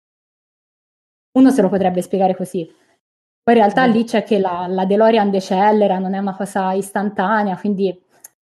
Uno 1.32 1.50
se 1.50 1.60
lo 1.60 1.68
potrebbe 1.68 2.02
spiegare 2.02 2.36
così. 2.36 2.64
Poi 3.42 3.54
in 3.54 3.60
realtà 3.60 3.84
lì 3.86 4.04
c'è 4.04 4.22
che 4.22 4.38
la, 4.38 4.66
la 4.68 4.84
DeLorean 4.84 5.30
decelera, 5.30 5.98
non 5.98 6.14
è 6.14 6.18
una 6.18 6.36
cosa 6.36 6.72
istantanea, 6.72 7.56
quindi 7.56 8.00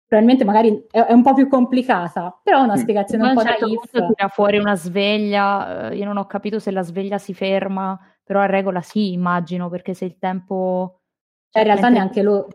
probabilmente 0.05 0.45
magari 0.45 0.87
è, 0.91 0.99
è, 1.03 1.13
un 1.13 1.23
po' 1.23 1.35
più 1.35 1.47
complicata, 1.47 2.37
però 2.43 2.61
è 2.61 2.65
una 2.65 2.75
mm. 2.75 2.81
spiegazione 2.81 3.29
un 3.29 3.35
po' 3.35 3.43
certo 3.43 3.67
naif. 3.67 3.91
tira 3.91 4.29
fuori 4.29 4.59
una 4.59 4.75
sveglia, 4.75 5.91
eh, 5.91 5.97
io 5.97 6.05
non 6.05 6.17
ho 6.17 6.27
capito 6.27 6.59
se 6.59 6.73
la 6.73 6.83
sveglia 6.83 7.19
si 7.19 7.33
ferma, 7.33 7.97
però 8.25 8.41
a 8.41 8.47
regola 8.47 8.81
sì, 8.81 9.13
immagino, 9.13 9.69
perché 9.69 9.95
se 9.95 10.05
il 10.05 10.19
tempo... 10.19 11.03
Cioè, 11.51 11.63
in 11.63 11.69
realtà 11.69 11.89
neanche 11.91 12.23
loro, 12.23 12.49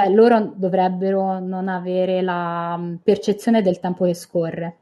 cioè, 0.00 0.08
loro 0.08 0.52
dovrebbero 0.54 1.38
non 1.40 1.68
avere 1.68 2.22
la 2.22 2.76
mm, 2.78 2.94
percezione 3.02 3.60
del 3.60 3.80
tempo 3.80 4.04
che 4.06 4.14
scorre. 4.14 4.76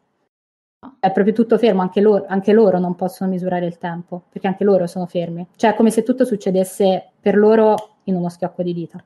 È 1.00 1.11
proprio 1.11 1.35
tutto 1.35 1.59
fermo, 1.59 1.83
anche 1.83 2.00
loro, 2.00 2.24
anche 2.28 2.52
loro 2.52 2.78
non 2.78 2.94
possono 2.94 3.31
misurare 3.31 3.66
il 3.66 3.78
tempo, 3.78 4.22
perché 4.31 4.46
anche 4.46 4.62
loro 4.62 4.87
sono 4.87 5.07
fermi. 5.07 5.46
Cioè 5.57 5.72
è 5.72 5.74
come 5.74 5.90
se 5.90 6.04
tutto 6.04 6.24
succedesse 6.24 7.11
per 7.20 7.37
loro 7.37 7.96
in 8.04 8.14
uno 8.14 8.28
schiocco 8.28 8.62
di 8.62 8.72
dita. 8.72 9.04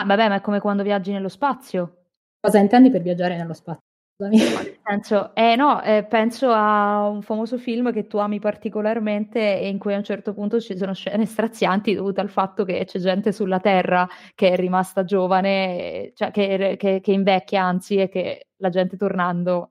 Ah, 0.00 0.04
vabbè, 0.04 0.28
ma 0.28 0.36
è 0.36 0.40
come 0.40 0.60
quando 0.60 0.82
viaggi 0.82 1.12
nello 1.12 1.28
spazio. 1.28 1.96
Cosa 2.40 2.58
intendi 2.58 2.90
per 2.90 3.02
viaggiare 3.02 3.36
nello 3.36 3.52
spazio? 3.52 3.87
Penso, 4.82 5.32
eh 5.36 5.54
no, 5.54 5.80
eh, 5.80 6.04
penso 6.04 6.50
a 6.50 7.08
un 7.08 7.22
famoso 7.22 7.56
film 7.56 7.92
che 7.92 8.08
tu 8.08 8.16
ami 8.16 8.40
particolarmente 8.40 9.60
e 9.60 9.68
in 9.68 9.78
cui 9.78 9.94
a 9.94 9.96
un 9.96 10.02
certo 10.02 10.34
punto 10.34 10.60
ci 10.60 10.76
sono 10.76 10.92
scene 10.92 11.24
strazianti 11.24 11.94
dovute 11.94 12.20
al 12.20 12.28
fatto 12.28 12.64
che 12.64 12.84
c'è 12.84 12.98
gente 12.98 13.30
sulla 13.30 13.60
Terra 13.60 14.08
che 14.34 14.50
è 14.50 14.56
rimasta 14.56 15.04
giovane, 15.04 16.10
cioè 16.16 16.32
che, 16.32 16.74
che, 16.76 16.98
che 17.00 17.12
invecchia 17.12 17.62
anzi 17.62 17.96
e 17.98 18.08
che 18.08 18.48
la 18.56 18.70
gente 18.70 18.96
tornando 18.96 19.70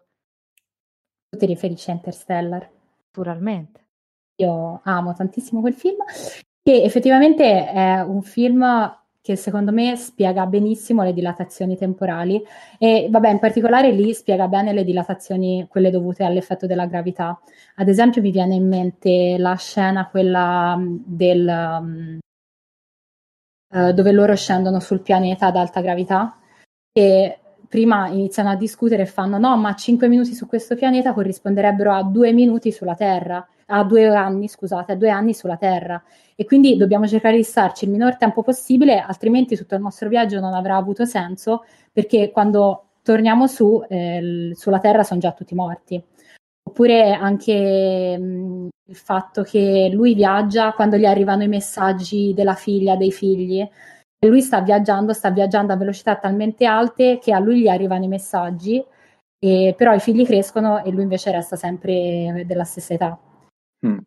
tu 1.29 1.37
ti 1.37 1.45
riferisci 1.45 1.89
a 1.89 1.93
Interstellar? 1.93 2.69
Naturalmente. 3.07 3.85
Io 4.35 4.79
amo 4.83 5.13
tantissimo 5.13 5.59
quel 5.59 5.73
film, 5.73 5.97
che 6.61 6.83
effettivamente 6.83 7.69
è 7.69 8.01
un 8.01 8.21
film 8.21 8.63
che 9.27 9.35
secondo 9.35 9.73
me 9.73 9.97
spiega 9.97 10.45
benissimo 10.45 11.03
le 11.03 11.11
dilatazioni 11.11 11.75
temporali 11.75 12.41
e 12.77 13.09
vabbè 13.09 13.29
in 13.29 13.39
particolare 13.39 13.91
lì 13.91 14.13
spiega 14.13 14.47
bene 14.47 14.71
le 14.71 14.85
dilatazioni 14.85 15.67
quelle 15.69 15.91
dovute 15.91 16.23
all'effetto 16.23 16.65
della 16.65 16.85
gravità. 16.85 17.37
Ad 17.75 17.89
esempio 17.89 18.21
mi 18.21 18.31
viene 18.31 18.55
in 18.55 18.65
mente 18.69 19.35
la 19.37 19.55
scena 19.55 20.07
quella 20.07 20.77
mm, 20.77 20.97
del 21.03 21.47
um, 21.81 22.19
dove 23.91 24.11
loro 24.13 24.33
scendono 24.33 24.79
sul 24.79 25.01
pianeta 25.01 25.47
ad 25.47 25.57
alta 25.57 25.81
gravità 25.81 26.37
e 26.93 27.39
prima 27.67 28.07
iniziano 28.07 28.49
a 28.49 28.55
discutere 28.55 29.03
e 29.03 29.05
fanno 29.05 29.37
no, 29.37 29.57
ma 29.57 29.75
5 29.75 30.07
minuti 30.07 30.33
su 30.33 30.47
questo 30.47 30.75
pianeta 30.75 31.13
corrisponderebbero 31.13 31.93
a 31.93 32.03
due 32.03 32.31
minuti 32.33 32.71
sulla 32.71 32.95
Terra, 32.95 33.45
a 33.67 33.83
due 33.83 34.07
anni, 34.07 34.47
scusate, 34.47 34.93
a 34.93 34.95
due 34.95 35.09
anni 35.09 35.33
sulla 35.33 35.57
Terra. 35.57 36.01
E 36.35 36.45
quindi 36.45 36.77
dobbiamo 36.77 37.07
cercare 37.07 37.35
di 37.35 37.43
starci 37.43 37.85
il 37.85 37.91
minor 37.91 38.15
tempo 38.17 38.43
possibile, 38.43 38.99
altrimenti 38.99 39.55
tutto 39.55 39.75
il 39.75 39.81
nostro 39.81 40.07
viaggio 40.07 40.39
non 40.39 40.53
avrà 40.53 40.75
avuto 40.75 41.05
senso, 41.05 41.65
perché 41.91 42.31
quando 42.31 42.83
torniamo 43.01 43.47
su, 43.47 43.83
eh, 43.87 44.51
sulla 44.53 44.79
Terra 44.79 45.03
sono 45.03 45.19
già 45.19 45.31
tutti 45.31 45.55
morti. 45.55 46.01
Oppure 46.63 47.13
anche 47.13 48.17
mh, 48.17 48.67
il 48.85 48.95
fatto 48.95 49.43
che 49.43 49.89
lui 49.91 50.13
viaggia 50.13 50.73
quando 50.73 50.97
gli 50.97 51.05
arrivano 51.05 51.43
i 51.43 51.47
messaggi 51.47 52.33
della 52.33 52.55
figlia, 52.55 52.95
dei 52.95 53.11
figli, 53.11 53.67
lui 54.25 54.41
sta 54.41 54.61
viaggiando, 54.61 55.13
sta 55.13 55.29
viaggiando 55.29 55.73
a 55.73 55.77
velocità 55.77 56.15
talmente 56.15 56.65
alte 56.65 57.19
che 57.19 57.31
a 57.31 57.39
lui 57.39 57.61
gli 57.61 57.67
arrivano 57.67 58.05
i 58.05 58.07
messaggi, 58.07 58.83
e, 59.39 59.75
però 59.77 59.93
i 59.93 59.99
figli 59.99 60.25
crescono 60.25 60.83
e 60.83 60.89
lui 60.91 61.03
invece 61.03 61.31
resta 61.31 61.55
sempre 61.55 62.43
della 62.47 62.63
stessa 62.63 62.93
età. 62.93 63.19
Mm. 63.85 63.97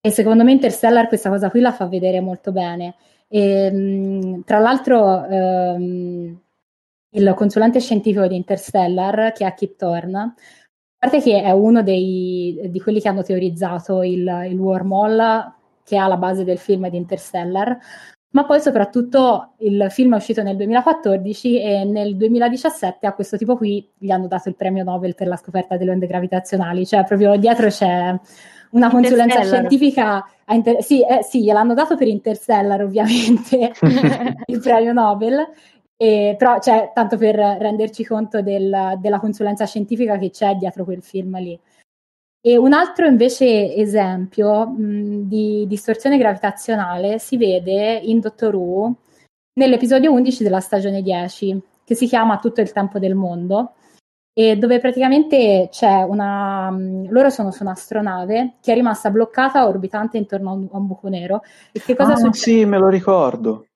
E 0.00 0.10
secondo 0.10 0.44
me 0.44 0.52
Interstellar 0.52 1.08
questa 1.08 1.30
cosa 1.30 1.50
qui 1.50 1.60
la 1.60 1.72
fa 1.72 1.86
vedere 1.86 2.20
molto 2.20 2.52
bene. 2.52 2.94
E, 3.28 3.70
mh, 3.72 4.44
tra 4.44 4.58
l'altro 4.58 5.26
um, 5.28 6.40
il 7.10 7.34
consulente 7.34 7.80
scientifico 7.80 8.26
di 8.28 8.36
Interstellar, 8.36 9.32
che 9.32 9.44
è 9.44 9.54
Kip 9.54 9.76
Thorne, 9.76 10.18
a 10.18 10.34
parte 10.98 11.20
che 11.20 11.42
è 11.42 11.50
uno 11.50 11.82
dei, 11.82 12.68
di 12.70 12.80
quelli 12.80 13.00
che 13.00 13.08
hanno 13.08 13.22
teorizzato 13.22 14.02
il, 14.02 14.46
il 14.48 14.58
wormhole 14.58 15.54
che 15.82 15.96
è 15.96 15.98
alla 15.98 16.16
base 16.16 16.44
del 16.44 16.58
film 16.58 16.88
di 16.88 16.96
Interstellar, 16.96 17.78
ma 18.36 18.44
poi 18.44 18.60
soprattutto 18.60 19.52
il 19.60 19.86
film 19.88 20.12
è 20.12 20.16
uscito 20.16 20.42
nel 20.42 20.56
2014 20.56 21.58
e 21.58 21.84
nel 21.84 22.18
2017 22.18 23.06
a 23.06 23.14
questo 23.14 23.38
tipo 23.38 23.56
qui 23.56 23.88
gli 23.96 24.10
hanno 24.10 24.26
dato 24.26 24.50
il 24.50 24.56
premio 24.56 24.84
Nobel 24.84 25.14
per 25.14 25.26
la 25.26 25.36
scoperta 25.36 25.78
delle 25.78 25.92
onde 25.92 26.06
gravitazionali, 26.06 26.84
cioè 26.84 27.02
proprio 27.04 27.34
dietro 27.36 27.68
c'è 27.68 28.14
una 28.72 28.90
consulenza 28.90 29.42
scientifica. 29.42 30.22
Inter- 30.48 30.82
sì, 30.82 31.00
eh, 31.00 31.22
sì, 31.22 31.44
gliel'hanno 31.44 31.72
dato 31.72 31.96
per 31.96 32.08
Interstellar 32.08 32.82
ovviamente 32.82 33.72
il 34.44 34.60
premio 34.60 34.92
Nobel, 34.92 35.42
e, 35.96 36.34
però 36.36 36.58
cioè, 36.60 36.90
tanto 36.92 37.16
per 37.16 37.36
renderci 37.36 38.04
conto 38.04 38.42
del, 38.42 38.98
della 39.00 39.18
consulenza 39.18 39.64
scientifica 39.64 40.18
che 40.18 40.28
c'è 40.28 40.56
dietro 40.56 40.84
quel 40.84 41.02
film 41.02 41.38
lì. 41.38 41.58
E 42.46 42.56
un 42.56 42.72
altro 42.72 43.06
invece 43.06 43.74
esempio 43.74 44.68
mh, 44.68 45.26
di 45.26 45.64
distorsione 45.66 46.16
gravitazionale 46.16 47.18
si 47.18 47.36
vede 47.36 47.98
in 48.00 48.20
Doctor 48.20 48.54
Who 48.54 48.94
nell'episodio 49.54 50.12
11 50.12 50.44
della 50.44 50.60
stagione 50.60 51.02
10, 51.02 51.60
che 51.82 51.96
si 51.96 52.06
chiama 52.06 52.38
Tutto 52.38 52.60
il 52.60 52.70
tempo 52.70 53.00
del 53.00 53.16
mondo, 53.16 53.72
e 54.32 54.56
dove 54.56 54.78
praticamente 54.78 55.66
c'è 55.72 56.02
una... 56.02 56.70
Mh, 56.70 57.08
loro 57.10 57.30
sono 57.30 57.50
su 57.50 57.64
un'astronave 57.64 58.58
che 58.60 58.70
è 58.70 58.74
rimasta 58.76 59.10
bloccata 59.10 59.66
orbitante 59.66 60.16
intorno 60.16 60.50
a 60.50 60.52
un, 60.52 60.68
a 60.70 60.76
un 60.76 60.86
buco 60.86 61.08
nero. 61.08 61.42
E 61.72 61.80
che 61.80 61.96
cosa 61.96 62.12
ah, 62.12 62.16
succede? 62.16 62.58
Sì, 62.58 62.64
me 62.64 62.78
lo 62.78 62.88
ricordo. 62.88 63.66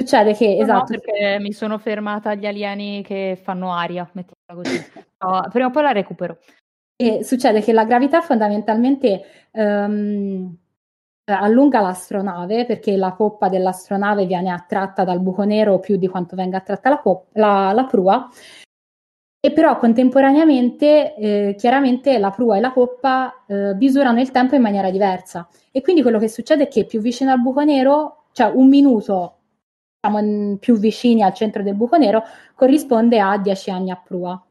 Succede 0.00 0.32
che, 0.34 0.54
no, 0.54 0.62
esatto. 0.62 0.92
No, 0.92 1.00
perché 1.00 1.38
mi 1.40 1.52
sono 1.52 1.76
fermata 1.78 2.30
agli 2.30 2.46
alieni 2.46 3.02
che 3.02 3.36
fanno 3.42 3.72
aria, 3.72 4.08
mettiamola 4.12 4.68
così. 4.68 5.04
No, 5.18 5.48
prima 5.50 5.66
o 5.66 5.70
poi 5.70 5.82
la 5.82 5.90
recupero. 5.90 6.38
E 6.98 7.22
succede 7.24 7.60
che 7.60 7.74
la 7.74 7.84
gravità 7.84 8.22
fondamentalmente 8.22 9.22
um, 9.52 10.56
allunga 11.24 11.80
l'astronave 11.80 12.64
perché 12.64 12.96
la 12.96 13.12
poppa 13.12 13.48
dell'astronave 13.50 14.24
viene 14.24 14.50
attratta 14.50 15.04
dal 15.04 15.20
buco 15.20 15.42
nero 15.44 15.78
più 15.78 15.96
di 15.96 16.08
quanto 16.08 16.36
venga 16.36 16.58
attratta 16.58 16.88
la, 16.88 16.98
pop- 16.98 17.28
la, 17.34 17.72
la 17.72 17.84
prua. 17.84 18.28
E 19.38 19.52
però 19.52 19.76
contemporaneamente, 19.76 21.14
eh, 21.14 21.54
chiaramente, 21.56 22.18
la 22.18 22.30
prua 22.30 22.56
e 22.56 22.60
la 22.60 22.72
poppa 22.72 23.44
eh, 23.46 23.74
misurano 23.74 24.20
il 24.20 24.30
tempo 24.30 24.54
in 24.56 24.62
maniera 24.62 24.90
diversa. 24.90 25.46
E 25.70 25.82
quindi 25.82 26.02
quello 26.02 26.18
che 26.18 26.28
succede 26.28 26.64
è 26.64 26.68
che 26.68 26.84
più 26.86 27.00
vicino 27.00 27.30
al 27.30 27.40
buco 27.40 27.62
nero, 27.62 28.24
cioè 28.32 28.50
un 28.52 28.68
minuto 28.68 29.38
diciamo, 30.00 30.56
più 30.58 30.76
vicini 30.78 31.22
al 31.22 31.34
centro 31.34 31.62
del 31.62 31.74
buco 31.74 31.96
nero, 31.96 32.24
corrisponde 32.54 33.20
a 33.20 33.38
10 33.38 33.70
anni 33.70 33.90
a 33.90 33.96
prua 34.02 34.45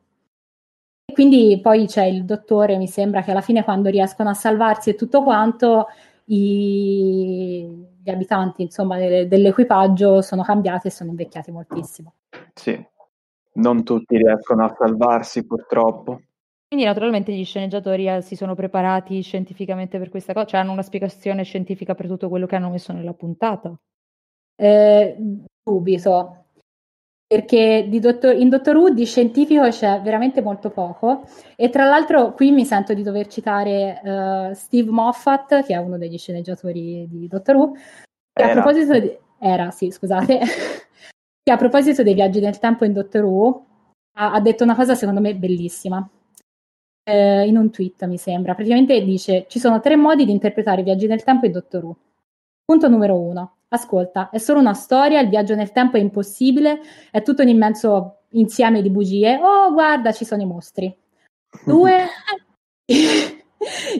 quindi 1.15 1.57
poi 1.61 1.87
c'è 1.87 2.03
il 2.03 2.25
dottore, 2.25 2.75
mi 2.75 2.87
sembra 2.87 3.21
che 3.21 3.31
alla 3.31 3.39
fine 3.39 3.63
quando 3.63 3.89
riescono 3.89 4.29
a 4.29 4.33
salvarsi 4.33 4.89
e 4.89 4.95
tutto 4.95 5.23
quanto, 5.23 5.87
i, 6.25 7.65
gli 8.03 8.09
abitanti 8.09 8.63
insomma, 8.63 8.97
de, 8.97 9.25
dell'equipaggio 9.25 10.21
sono 10.21 10.43
cambiati 10.43 10.87
e 10.87 10.91
sono 10.91 11.11
invecchiati 11.11 11.51
moltissimo. 11.51 12.15
Sì, 12.53 12.85
non 13.53 13.85
tutti 13.85 14.17
riescono 14.17 14.65
a 14.65 14.75
salvarsi 14.77 15.45
purtroppo. 15.45 16.21
Quindi 16.67 16.85
naturalmente 16.85 17.31
gli 17.31 17.45
sceneggiatori 17.45 18.09
eh, 18.09 18.21
si 18.21 18.35
sono 18.35 18.53
preparati 18.53 19.21
scientificamente 19.21 19.97
per 19.97 20.09
questa 20.09 20.33
cosa, 20.33 20.47
cioè 20.47 20.59
hanno 20.59 20.73
una 20.73 20.81
spiegazione 20.81 21.43
scientifica 21.43 21.95
per 21.95 22.07
tutto 22.07 22.27
quello 22.27 22.45
che 22.45 22.57
hanno 22.57 22.71
messo 22.71 22.91
nella 22.91 23.13
puntata. 23.13 23.73
Eh, 24.57 25.15
dubito, 25.63 26.44
perché 27.27 27.87
dottor, 27.89 28.35
in 28.35 28.49
Dottor 28.49 28.75
Who 28.75 28.89
di 28.91 29.05
scientifico 29.05 29.67
c'è 29.69 29.99
veramente 30.01 30.41
molto 30.41 30.69
poco 30.69 31.27
e 31.55 31.69
tra 31.69 31.85
l'altro 31.85 32.33
qui 32.33 32.51
mi 32.51 32.65
sento 32.65 32.93
di 32.93 33.01
dover 33.01 33.27
citare 33.27 33.99
uh, 34.03 34.53
Steve 34.53 34.91
Moffat, 34.91 35.63
che 35.63 35.73
è 35.73 35.77
uno 35.77 35.97
degli 35.97 36.17
sceneggiatori 36.17 37.07
di 37.09 37.27
Dottor 37.27 37.55
Who, 37.55 37.73
che 38.31 38.43
a 38.43 38.51
proposito 38.51 38.99
di... 38.99 39.17
Era, 39.39 39.71
sì, 39.71 39.91
scusate. 39.91 40.39
che 41.43 41.51
a 41.51 41.57
proposito 41.57 42.03
dei 42.03 42.13
viaggi 42.13 42.39
nel 42.39 42.59
tempo 42.59 42.85
in 42.85 42.93
Dottor 42.93 43.23
Who 43.23 43.65
ha, 44.17 44.33
ha 44.33 44.39
detto 44.39 44.63
una 44.63 44.75
cosa 44.75 44.95
secondo 44.95 45.21
me 45.21 45.35
bellissima 45.35 46.07
eh, 47.07 47.47
in 47.47 47.57
un 47.57 47.69
tweet, 47.71 48.05
mi 48.05 48.17
sembra. 48.17 48.55
Praticamente 48.55 49.01
dice: 49.03 49.45
Ci 49.47 49.59
sono 49.59 49.79
tre 49.79 49.95
modi 49.95 50.25
di 50.25 50.31
interpretare 50.31 50.81
i 50.81 50.83
viaggi 50.83 51.07
nel 51.07 51.23
tempo 51.23 51.45
in 51.45 51.51
Doctor 51.51 51.83
Who. 51.83 51.95
Punto 52.65 52.89
numero 52.89 53.19
uno. 53.19 53.54
Ascolta, 53.69 54.29
è 54.29 54.37
solo 54.37 54.59
una 54.59 54.73
storia, 54.73 55.19
il 55.19 55.29
viaggio 55.29 55.55
nel 55.55 55.71
tempo 55.71 55.97
è 55.97 55.99
impossibile, 55.99 56.81
è 57.11 57.21
tutto 57.21 57.41
un 57.41 57.49
immenso 57.49 58.19
insieme 58.29 58.81
di 58.81 58.89
bugie. 58.89 59.39
Oh, 59.41 59.73
guarda, 59.73 60.11
ci 60.11 60.23
sono 60.25 60.41
i 60.41 60.45
mostri. 60.45 60.95
Due, 61.65 62.07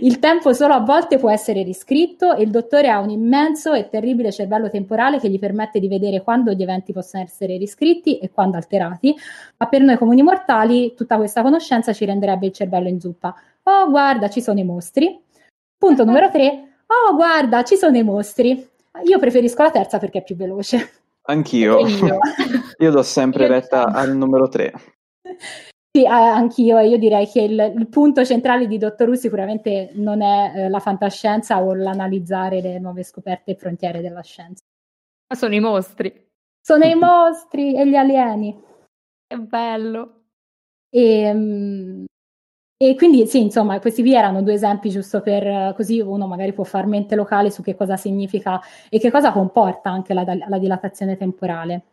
Il 0.02 0.20
tempo 0.20 0.54
solo 0.54 0.74
a 0.74 0.80
volte 0.80 1.18
può 1.18 1.32
essere 1.32 1.64
riscritto 1.64 2.36
e 2.36 2.44
il 2.44 2.52
dottore 2.52 2.90
ha 2.90 3.00
un 3.00 3.10
immenso 3.10 3.74
e 3.74 3.90
terribile 3.90 4.32
cervello 4.32 4.70
temporale 4.70 5.20
che 5.20 5.30
gli 5.30 5.40
permette 5.40 5.80
di 5.80 5.88
vedere 5.88 6.22
quando 6.22 6.52
gli 6.52 6.62
eventi 6.62 6.94
possono 6.94 7.24
essere 7.24 7.58
riscritti 7.58 8.20
e 8.20 8.30
quando 8.30 8.58
alterati, 8.58 9.16
ma 9.58 9.68
per 9.68 9.82
noi 9.82 9.98
comuni 9.98 10.22
mortali 10.22 10.94
tutta 10.94 11.18
questa 11.18 11.42
conoscenza 11.42 11.94
ci 11.94 12.06
renderebbe 12.06 12.48
il 12.48 12.52
cervello 12.52 12.88
in 12.88 13.00
zuppa. 13.00 13.34
Oh, 13.64 13.90
guarda, 13.90 14.30
ci 14.30 14.42
sono 14.42 14.60
i 14.60 14.64
mostri. 14.64 15.20
Punto 15.78 16.06
numero 16.06 16.30
tre. 16.30 16.82
Oh, 16.86 17.16
guarda, 17.16 17.64
ci 17.64 17.76
sono 17.76 17.98
i 17.98 18.04
mostri. 18.04 18.70
Io 19.04 19.20
preferisco 19.20 19.64
la 19.64 19.72
terza 19.72 20.00
perché 20.00 20.20
è 20.20 20.24
più 20.24 20.36
veloce. 20.36 21.04
Anch'io. 21.24 21.86
Io, 21.86 22.18
io 22.78 22.92
do 22.92 23.02
sempre 23.04 23.48
retta 23.48 23.86
al 23.86 24.16
numero 24.16 24.48
tre. 24.48 24.74
Sì, 25.96 26.06
anch'io, 26.06 26.80
io 26.80 26.98
direi 26.98 27.26
che 27.26 27.42
il, 27.42 27.74
il, 27.78 27.88
punto 27.88 28.26
centrale 28.26 28.68
di 28.68 28.78
Dottor 28.78 29.08
Who 29.08 29.16
sicuramente 29.16 29.92
non 29.94 30.22
è 30.22 30.52
eh, 30.54 30.70
la 30.70 30.80
fantascienza 30.80 31.64
o 31.64 31.74
l'analizzare 31.74 32.60
le 32.60 32.80
nuove 32.80 33.04
scoperte 33.04 33.52
e 33.52 33.56
frontiere 33.56 34.02
della 34.02 34.22
scienza. 34.22 34.62
Ma 35.30 35.36
sono 35.38 35.56
i 35.56 35.62
mostri. 35.62 36.28
Sono 36.62 36.84
i 36.84 36.96
mostri 37.00 37.78
e 37.78 37.88
gli 37.88 37.96
alieni. 37.96 38.62
Che 39.26 39.38
bello. 39.38 40.24
E, 40.90 41.20
ehm, 41.22 42.06
e 42.78 42.96
quindi 42.96 43.26
sì, 43.26 43.42
insomma, 43.42 43.80
questi 43.80 44.02
qui 44.02 44.14
erano 44.14 44.42
due 44.42 44.54
esempi 44.54 44.90
giusto 44.90 45.22
per 45.22 45.74
così 45.76 46.02
uno 46.02 46.28
magari 46.28 46.54
può 46.54 46.66
far 46.66 46.86
mente 46.88 47.16
locale 47.16 47.50
su 47.50 47.62
che 47.62 47.76
cosa 47.76 47.96
significa 47.96 48.60
e 48.90 49.00
che 49.00 49.10
cosa 49.10 49.32
comporta 49.32 49.90
anche 49.90 50.14
la, 50.14 50.26
la 50.48 50.58
dilatazione 50.60 51.16
temporale. 51.16 51.84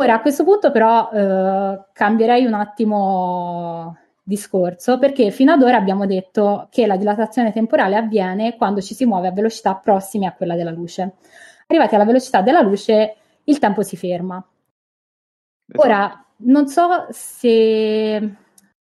Ora, 0.00 0.14
a 0.14 0.20
questo 0.20 0.44
punto 0.44 0.70
però 0.70 1.10
eh, 1.10 1.86
cambierei 1.92 2.44
un 2.44 2.54
attimo 2.54 3.96
discorso 4.22 4.98
perché 4.98 5.30
fino 5.30 5.52
ad 5.52 5.62
ora 5.62 5.78
abbiamo 5.78 6.04
detto 6.04 6.68
che 6.70 6.86
la 6.86 6.98
dilatazione 6.98 7.50
temporale 7.50 7.96
avviene 7.96 8.56
quando 8.56 8.82
ci 8.82 8.94
si 8.94 9.06
muove 9.06 9.28
a 9.28 9.32
velocità 9.32 9.74
prossime 9.74 10.26
a 10.26 10.34
quella 10.34 10.54
della 10.54 10.70
luce. 10.70 11.14
Arrivati 11.66 11.94
alla 11.94 12.04
velocità 12.04 12.42
della 12.42 12.60
luce, 12.60 13.16
il 13.44 13.58
tempo 13.58 13.82
si 13.82 13.96
ferma. 13.96 14.46
Esatto. 15.66 15.86
Ora, 15.86 16.24
non 16.40 16.68
so 16.68 17.06
se, 17.10 18.36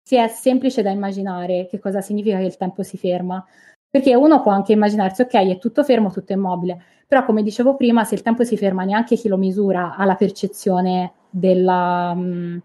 se 0.06 0.22
è 0.22 0.28
semplice 0.28 0.82
da 0.82 0.90
immaginare 0.90 1.66
che 1.66 1.80
cosa 1.80 2.00
significa 2.00 2.38
che 2.38 2.44
il 2.44 2.56
tempo 2.56 2.84
si 2.84 2.96
ferma, 2.96 3.44
perché 3.90 4.14
uno 4.14 4.40
può 4.40 4.52
anche 4.52 4.72
immaginarsi, 4.72 5.22
ok, 5.22 5.32
è 5.32 5.58
tutto 5.58 5.82
fermo, 5.82 6.12
tutto 6.12 6.32
immobile, 6.32 6.80
però 7.08 7.24
come 7.24 7.42
dicevo 7.42 7.74
prima, 7.74 8.04
se 8.04 8.14
il 8.14 8.22
tempo 8.22 8.44
si 8.44 8.56
ferma, 8.56 8.84
neanche 8.84 9.16
chi 9.16 9.26
lo 9.26 9.36
misura 9.36 9.96
ha 9.96 10.04
la 10.04 10.14
percezione 10.14 11.14
della, 11.28 12.14
mm, 12.14 12.58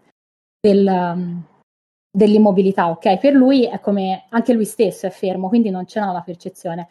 del, 0.60 1.14
mm, 1.16 1.38
dell'immobilità, 2.16 2.90
ok? 2.90 3.18
Per 3.18 3.32
lui 3.32 3.66
è 3.66 3.80
come 3.80 4.26
anche 4.28 4.52
lui 4.52 4.64
stesso 4.64 5.06
è 5.06 5.10
fermo, 5.10 5.48
quindi 5.48 5.70
non 5.70 5.84
ce 5.84 5.98
n'ha 5.98 6.12
la 6.12 6.22
percezione. 6.22 6.86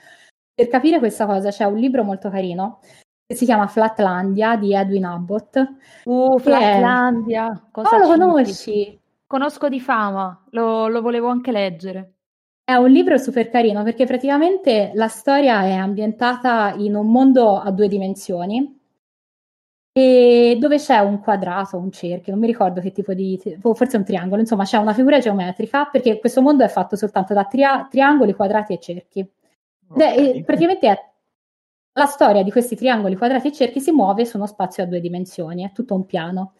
Per 0.54 0.68
capire 0.68 1.00
questa 1.00 1.26
cosa 1.26 1.50
c'è 1.50 1.64
un 1.64 1.78
libro 1.78 2.04
molto 2.04 2.30
carino 2.30 2.80
che 3.26 3.36
si 3.38 3.46
chiama 3.46 3.68
Flatlandia 3.68 4.58
di 4.58 4.74
Edwin 4.76 5.06
Abbott. 5.06 5.76
Uh, 6.04 6.38
Flatlandia! 6.40 7.52
È... 7.52 7.72
Cosa 7.72 7.96
oh, 7.96 8.00
lo 8.00 8.08
conosci? 8.08 9.01
Conosco 9.32 9.70
di 9.70 9.80
fama, 9.80 10.46
lo, 10.50 10.90
lo 10.90 11.02
volevo 11.02 11.30
anche 11.30 11.54
leggere. 11.54 12.16
È 12.66 12.74
un 12.74 12.90
libro 12.90 13.18
super 13.18 13.50
carino 13.50 13.82
perché 13.82 14.06
praticamente 14.06 14.92
la 14.94 15.08
storia 15.08 15.64
è 15.64 15.72
ambientata 15.72 16.74
in 16.74 16.96
un 16.96 17.10
mondo 17.10 17.58
a 17.58 17.72
due 17.72 17.88
dimensioni 17.88 18.78
e 19.94 20.58
dove 20.60 20.76
c'è 20.76 21.00
un 21.00 21.22
quadrato, 21.22 21.78
un 21.78 21.94
cerchio, 21.94 22.34
non 22.34 22.42
mi 22.42 22.48
ricordo 22.48 22.82
che 22.82 22.92
tipo 22.92 23.14
di, 23.14 23.40
forse 23.62 23.96
un 23.96 24.04
triangolo, 24.04 24.42
insomma 24.42 24.66
c'è 24.66 24.76
una 24.76 24.94
figura 24.94 25.20
geometrica 25.20 25.86
perché 25.86 26.20
questo 26.20 26.42
mondo 26.42 26.66
è 26.66 26.68
fatto 26.68 26.98
soltanto 26.98 27.34
da 27.34 27.46
tria- 27.46 27.88
triangoli, 27.90 28.34
quadrati 28.34 28.74
e 28.74 28.80
cerchi. 28.80 29.26
Okay. 29.88 30.40
E 30.40 30.44
praticamente 30.44 30.90
è 30.90 31.12
la 31.94 32.06
storia 32.06 32.44
di 32.44 32.52
questi 32.52 32.76
triangoli, 32.76 33.16
quadrati 33.16 33.48
e 33.48 33.54
cerchi 33.54 33.80
si 33.80 33.92
muove 33.92 34.26
su 34.26 34.36
uno 34.36 34.46
spazio 34.46 34.84
a 34.84 34.88
due 34.88 35.00
dimensioni, 35.00 35.64
è 35.64 35.72
tutto 35.72 35.96
un 35.96 36.06
piano. 36.06 36.52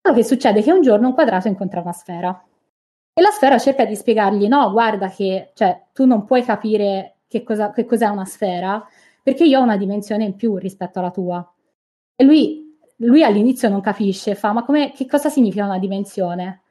Quello 0.00 0.16
che 0.16 0.24
succede 0.24 0.60
è 0.60 0.62
che 0.62 0.72
un 0.72 0.80
giorno 0.80 1.08
un 1.08 1.14
quadrato 1.14 1.48
incontra 1.48 1.80
una 1.80 1.92
sfera 1.92 2.44
e 3.12 3.20
la 3.20 3.30
sfera 3.30 3.58
cerca 3.58 3.84
di 3.84 3.94
spiegargli: 3.94 4.48
no, 4.48 4.70
guarda 4.70 5.08
che 5.08 5.50
cioè, 5.54 5.88
tu 5.92 6.06
non 6.06 6.24
puoi 6.24 6.42
capire 6.42 7.16
che, 7.28 7.42
cosa, 7.42 7.70
che 7.70 7.84
cos'è 7.84 8.06
una 8.06 8.24
sfera 8.24 8.86
perché 9.22 9.44
io 9.44 9.60
ho 9.60 9.62
una 9.62 9.76
dimensione 9.76 10.24
in 10.24 10.36
più 10.36 10.56
rispetto 10.56 10.98
alla 10.98 11.10
tua. 11.10 11.54
E 12.16 12.24
lui, 12.24 12.78
lui 12.96 13.22
all'inizio 13.22 13.68
non 13.68 13.80
capisce, 13.82 14.34
fa: 14.34 14.52
ma 14.52 14.64
che 14.64 15.06
cosa 15.06 15.28
significa 15.28 15.64
una 15.66 15.78
dimensione? 15.78 16.62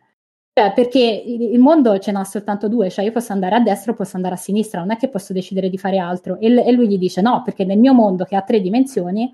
Cioè, 0.52 0.74
perché 0.74 1.00
il 1.00 1.60
mondo 1.60 1.98
ce 2.00 2.12
n'ha 2.12 2.24
soltanto 2.24 2.68
due, 2.68 2.90
cioè 2.90 3.06
io 3.06 3.12
posso 3.12 3.32
andare 3.32 3.56
a 3.56 3.60
destra 3.60 3.92
o 3.92 3.96
posso 3.96 4.16
andare 4.16 4.34
a 4.34 4.38
sinistra, 4.38 4.80
non 4.80 4.92
è 4.92 4.98
che 4.98 5.08
posso 5.08 5.34
decidere 5.34 5.70
di 5.70 5.78
fare 5.78 6.00
altro. 6.00 6.40
E, 6.40 6.48
e 6.48 6.72
lui 6.72 6.88
gli 6.88 6.98
dice: 6.98 7.22
no, 7.22 7.44
perché 7.44 7.64
nel 7.64 7.78
mio 7.78 7.94
mondo 7.94 8.26
che 8.26 8.36
ha 8.36 8.42
tre 8.42 8.60
dimensioni, 8.60 9.32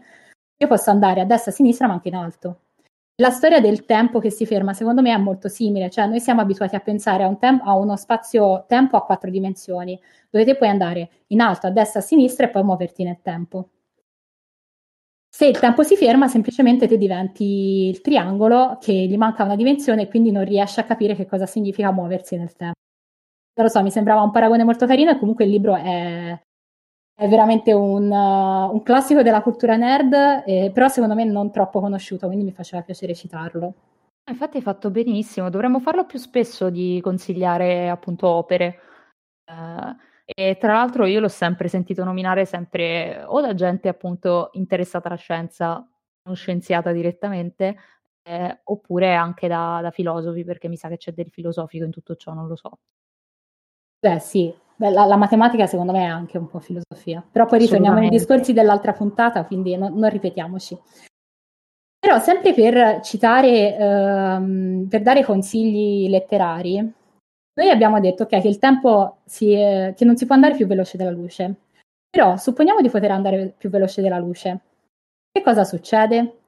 io 0.57 0.67
posso 0.67 0.89
andare 0.89 1.21
a 1.21 1.25
destra, 1.25 1.51
a 1.51 1.53
sinistra, 1.53 1.87
ma 1.87 1.93
anche 1.93 2.09
in 2.09 2.15
alto. 2.15 2.59
La 3.17 3.29
storia 3.29 3.61
del 3.61 3.85
tempo 3.85 4.19
che 4.19 4.29
si 4.29 4.45
ferma, 4.45 4.73
secondo 4.73 5.01
me, 5.01 5.13
è 5.13 5.17
molto 5.17 5.47
simile, 5.47 5.89
cioè 5.89 6.05
noi 6.05 6.19
siamo 6.19 6.41
abituati 6.41 6.75
a 6.75 6.81
pensare 6.81 7.23
a, 7.23 7.27
un 7.27 7.37
tem- 7.39 7.61
a 7.63 7.73
uno 7.77 7.95
spazio-tempo 7.95 8.97
a 8.97 9.05
quattro 9.05 9.29
dimensioni, 9.29 9.97
dove 10.29 10.43
te 10.43 10.55
puoi 10.57 10.67
andare 10.67 11.09
in 11.27 11.39
alto, 11.39 11.67
a 11.67 11.69
destra, 11.71 12.01
a 12.01 12.03
sinistra 12.03 12.45
e 12.47 12.49
poi 12.49 12.63
muoverti 12.63 13.03
nel 13.03 13.21
tempo. 13.21 13.69
Se 15.29 15.45
il 15.45 15.59
tempo 15.59 15.83
si 15.83 15.95
ferma, 15.95 16.27
semplicemente 16.27 16.87
te 16.87 16.97
diventi 16.97 17.87
il 17.89 18.01
triangolo 18.01 18.77
che 18.81 18.93
gli 18.93 19.17
manca 19.17 19.43
una 19.43 19.55
dimensione 19.55 20.03
e 20.03 20.07
quindi 20.07 20.31
non 20.31 20.43
riesci 20.45 20.79
a 20.79 20.83
capire 20.83 21.15
che 21.15 21.25
cosa 21.25 21.45
significa 21.45 21.91
muoversi 21.91 22.35
nel 22.37 22.53
tempo. 22.53 22.79
Non 23.55 23.65
lo 23.67 23.71
so, 23.71 23.81
mi 23.81 23.91
sembrava 23.91 24.21
un 24.21 24.31
paragone 24.31 24.63
molto 24.65 24.85
carino 24.85 25.11
e 25.11 25.19
comunque 25.19 25.45
il 25.45 25.51
libro 25.51 25.75
è, 25.75 26.37
è 27.15 27.29
veramente 27.29 27.71
un, 27.71 28.11
uh, 28.11 28.73
un, 28.73 28.81
classico 28.83 29.21
della 29.21 29.41
cultura 29.41 29.77
nerd, 29.77 30.43
eh, 30.45 30.69
però 30.73 30.89
secondo 30.89 31.15
me 31.15 31.23
non 31.23 31.49
troppo 31.49 31.79
conosciuto, 31.79 32.27
quindi 32.27 32.43
mi 32.43 32.51
faceva 32.51 32.83
piacere 32.83 33.15
citarlo. 33.15 33.73
Infatti 34.29 34.57
hai 34.57 34.63
fatto 34.63 34.91
benissimo, 34.91 35.49
dovremmo 35.49 35.79
farlo 35.79 36.05
più 36.05 36.19
spesso 36.19 36.69
di 36.69 36.99
consigliare 37.01 37.89
appunto 37.89 38.27
opere. 38.27 38.79
Uh, 39.45 39.95
e 40.25 40.57
tra 40.59 40.73
l'altro 40.73 41.05
io 41.05 41.19
l'ho 41.21 41.27
sempre 41.29 41.67
sentito 41.67 42.03
nominare 42.03 42.45
sempre 42.45 43.23
o 43.25 43.39
da 43.39 43.53
gente 43.53 43.87
appunto 43.87 44.49
interessata 44.53 45.07
alla 45.07 45.17
scienza, 45.17 45.87
non 46.23 46.35
scienziata 46.35 46.91
direttamente, 46.91 47.77
eh, 48.23 48.59
oppure 48.63 49.13
anche 49.13 49.47
da, 49.47 49.79
da 49.81 49.91
filosofi, 49.91 50.43
perché 50.43 50.67
mi 50.67 50.75
sa 50.77 50.89
che 50.89 50.97
c'è 50.97 51.13
del 51.13 51.29
filosofico 51.29 51.85
in 51.85 51.91
tutto 51.91 52.15
ciò, 52.15 52.33
non 52.33 52.47
lo 52.47 52.55
so. 52.55 52.79
Beh 53.99 54.19
sì, 54.19 54.53
Beh, 54.77 54.89
la, 54.89 55.05
la, 55.05 55.15
matematica 55.15 55.67
secondo 55.67 55.93
me 55.93 56.01
è 56.01 56.07
anche 56.07 56.37
un 56.37 56.47
po' 56.47 56.59
filosofia, 56.59 57.23
però 57.31 57.45
poi 57.45 57.59
ritorniamo 57.59 57.99
nei 57.99 58.09
discorsi 58.09 58.51
dell'altra 58.51 58.91
puntata, 58.91 59.45
quindi 59.45 59.77
no, 59.77 59.87
non 59.87 60.09
ripetiamoci. 60.09 60.77
Però 61.97 62.19
sempre 62.19 62.53
per 62.53 62.99
citare, 63.01 63.77
ehm, 63.77 64.87
per 64.89 65.01
dare 65.01 65.23
consigli 65.23 66.09
letterari, 66.09 66.93
noi 67.57 67.69
abbiamo 67.69 68.01
detto 68.01 68.23
okay, 68.23 68.41
che 68.41 68.49
il 68.49 68.59
tempo 68.59 69.19
si, 69.23 69.53
eh, 69.53 69.93
che 69.95 70.03
non 70.03 70.17
si 70.17 70.25
può 70.25 70.35
andare 70.35 70.55
più 70.55 70.67
veloce 70.67 70.97
della 70.97 71.09
luce, 71.09 71.55
però 72.09 72.35
supponiamo 72.35 72.81
di 72.81 72.89
poter 72.89 73.11
andare 73.11 73.53
più 73.57 73.69
veloce 73.69 74.01
della 74.01 74.19
luce. 74.19 74.59
Che 75.31 75.41
cosa 75.41 75.63
succede? 75.63 76.39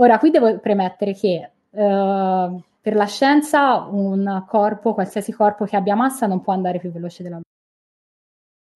Ora, 0.00 0.18
qui 0.18 0.30
devo 0.30 0.58
premettere 0.58 1.14
che 1.14 1.50
eh, 1.70 2.62
per 2.80 2.94
la 2.94 3.06
scienza 3.06 3.86
un 3.90 4.44
corpo, 4.46 4.94
qualsiasi 4.94 5.32
corpo 5.32 5.64
che 5.64 5.76
abbia 5.76 5.94
massa, 5.94 6.26
non 6.26 6.40
può 6.40 6.52
andare 6.52 6.78
più 6.80 6.90
veloce 6.90 7.22
della 7.22 7.36
luce. 7.36 7.47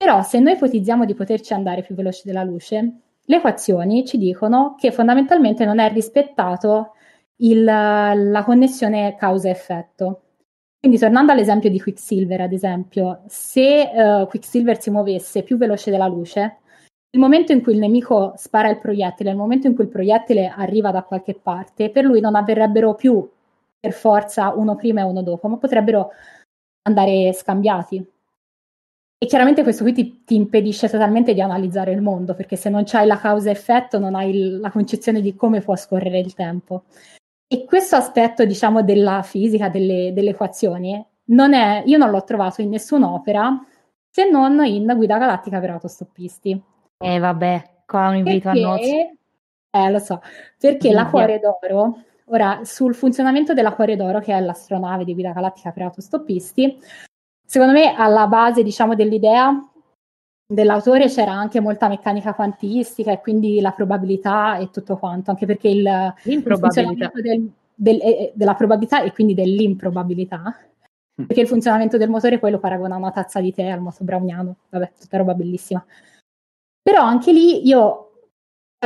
Però 0.02 0.20
se 0.22 0.40
noi 0.40 0.54
ipotizziamo 0.54 1.04
di 1.04 1.14
poterci 1.14 1.52
andare 1.52 1.82
più 1.82 1.94
veloci 1.94 2.22
della 2.24 2.42
luce, 2.42 2.92
le 3.24 3.36
equazioni 3.36 4.04
ci 4.04 4.18
dicono 4.18 4.74
che 4.76 4.90
fondamentalmente 4.90 5.64
non 5.64 5.78
è 5.78 5.92
rispettato 5.92 6.94
il, 7.36 7.62
la 7.62 8.42
connessione 8.44 9.14
causa-effetto. 9.14 10.22
Quindi 10.80 10.98
tornando 10.98 11.30
all'esempio 11.30 11.70
di 11.70 11.80
Quicksilver, 11.80 12.40
ad 12.40 12.52
esempio, 12.52 13.22
se 13.28 13.92
uh, 13.94 14.26
Quicksilver 14.26 14.82
si 14.82 14.90
muovesse 14.90 15.44
più 15.44 15.56
veloce 15.56 15.92
della 15.92 16.08
luce, 16.08 16.56
il 17.10 17.20
momento 17.20 17.52
in 17.52 17.62
cui 17.62 17.74
il 17.74 17.78
nemico 17.78 18.32
spara 18.34 18.70
il 18.70 18.80
proiettile, 18.80 19.30
il 19.30 19.36
momento 19.36 19.68
in 19.68 19.76
cui 19.76 19.84
il 19.84 19.90
proiettile 19.90 20.48
arriva 20.48 20.90
da 20.90 21.04
qualche 21.04 21.38
parte, 21.40 21.90
per 21.90 22.02
lui 22.02 22.18
non 22.18 22.34
avverrebbero 22.34 22.96
più 22.96 23.24
per 23.78 23.92
forza 23.92 24.52
uno 24.52 24.74
prima 24.74 25.02
e 25.02 25.04
uno 25.04 25.22
dopo, 25.22 25.46
ma 25.46 25.58
potrebbero 25.58 26.10
andare 26.88 27.32
scambiati. 27.32 28.04
E 29.22 29.26
chiaramente 29.26 29.62
questo 29.62 29.84
qui 29.84 29.92
ti, 29.92 30.24
ti 30.24 30.34
impedisce 30.34 30.88
totalmente 30.88 31.32
di 31.32 31.40
analizzare 31.40 31.92
il 31.92 32.02
mondo, 32.02 32.34
perché 32.34 32.56
se 32.56 32.68
non 32.68 32.82
c'hai 32.84 33.06
la 33.06 33.18
causa-effetto 33.18 34.00
non 34.00 34.16
hai 34.16 34.30
il, 34.30 34.58
la 34.58 34.72
concezione 34.72 35.20
di 35.20 35.36
come 35.36 35.60
può 35.60 35.76
scorrere 35.76 36.18
il 36.18 36.34
tempo. 36.34 36.86
E 37.46 37.64
questo 37.64 37.94
aspetto, 37.94 38.44
diciamo, 38.44 38.82
della 38.82 39.22
fisica, 39.22 39.68
delle, 39.68 40.10
delle 40.12 40.30
equazioni, 40.30 41.00
non 41.26 41.54
è, 41.54 41.84
io 41.86 41.98
non 41.98 42.10
l'ho 42.10 42.24
trovato 42.24 42.62
in 42.62 42.70
nessun'opera 42.70 43.64
se 44.10 44.28
non 44.28 44.60
in 44.64 44.92
Guida 44.96 45.18
Galattica 45.18 45.60
per 45.60 45.70
autostoppisti. 45.70 46.60
E 46.98 47.14
eh, 47.14 47.18
vabbè, 47.20 47.82
qua 47.86 48.08
un 48.08 48.16
invito 48.16 48.50
perché, 48.50 48.64
a 48.64 48.66
nozze. 48.66 49.16
Eh, 49.70 49.90
lo 49.92 49.98
so, 50.00 50.20
perché 50.58 50.88
yeah. 50.88 51.00
l'Aquare 51.00 51.38
d'Oro, 51.38 52.02
ora, 52.24 52.62
sul 52.64 52.92
funzionamento 52.92 53.54
dell'Aquare 53.54 53.94
d'Oro, 53.94 54.18
che 54.18 54.34
è 54.34 54.40
l'astronave 54.40 55.04
di 55.04 55.14
Guida 55.14 55.30
Galattica 55.30 55.70
per 55.70 55.84
autostoppisti, 55.84 56.76
secondo 57.44 57.72
me 57.72 57.94
alla 57.94 58.26
base, 58.26 58.62
diciamo, 58.62 58.94
dell'idea 58.94 59.66
dell'autore 60.46 61.08
c'era 61.08 61.32
anche 61.32 61.60
molta 61.60 61.88
meccanica 61.88 62.34
quantistica 62.34 63.10
e 63.10 63.20
quindi 63.20 63.60
la 63.60 63.72
probabilità 63.72 64.58
e 64.58 64.70
tutto 64.70 64.96
quanto, 64.98 65.30
anche 65.30 65.46
perché 65.46 65.68
il, 65.68 66.14
il 66.24 66.42
funzionamento 66.42 67.20
del, 67.20 67.50
del, 67.74 68.00
eh, 68.02 68.32
della 68.34 68.54
probabilità 68.54 69.02
e 69.02 69.12
quindi 69.12 69.34
dell'improbabilità, 69.34 70.54
mm. 71.20 71.24
perché 71.24 71.40
il 71.40 71.48
funzionamento 71.48 71.96
del 71.96 72.10
motore 72.10 72.38
poi 72.38 72.50
lo 72.50 72.58
paragona 72.58 72.94
a 72.94 72.98
una 72.98 73.10
tazza 73.10 73.40
di 73.40 73.52
tè 73.52 73.68
al 73.68 73.80
moto 73.80 74.04
browniano, 74.04 74.56
vabbè, 74.68 74.92
tutta 75.00 75.16
roba 75.16 75.34
bellissima. 75.34 75.84
Però 76.82 77.02
anche 77.02 77.32
lì 77.32 77.66
io 77.66 78.11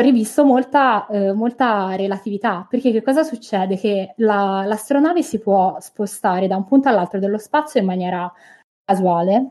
rivisto 0.00 0.44
molta, 0.44 1.06
eh, 1.06 1.32
molta 1.32 1.94
relatività, 1.96 2.66
perché 2.68 2.92
che 2.92 3.02
cosa 3.02 3.22
succede? 3.22 3.76
Che 3.76 4.14
la, 4.18 4.64
l'astronave 4.66 5.22
si 5.22 5.38
può 5.38 5.76
spostare 5.80 6.46
da 6.46 6.56
un 6.56 6.64
punto 6.64 6.88
all'altro 6.88 7.18
dello 7.18 7.38
spazio 7.38 7.80
in 7.80 7.86
maniera 7.86 8.30
casuale, 8.84 9.50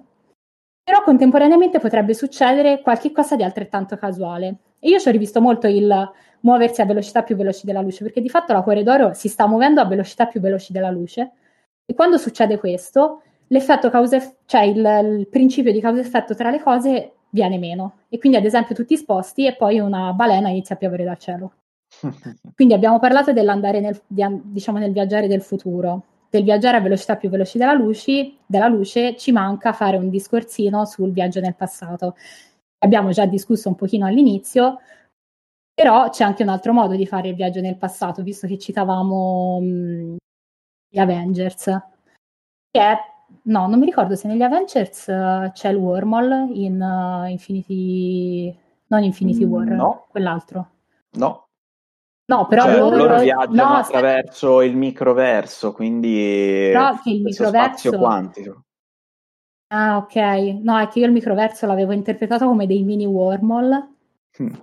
però 0.84 1.02
contemporaneamente 1.02 1.80
potrebbe 1.80 2.14
succedere 2.14 2.82
qualche 2.82 3.12
cosa 3.12 3.36
di 3.36 3.44
altrettanto 3.44 3.98
casuale. 3.98 4.56
E 4.80 4.90
io 4.90 5.00
ci 5.00 5.08
ho 5.08 5.12
rivisto 5.12 5.42
molto 5.42 5.66
il 5.68 6.12
muoversi 6.42 6.82
a 6.82 6.86
velocità 6.86 7.24
più 7.24 7.36
veloci 7.36 7.66
della 7.66 7.82
luce, 7.82 8.04
perché 8.04 8.22
di 8.22 8.30
fatto 8.30 8.54
la 8.54 8.62
Cuore 8.62 8.84
d'Oro 8.84 9.14
si 9.14 9.28
sta 9.28 9.48
muovendo 9.48 9.82
a 9.82 9.86
velocità 9.86 10.28
più 10.28 10.40
veloci 10.40 10.72
della 10.72 10.92
luce. 10.92 11.32
E 11.84 11.96
quando 11.96 12.18
succede 12.18 12.60
questo, 12.60 13.24
l'effetto 13.48 13.90
causa, 13.90 14.20
cioè 14.46 14.62
il, 14.62 15.18
il 15.20 15.28
principio 15.28 15.72
di 15.72 15.82
causa-effetto 15.82 16.36
tra 16.36 16.52
le 16.52 16.62
cose 16.62 17.15
viene 17.36 17.60
meno. 17.60 17.98
E 18.10 18.18
quindi, 18.18 18.38
ad 18.38 18.46
esempio, 18.46 18.74
tutti 18.74 18.96
sposti 18.98 19.46
e 19.46 19.56
poi 19.56 19.80
una 19.80 20.14
balena 20.14 20.50
inizia 20.50 20.76
a 20.76 20.78
piovere 20.78 21.04
dal 21.04 21.20
cielo. 21.20 21.52
quindi 22.56 22.74
abbiamo 22.74 22.98
parlato 23.00 23.34
dell'andare 23.34 23.80
nel, 23.80 24.02
diciamo, 24.08 24.80
nel 24.80 24.92
viaggiare 24.92 25.28
del 25.28 25.42
futuro 25.42 26.04
del 26.36 26.44
viaggiare 26.44 26.78
a 26.78 26.82
velocità 26.82 27.16
più 27.16 27.30
veloci 27.30 27.58
della 27.58 27.74
luce, 27.74 28.34
della 28.46 28.68
luce, 28.68 29.16
ci 29.16 29.32
manca 29.32 29.72
fare 29.72 29.96
un 29.96 30.10
discorsino 30.10 30.84
sul 30.84 31.12
viaggio 31.12 31.40
nel 31.40 31.56
passato. 31.56 32.16
Abbiamo 32.80 33.12
già 33.12 33.26
discusso 33.26 33.70
un 33.70 33.76
pochino 33.76 34.06
all'inizio, 34.06 34.80
però 35.74 36.10
c'è 36.10 36.26
anche 36.26 36.44
un 36.44 36.50
altro 36.50 36.74
modo 36.74 36.96
di 36.96 37.06
fare 37.06 37.30
il 37.30 37.36
viaggio 37.36 37.62
nel 37.62 37.78
passato, 37.78 38.22
visto 38.22 38.48
che 38.48 38.58
citavamo 38.58 39.60
mh, 39.62 39.66
mm, 39.66 40.16
gli 40.90 41.00
Avengers, 41.00 41.64
che 42.70 42.82
è, 42.82 42.98
no, 43.44 43.68
non 43.68 43.80
mi 43.80 43.86
ricordo 43.86 44.16
se 44.16 44.28
negli 44.28 44.42
Avengers 44.42 45.08
uh, 45.08 45.52
c'è 45.52 45.70
il 45.70 45.78
wormhole 45.78 46.50
in 46.54 46.82
uh, 46.82 47.30
Infinity, 47.30 48.56
non 48.88 49.04
Infinity 49.04 49.46
mm, 49.46 49.52
War, 49.52 49.68
no. 49.68 50.06
quell'altro. 50.10 50.70
No. 51.12 51.48
No, 52.28 52.48
però 52.48 52.64
cioè, 52.64 52.78
loro, 52.78 52.96
loro, 52.96 53.20
viaggiano 53.20 53.70
no, 53.70 53.76
attraverso 53.76 54.62
il 54.62 54.76
microverso, 54.76 55.74
quindi 55.74 56.70
però 56.72 57.00
che 57.00 57.12
il 57.12 57.22
microverso 57.22 57.90
spazio 57.90 57.98
quantico. 58.00 58.64
Ah, 59.68 59.98
ok. 59.98 60.16
No, 60.62 60.80
è 60.80 60.88
che 60.88 61.00
io 61.00 61.06
il 61.06 61.12
microverso 61.12 61.66
l'avevo 61.66 61.92
interpretato 61.92 62.46
come 62.48 62.66
dei 62.66 62.84
mini 62.84 63.06
wormhole. 63.06 63.90
Hmm. 64.38 64.54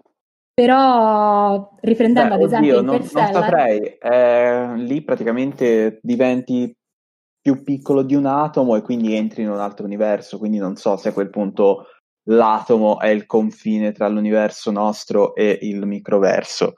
Però 0.55 1.77
riprendendo 1.81 2.37
Beh, 2.37 2.43
ad 2.43 2.47
esempio 2.47 2.79
oddio, 2.79 2.91
non, 2.91 2.97
non 2.97 3.33
saprei, 3.33 3.97
eh, 3.99 4.77
lì 4.77 5.03
praticamente 5.03 5.99
diventi 6.03 6.77
più 7.43 7.64
piccolo 7.64 8.03
di 8.03 8.14
un 8.14 8.24
atomo 8.24 8.76
e 8.76 8.82
quindi 8.82 9.14
entri 9.14 9.43
in 9.43 9.51
un 9.51 9.59
altro 9.59 9.84
universo, 9.84 10.38
quindi 10.38 10.59
non 10.59 10.76
so 10.76 10.97
se 10.97 11.09
a 11.09 11.12
quel 11.12 11.28
punto 11.28 11.86
l'atomo 12.28 13.01
è 13.01 13.09
il 13.09 13.26
confine 13.26 13.90
tra 13.90 14.09
l'universo 14.09 14.70
nostro 14.70 15.34
e 15.34 15.59
il 15.62 15.84
microverso. 15.84 16.76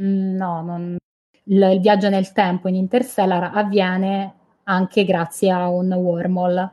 Mm, 0.00 0.34
no, 0.34 0.62
non... 0.62 0.96
il, 1.44 1.62
il 1.62 1.80
viaggio 1.80 2.08
nel 2.08 2.32
tempo 2.32 2.68
in 2.68 2.74
Interstellar 2.74 3.50
avviene 3.54 4.34
anche 4.64 5.04
grazie 5.04 5.50
a 5.50 5.68
un 5.68 5.92
wormhole. 5.92 6.72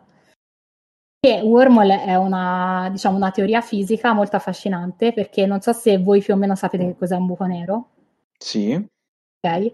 Che 1.19 1.41
wormhole 1.41 2.03
è 2.05 2.15
una, 2.15 2.87
diciamo, 2.89 3.17
una 3.17 3.31
teoria 3.31 3.59
fisica 3.59 4.13
molto 4.13 4.37
affascinante 4.37 5.11
perché 5.11 5.45
non 5.45 5.59
so 5.59 5.73
se 5.73 5.97
voi 5.97 6.21
più 6.21 6.35
o 6.35 6.37
meno 6.37 6.55
sapete 6.55 6.85
che 6.85 6.95
cos'è 6.95 7.15
un 7.15 7.25
buco 7.25 7.45
nero. 7.45 7.89
Sì. 8.37 8.73
Ok. 8.73 9.71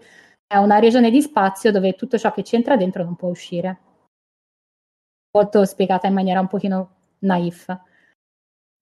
È 0.54 0.58
una 0.58 0.78
regione 0.78 1.10
di 1.10 1.20
spazio 1.20 1.72
dove 1.72 1.94
tutto 1.94 2.16
ciò 2.16 2.30
che 2.30 2.42
c'entra 2.42 2.76
dentro 2.76 3.02
non 3.02 3.16
può 3.16 3.28
uscire. 3.28 3.78
Molto 5.32 5.64
spiegata 5.64 6.06
in 6.06 6.14
maniera 6.14 6.38
un 6.38 6.46
pochino 6.46 6.90
naif. 7.18 7.76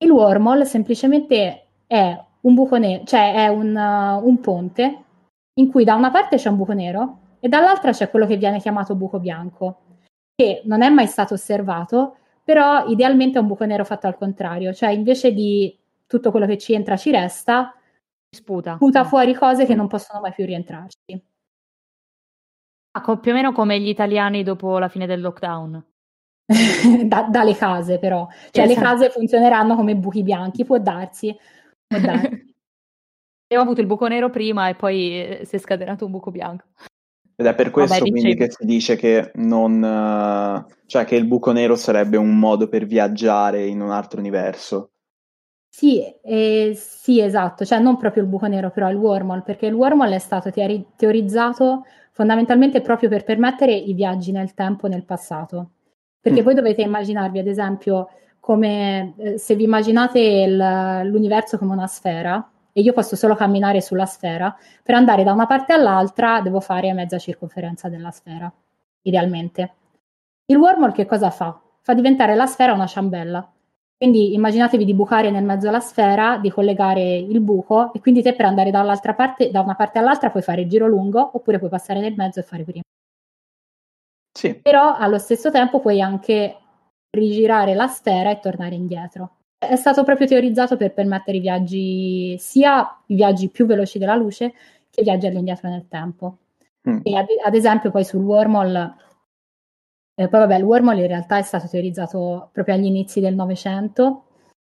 Il 0.05 0.11
wormhole 0.11 0.67
semplicemente 0.67 1.69
è 1.87 2.25
un 2.43 2.55
buco 2.55 2.77
nero, 2.77 3.05
cioè 3.05 3.33
è 3.37 3.49
un, 3.49 3.75
uh, 3.75 4.23
un 4.23 4.41
ponte 4.41 5.05
in 5.55 5.71
cui 5.71 5.85
da 5.85 5.95
una 5.95 6.11
parte 6.11 6.37
c'è 6.37 6.51
un 6.51 6.57
buco 6.57 6.75
nero 6.75 7.37
e 7.41 7.49
dall'altra 7.49 7.93
c'è 7.93 8.11
quello 8.11 8.27
che 8.27 8.37
viene 8.37 8.61
chiamato 8.61 8.95
buco 8.95 9.19
bianco, 9.19 9.81
che 10.35 10.61
non 10.67 10.83
è 10.83 10.91
mai 10.91 11.07
stato 11.07 11.33
osservato, 11.33 12.17
però 12.45 12.85
idealmente 12.85 13.39
è 13.39 13.41
un 13.41 13.47
buco 13.47 13.65
nero 13.65 13.87
fatto 13.87 14.07
al 14.07 14.19
contrario, 14.19 14.75
cioè 14.75 14.91
invece 14.91 15.33
di 15.33 15.75
tutto 16.07 16.31
quello 16.31 16.45
che 16.45 16.59
ci 16.59 16.75
entra 16.75 16.99
ci 16.99 17.11
resta, 17.11 17.75
sputa, 18.29 18.75
sputa 18.75 19.05
fuori 19.05 19.33
cose 19.33 19.65
che 19.65 19.75
non 19.75 19.89
possono 19.89 20.21
mai 20.21 20.35
più 20.35 20.45
rientrarci. 20.45 21.31
Ah, 22.93 23.17
più 23.17 23.31
o 23.31 23.35
meno 23.35 23.53
come 23.53 23.81
gli 23.81 23.89
italiani 23.89 24.43
dopo 24.43 24.79
la 24.79 24.89
fine 24.89 25.07
del 25.07 25.21
lockdown. 25.21 25.85
da, 27.07 27.23
dalle 27.23 27.55
case 27.55 27.99
però, 27.99 28.27
cioè 28.51 28.65
esatto. 28.65 28.81
le 28.81 28.87
case 28.87 29.11
funzioneranno 29.11 29.75
come 29.75 29.97
buchi 29.97 30.23
bianchi, 30.23 30.65
può 30.65 30.79
darsi, 30.79 31.35
Abbiamo 33.53 33.69
avuto 33.69 33.83
il 33.83 33.87
buco 33.87 34.09
nero 34.09 34.31
prima 34.31 34.69
e 34.69 34.75
poi 34.75 35.39
eh, 35.41 35.45
si 35.45 35.57
è 35.57 35.59
scatenato 35.59 36.07
un 36.07 36.11
buco 36.11 36.31
bianco. 36.31 36.65
Ed 37.37 37.47
è 37.47 37.55
per 37.55 37.71
questo 37.71 37.99
Vabbè, 37.99 38.11
quindi 38.11 38.35
che 38.35 38.51
si 38.51 38.65
dice 38.65 38.97
che 38.97 39.31
non 39.35 40.67
cioè 40.87 41.05
che 41.05 41.17
il 41.17 41.27
buco 41.27 41.53
nero 41.53 41.77
sarebbe 41.77 42.17
un 42.17 42.39
modo 42.39 42.69
per 42.69 42.87
viaggiare 42.87 43.67
in 43.67 43.83
un 43.83 43.91
altro 43.91 44.21
universo. 44.21 44.92
Sì, 45.75 46.05
eh, 46.23 46.75
sì, 46.77 47.21
esatto, 47.23 47.65
cioè 47.65 47.79
non 47.79 47.97
proprio 47.97 48.23
il 48.23 48.29
buco 48.29 48.47
nero, 48.47 48.71
però 48.71 48.91
il 48.91 48.97
wormhole, 48.97 49.41
perché 49.41 49.65
il 49.67 49.73
wormhole 49.73 50.15
è 50.15 50.19
stato 50.19 50.51
teori- 50.51 50.87
teorizzato 50.97 51.87
fondamentalmente 52.13 52.83
proprio 52.83 53.09
per 53.09 53.25
permettere 53.25 53.73
i 53.73 53.95
viaggi 53.95 54.33
nel 54.33 54.53
tempo 54.53 54.87
nel 54.87 55.05
passato. 55.05 55.71
Perché 56.21 56.43
mm. 56.43 56.45
voi 56.45 56.55
dovete 56.55 56.83
immaginarvi, 56.83 57.39
ad 57.39 57.47
esempio, 57.47 58.11
come 58.39 59.15
eh, 59.17 59.39
se 59.39 59.55
vi 59.55 59.65
immaginate 59.65 60.19
il, 60.21 60.57
l'universo 61.05 61.57
come 61.57 61.73
una 61.73 61.87
sfera 61.87 62.51
e 62.71 62.83
io 62.83 62.93
posso 62.93 63.17
solo 63.17 63.35
camminare 63.35 63.81
sulla 63.81 64.07
sfera, 64.07 64.55
per 64.83 64.95
andare 64.95 65.25
da 65.25 65.33
una 65.33 65.47
parte 65.47 65.73
all'altra 65.73 66.43
devo 66.43 66.61
fare 66.61 66.93
mezza 66.93 67.17
circonferenza 67.19 67.89
della 67.89 68.11
sfera, 68.11 68.53
idealmente. 69.03 69.75
Il 70.47 70.59
wormhole 70.59 70.93
che 70.93 71.07
cosa 71.07 71.31
fa? 71.31 71.59
Fa 71.81 71.95
diventare 71.95 72.35
la 72.35 72.47
sfera 72.47 72.75
una 72.75 72.87
ciambella. 72.87 73.51
Quindi 74.03 74.35
immaginatevi 74.35 74.85
di 74.85 74.95
bucare 74.95 75.31
nel 75.31 75.45
mezzo 75.45 75.69
alla 75.69 75.79
sfera, 75.79 76.37
di 76.37 76.51
collegare 76.51 77.19
il 77.19 77.41
buco 77.41 77.93
e 77.93 78.01
quindi 78.01 78.21
te 78.21 78.35
per 78.35 78.47
andare 78.47 78.73
dall'altra 78.73 79.15
parte, 79.15 79.53
da 79.53 79.61
una 79.61 79.77
parte 79.77 80.01
all'altra 80.01 80.29
puoi 80.29 80.43
fare 80.43 80.63
il 80.63 80.69
giro 80.69 80.89
lungo 80.89 81.31
oppure 81.35 81.59
puoi 81.59 81.71
passare 81.71 82.01
nel 82.01 82.15
mezzo 82.17 82.41
e 82.41 82.43
fare 82.43 82.65
prima. 82.65 82.81
Sì. 84.37 84.57
Però 84.57 84.97
allo 84.97 85.19
stesso 85.19 85.53
tempo 85.53 85.79
puoi 85.79 86.01
anche 86.01 86.57
rigirare 87.17 87.75
la 87.75 87.87
sfera 87.87 88.31
e 88.31 88.41
tornare 88.41 88.75
indietro. 88.75 89.37
È 89.57 89.77
stato 89.77 90.03
proprio 90.03 90.27
teorizzato 90.27 90.77
per 90.77 90.93
permettere 90.93 91.37
i 91.37 91.41
viaggi, 91.41 92.37
sia 92.41 93.03
i 93.07 93.15
viaggi 93.15 93.51
più 93.51 93.67
veloci 93.67 94.01
della 94.01 94.17
luce 94.17 94.53
che 94.91 95.03
i 95.03 95.05
viaggi 95.05 95.29
all'indietro 95.29 95.69
nel 95.69 95.87
tempo. 95.87 96.39
Mm. 96.91 97.03
E 97.05 97.17
ad, 97.17 97.27
ad, 97.45 97.55
esempio 97.55 97.93
poi 97.93 98.05
sul 98.05 98.25
wormhole, 98.25 98.95
eh, 100.15 100.29
poi 100.29 100.41
vabbè, 100.41 100.57
il 100.57 100.65
wormhole 100.65 101.01
in 101.01 101.07
realtà 101.07 101.39
è 101.39 101.43
stato 101.43 101.69
teorizzato 101.69 102.51
proprio 102.53 102.75
agli 102.75 102.85
inizi 102.85 103.21
del 103.21 103.35
Novecento 103.35 104.25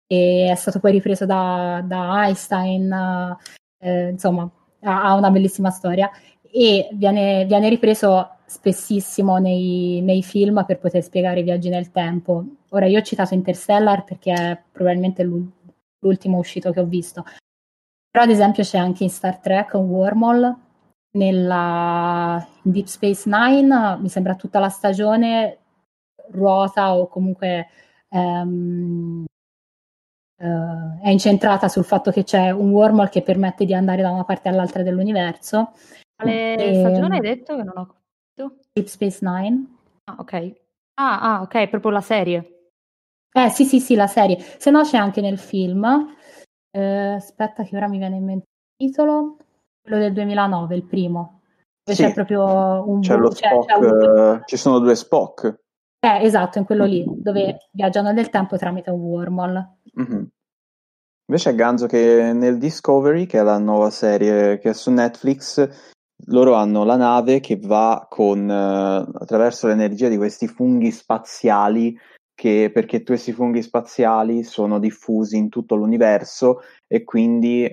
e 0.07 0.49
è 0.51 0.55
stato 0.55 0.79
poi 0.81 0.93
ripreso 0.93 1.27
da, 1.27 1.83
da 1.85 2.25
Einstein, 2.25 3.37
eh, 3.79 4.09
insomma, 4.09 4.49
ha, 4.81 5.03
ha, 5.05 5.15
una 5.15 5.31
bellissima 5.31 5.71
storia 5.71 6.11
e 6.51 6.89
viene, 6.93 7.45
viene 7.45 7.69
ripreso 7.69 8.31
spessissimo 8.47 9.39
nei, 9.39 10.01
nei, 10.03 10.23
film 10.23 10.65
per 10.65 10.79
poter 10.79 11.03
spiegare 11.03 11.41
i 11.41 11.43
viaggi 11.43 11.69
nel 11.69 11.91
tempo. 11.91 12.45
Ora, 12.71 12.87
io 12.87 13.01
ho 13.01 13.03
citato 13.03 13.35
Interstellar 13.35 14.05
perché 14.05 14.33
è 14.33 14.63
probabilmente 14.71 15.23
l'ultimo 15.99 16.39
uscito 16.39 16.71
che 16.71 16.81
ho 16.81 16.87
visto. 16.87 17.25
Però, 18.11 18.25
ad 18.25 18.31
esempio, 18.31 18.63
c'è 18.63 18.79
anche 18.79 19.03
in 19.03 19.11
Star 19.11 19.39
Trek 19.39 19.75
un 19.75 19.89
wormhole. 19.89 20.55
Nella 21.17 22.47
Deep 22.61 22.87
Space 22.87 23.29
Nine, 23.29 23.97
mi 23.99 24.09
sembra 24.09 24.35
tutta 24.35 24.59
la 24.59 24.69
stagione 24.69 25.59
ruota 26.31 26.95
o 26.95 27.09
comunque 27.09 27.69
ehm, 28.11 29.25
eh, 30.39 31.01
è 31.03 31.09
incentrata 31.09 31.69
sul 31.69 31.85
fatto 31.85 32.11
che 32.11 32.23
c'è 32.23 32.51
un 32.51 32.71
wormhole 32.71 33.09
che 33.09 33.23
permette 33.23 33.65
di 33.65 33.75
andare 33.75 34.03
da 34.03 34.11
una 34.11 34.25
parte 34.25 34.49
all'altra 34.49 34.83
dell'universo. 34.83 35.73
Quale 36.15 36.55
e... 36.55 36.75
stagione 36.75 37.17
hai 37.17 37.21
detto 37.21 37.57
che 37.57 37.63
non 37.63 37.79
ho 37.79 37.87
capito? 37.87 38.63
Deep 38.73 38.87
Space 38.87 39.19
Nine. 39.23 39.79
Ah, 40.05 40.17
ok. 40.19 40.53
Ah, 40.95 41.21
ah, 41.21 41.41
ok, 41.43 41.69
proprio 41.69 41.91
la 41.91 42.01
serie. 42.01 42.71
Eh, 43.33 43.49
sì, 43.51 43.65
sì, 43.65 43.81
sì, 43.81 43.95
la 43.95 44.07
serie. 44.07 44.39
Se 44.39 44.71
no 44.71 44.83
c'è 44.83 44.99
anche 44.99 45.21
nel 45.21 45.39
film. 45.39 46.15
Eh, 46.71 47.15
aspetta 47.15 47.65
che 47.65 47.77
ora 47.77 47.89
mi 47.89 47.99
viene 47.99 48.17
in 48.17 48.25
mente 48.25 48.47
il 48.77 48.89
titolo. 48.89 49.37
Quello 49.87 50.03
del 50.03 50.13
2009, 50.15 50.75
il 50.75 50.85
primo. 50.85 51.43
Dove 51.85 51.97
sì. 51.97 52.03
c'è 52.03 52.13
proprio 52.13 52.89
un... 52.91 53.01
C'è 53.01 53.17
lo 53.17 53.29
c'è, 53.29 53.47
Spock, 53.47 53.67
c'è 53.67 53.75
un... 53.77 54.43
ci 54.45 54.57
sono 54.57 54.81
due 54.81 54.97
Spock. 54.97 55.61
Eh, 56.01 56.25
esatto, 56.25 56.59
in 56.59 56.65
quello 56.65 56.85
lì, 56.85 57.05
dove 57.07 57.69
viaggiano 57.71 58.11
nel 58.11 58.29
tempo 58.31 58.57
tramite 58.57 58.91
un 58.91 59.01
wormhole. 59.01 59.79
Mm-hmm. 60.01 60.25
Invece 61.29 61.51
è 61.51 61.55
Ganzo 61.55 61.87
che 61.87 62.33
nel 62.35 62.59
Discovery, 62.59 63.27
che 63.27 63.39
è 63.39 63.43
la 63.45 63.59
nuova 63.59 63.91
serie 63.91 64.59
che 64.59 64.71
è 64.71 64.73
su 64.73 64.91
Netflix, 64.91 65.69
loro 66.27 66.55
hanno 66.55 66.83
la 66.83 66.97
nave 66.97 67.39
che 67.39 67.57
va 67.57 68.09
con, 68.11 68.49
uh, 68.49 69.17
attraverso 69.19 69.69
l'energia 69.69 70.09
di 70.09 70.17
questi 70.17 70.49
funghi 70.49 70.91
spaziali 70.91 71.97
che, 72.35 72.71
perché 72.73 73.05
questi 73.05 73.33
funghi 73.33 73.63
spaziali 73.63 74.43
sono 74.43 74.81
diffusi 74.81 75.37
in 75.37 75.49
tutto 75.49 75.77
l'universo 75.77 76.61
e 76.87 77.05
quindi 77.05 77.73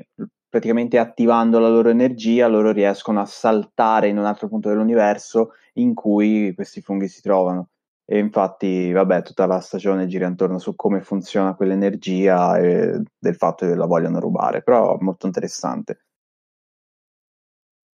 praticamente 0.53 0.99
attivando 0.99 1.57
la 1.57 1.67
loro 1.67 1.89
energia 1.89 2.45
loro 2.45 2.71
riescono 2.71 3.19
a 3.19 3.25
saltare 3.25 4.09
in 4.09 4.19
un 4.19 4.25
altro 4.25 4.47
punto 4.47 4.69
dell'universo 4.69 5.53
in 5.77 5.95
cui 5.95 6.53
questi 6.53 6.79
funghi 6.79 7.07
si 7.07 7.23
trovano. 7.23 7.69
E 8.05 8.19
infatti, 8.19 8.91
vabbè, 8.91 9.23
tutta 9.23 9.47
la 9.47 9.59
stagione 9.59 10.05
gira 10.05 10.27
intorno 10.27 10.59
su 10.59 10.75
come 10.75 11.01
funziona 11.01 11.55
quell'energia 11.55 12.59
e 12.59 13.01
del 13.17 13.35
fatto 13.35 13.65
che 13.65 13.73
la 13.73 13.87
vogliono 13.87 14.19
rubare, 14.19 14.61
però 14.61 14.95
molto 14.99 15.25
interessante. 15.25 16.03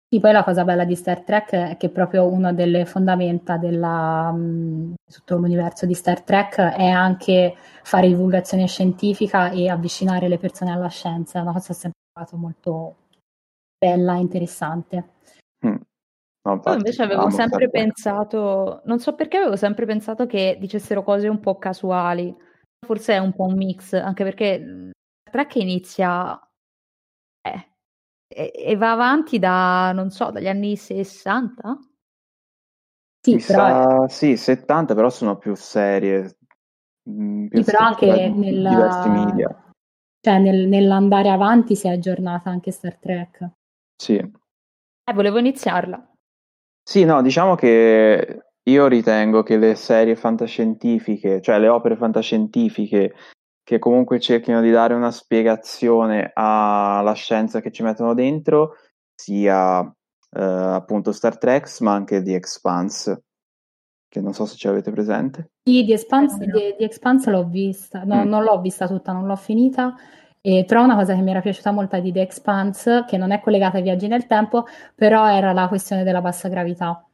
Sì, 0.09 0.21
poi 0.21 0.31
la 0.31 0.45
cosa 0.45 0.63
bella 0.63 0.85
di 0.85 0.95
Star 0.95 1.25
Trek 1.25 1.51
è 1.55 1.77
che 1.77 1.89
proprio 1.89 2.29
una 2.31 2.53
delle 2.53 2.85
fondamenta 2.87 3.57
della, 3.57 4.31
mh, 4.31 4.95
tutto 5.11 5.39
l'universo 5.39 5.87
di 5.87 5.95
Star 5.95 6.23
Trek 6.23 6.61
è 6.61 6.87
anche 6.87 7.57
fare 7.83 8.07
divulgazione 8.07 8.69
scientifica 8.69 9.51
e 9.51 9.69
avvicinare 9.69 10.29
le 10.29 10.39
persone 10.39 10.71
alla 10.71 10.87
scienza, 10.87 11.41
è 11.41 11.43
una 11.43 11.51
cosa 11.51 11.73
sempre 11.73 12.03
molto 12.37 12.97
bella 13.79 14.17
e 14.17 14.21
interessante. 14.21 15.09
Mm. 15.67 15.77
No, 16.47 16.61
Io 16.67 16.75
invece 16.75 17.03
avevo 17.03 17.31
sempre 17.31 17.71
pensato, 17.71 18.83
non 18.85 19.01
so 19.01 19.15
perché 19.15 19.39
avevo 19.39 19.57
sempre 19.57 19.87
pensato 19.87 20.27
che 20.27 20.59
dicessero 20.61 21.03
cose 21.03 21.27
un 21.27 21.41
po' 21.41 21.57
casuali, 21.59 22.35
forse 22.87 23.15
è 23.15 23.19
un 23.19 23.33
po' 23.33 23.45
un 23.45 23.55
mix, 23.55 23.95
anche 23.95 24.25
perché 24.25 24.91
Star 25.23 25.47
Trek 25.47 25.55
inizia 25.57 26.39
eh, 27.41 27.73
e, 28.29 28.53
e, 28.55 28.77
va 28.77 28.93
avanti 28.93 29.39
da, 29.39 29.93
non 29.93 30.11
so, 30.11 30.31
dagli 30.31 30.49
anni 30.49 30.77
60? 30.77 31.79
Sì, 33.23 33.43
però... 33.47 34.07
sì, 34.07 34.37
70 34.37 34.95
però 34.95 35.09
sono 35.09 35.39
più 35.39 35.55
serie. 35.55 36.37
Mm, 37.09 37.47
più 37.47 37.63
sì, 37.63 37.71
però 37.71 37.87
anche 37.87 38.29
nella... 38.29 38.69
diversi 38.69 39.09
media. 39.09 39.64
Cioè 40.25 40.39
nel, 40.39 40.69
nell'andare 40.69 41.29
avanti 41.29 41.77
si 41.77 41.87
è 41.87 41.91
aggiornata 41.91 42.49
anche 42.49 42.71
Star 42.71 42.97
Trek. 42.97 43.47
Sì. 43.95 44.15
Eh, 44.15 45.13
volevo 45.13 45.37
iniziarla. 45.37 46.13
Sì, 46.83 47.05
no, 47.05 47.21
diciamo 47.21 47.55
che 47.55 48.47
io 48.63 48.87
ritengo 48.87 49.43
che 49.43 49.59
le 49.59 49.75
serie 49.75 50.17
fantascientifiche, 50.17 51.43
cioè 51.43 51.59
le 51.59 51.69
opere 51.69 51.97
fantascientifiche 51.97 53.13
che 53.63 53.79
comunque 53.79 54.19
cerchino 54.19 54.63
di 54.63 54.71
dare 54.71 54.95
una 54.95 55.11
spiegazione 55.11 56.31
alla 56.33 57.13
scienza 57.13 57.61
che 57.61 57.71
ci 57.71 57.83
mettono 57.83 58.15
dentro, 58.15 58.77
sia 59.15 59.83
eh, 59.83 60.43
appunto 60.43 61.13
Star 61.13 61.37
Trek, 61.37 61.81
ma 61.81 61.93
anche 61.93 62.23
The 62.23 62.35
Expanse, 62.35 63.24
che 64.15 64.21
non 64.21 64.33
so 64.33 64.47
se 64.47 64.55
ce 64.57 64.69
l'avete 64.69 64.93
presente. 64.93 65.51
Sì, 65.69 65.85
The 65.85 65.95
Expanse, 65.95 66.39
The, 66.39 66.77
The 66.79 66.85
Expanse 66.85 67.31
l'ho 67.31 67.49
vista, 67.49 68.05
no, 68.05 68.25
mm. 68.25 68.29
non 68.29 68.45
l'ho 68.45 68.61
vista 68.61 68.87
tutta, 68.87 69.11
non 69.11 69.27
l'ho 69.27 69.35
finita, 69.35 69.97
e, 70.41 70.65
però 70.65 70.85
una 70.85 70.95
cosa 70.95 71.17
che 71.17 71.21
mi 71.21 71.33
era 71.33 71.41
piaciuta 71.41 71.73
molto 71.73 71.99
di 71.99 72.13
The 72.13 72.21
Expanse, 72.21 73.05
che 73.09 73.17
non 73.17 73.33
è 73.33 73.41
collegata 73.41 73.79
ai 73.79 73.83
viaggi 73.83 74.07
nel 74.07 74.29
tempo, 74.29 74.67
però 74.95 75.29
era 75.29 75.53
la 75.53 75.67
questione 75.67 76.05
della 76.05 76.21
bassa 76.21 76.49
gravità. 76.49 77.05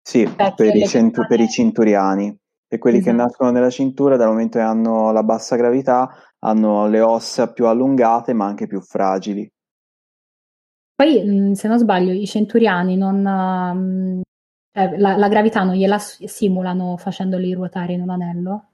Sì, 0.00 0.24
per, 0.28 0.54
i 0.76 0.86
centu- 0.86 1.26
per, 1.26 1.40
i 1.40 1.48
cinturiani. 1.48 2.38
Per 2.68 2.78
quelli 2.78 2.98
esatto. 2.98 3.16
che 3.16 3.22
nascono 3.22 3.50
nella 3.50 3.70
cintura, 3.70 4.16
dal 4.16 4.28
momento 4.28 4.58
che 4.58 4.64
hanno 4.64 5.10
la 5.10 5.24
bassa 5.24 5.56
gravità, 5.56 6.14
hanno 6.38 6.86
le 6.86 7.00
ossa 7.00 7.52
più 7.52 7.66
allungate, 7.66 8.32
ma 8.34 8.46
anche 8.46 8.68
più 8.68 8.80
fragili. 8.80 9.50
Poi, 10.94 11.56
se 11.56 11.66
non 11.66 11.78
sbaglio, 11.78 12.12
i 12.12 12.26
centuriani 12.26 12.96
non... 12.96 14.22
Eh, 14.78 14.98
la, 14.98 15.16
la, 15.16 15.28
gravità 15.28 15.62
non 15.62 15.74
gliela 15.74 15.96
simulano 15.98 16.98
facendoli 16.98 17.54
ruotare 17.54 17.94
in 17.94 18.02
un 18.02 18.10
anello? 18.10 18.64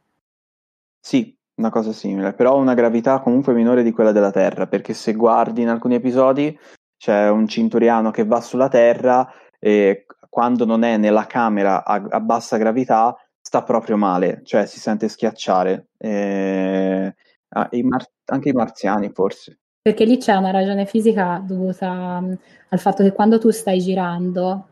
Sì, 0.99 1.33
una 1.55 1.71
cosa 1.71 1.93
simile, 1.93 2.33
però 2.33 2.59
una 2.59 2.75
gravità 2.75 3.21
comunque 3.21 3.55
minore 3.55 3.85
di 3.85 3.93
quella 3.93 4.11
della 4.11 4.33
Terra, 4.33 4.67
perché 4.67 4.95
se 4.95 5.13
guardi 5.13 5.63
in 5.63 5.69
alcuni 5.69 5.95
episodi 5.95 6.59
c'è 6.97 7.29
un 7.29 7.47
cinturiano 7.47 8.11
che 8.11 8.25
va 8.25 8.41
sulla 8.41 8.67
Terra 8.67 9.33
e 9.61 10.07
quando 10.29 10.65
non 10.65 10.83
è 10.83 10.97
nella 10.97 11.27
camera 11.27 11.85
a, 11.85 12.05
a 12.11 12.21
bassa 12.21 12.57
gravità 12.57 13.17
sta 13.41 13.63
proprio 13.63 13.97
male, 13.97 14.41
cioè 14.43 14.67
si 14.67 14.81
sente 14.81 15.09
schiacciare. 15.09 15.91
E, 15.99 17.15
ah, 17.51 17.69
i 17.71 17.83
mar- 17.85 18.11
anche 18.25 18.49
i 18.49 18.53
marziani 18.53 19.09
forse. 19.13 19.59
Perché 19.81 20.05
lì 20.05 20.17
c'è 20.17 20.35
una 20.35 20.51
ragione 20.51 20.85
fisica 20.85 21.41
dovuta 21.45 22.19
um, 22.21 22.37
al 22.71 22.79
fatto 22.81 23.05
che 23.05 23.13
quando 23.13 23.39
tu 23.39 23.51
stai 23.51 23.79
girando 23.79 24.67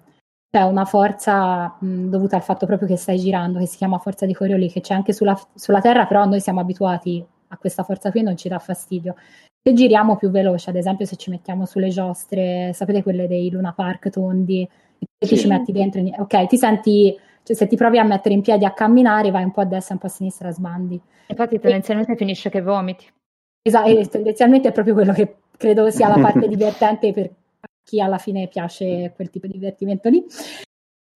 c'è 0.50 0.62
una 0.62 0.84
forza 0.84 1.76
mh, 1.78 2.08
dovuta 2.08 2.34
al 2.36 2.42
fatto 2.42 2.66
proprio 2.66 2.88
che 2.88 2.96
stai 2.96 3.18
girando, 3.18 3.60
che 3.60 3.66
si 3.66 3.76
chiama 3.76 3.98
forza 3.98 4.26
di 4.26 4.34
Coriolis, 4.34 4.72
che 4.72 4.80
c'è 4.80 4.94
anche 4.94 5.12
sulla, 5.12 5.38
sulla, 5.54 5.80
Terra, 5.80 6.06
però 6.06 6.24
noi 6.24 6.40
siamo 6.40 6.60
abituati 6.60 7.24
a 7.48 7.56
questa 7.56 7.84
forza 7.84 8.10
qui 8.10 8.20
e 8.20 8.22
non 8.24 8.36
ci 8.36 8.48
dà 8.48 8.58
fastidio. 8.58 9.14
Se 9.62 9.72
giriamo 9.72 10.16
più 10.16 10.30
veloce, 10.30 10.70
ad 10.70 10.76
esempio 10.76 11.06
se 11.06 11.16
ci 11.16 11.30
mettiamo 11.30 11.66
sulle 11.66 11.88
giostre, 11.88 12.72
sapete 12.74 13.02
quelle 13.02 13.28
dei 13.28 13.48
Luna 13.50 13.72
Park 13.72 14.10
tondi, 14.10 14.62
e 14.62 15.26
sì. 15.26 15.34
ti 15.34 15.40
ci 15.40 15.46
metti 15.46 15.70
dentro, 15.70 16.00
ok, 16.00 16.46
ti 16.46 16.56
senti, 16.56 17.16
cioè 17.44 17.54
se 17.54 17.66
ti 17.68 17.76
provi 17.76 17.98
a 17.98 18.04
mettere 18.04 18.34
in 18.34 18.40
piedi 18.40 18.64
a 18.64 18.72
camminare, 18.72 19.30
vai 19.30 19.44
un 19.44 19.52
po' 19.52 19.60
a 19.60 19.66
destra, 19.66 19.94
un 19.94 20.00
po' 20.00 20.06
a 20.06 20.10
sinistra, 20.10 20.50
sbandi. 20.50 21.00
Infatti 21.28 21.60
tendenzialmente 21.60 22.12
e, 22.12 22.16
finisce 22.16 22.50
che 22.50 22.60
vomiti. 22.60 23.06
Esatto, 23.62 24.08
tendenzialmente 24.08 24.68
è 24.68 24.72
proprio 24.72 24.94
quello 24.94 25.12
che 25.12 25.36
credo 25.56 25.90
sia 25.90 26.08
la 26.08 26.18
parte 26.18 26.48
divertente 26.48 27.12
per 27.12 27.30
chi 27.84 28.00
alla 28.00 28.18
fine 28.18 28.48
piace 28.48 29.12
quel 29.14 29.30
tipo 29.30 29.46
di 29.46 29.54
divertimento 29.54 30.08
lì. 30.08 30.24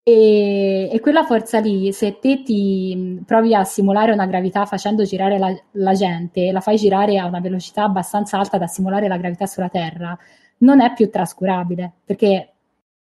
E, 0.07 0.89
e, 0.91 0.99
quella 0.99 1.23
forza 1.23 1.59
lì, 1.59 1.91
se 1.91 2.19
te 2.19 2.43
ti 2.43 3.21
provi 3.25 3.55
a 3.55 3.63
simulare 3.63 4.11
una 4.11 4.27
gravità 4.27 4.65
facendo 4.65 5.03
girare 5.03 5.39
la, 5.39 5.51
la, 5.71 5.93
gente, 5.93 6.51
la 6.51 6.61
fai 6.61 6.77
girare 6.77 7.17
a 7.17 7.25
una 7.25 7.39
velocità 7.39 7.85
abbastanza 7.85 8.37
alta 8.37 8.59
da 8.59 8.67
simulare 8.67 9.07
la 9.07 9.17
gravità 9.17 9.47
sulla 9.47 9.69
Terra, 9.69 10.15
non 10.59 10.79
è 10.79 10.93
più 10.93 11.09
trascurabile, 11.09 11.91
perché 12.05 12.53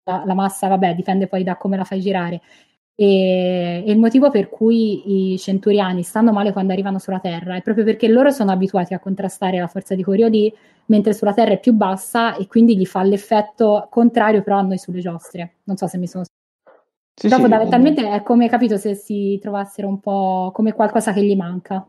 la, 0.04 0.24
la 0.26 0.34
massa, 0.34 0.68
vabbè, 0.68 0.96
dipende 0.96 1.28
poi 1.28 1.44
da 1.44 1.58
come 1.58 1.78
la 1.78 1.84
fai 1.84 2.00
girare, 2.02 2.42
e, 2.96 3.84
e, 3.86 3.92
il 3.92 3.98
motivo 3.98 4.30
per 4.30 4.50
cui 4.50 5.32
i 5.34 5.38
centuriani 5.38 6.04
stanno 6.04 6.34
male 6.34 6.52
quando 6.52 6.74
arrivano 6.74 7.00
sulla 7.00 7.20
Terra 7.20 7.56
è 7.56 7.62
proprio 7.62 7.86
perché 7.86 8.10
loro 8.10 8.30
sono 8.30 8.52
abituati 8.52 8.94
a 8.94 9.00
contrastare 9.00 9.58
la 9.58 9.68
forza 9.68 9.96
di 9.96 10.04
Coriolis, 10.04 10.52
mentre 10.90 11.14
sulla 11.14 11.34
Terra 11.34 11.52
è 11.54 11.60
più 11.60 11.74
bassa 11.74 12.36
e 12.36 12.48
quindi 12.48 12.78
gli 12.78 12.86
fa 12.86 13.02
l'effetto 13.04 13.88
contrario 13.90 14.44
però 14.44 14.58
a 14.58 14.62
noi 14.62 14.78
sulle 14.78 15.00
giostre. 15.00 15.58
Non 15.64 15.78
so 15.78 15.88
se 15.88 15.98
mi 15.98 16.08
sono 16.08 16.24
sì, 17.20 17.28
Però 17.28 17.36
sì, 17.36 17.42
fondamentalmente 17.42 18.10
è 18.10 18.24
come 18.24 18.48
capito 18.48 18.78
se 18.78 18.96
si 18.96 19.38
trovassero 19.42 19.88
un 19.88 20.00
po' 20.00 20.52
come 20.54 20.74
qualcosa 20.74 21.12
che 21.12 21.22
gli 21.22 21.36
manca. 21.36 21.86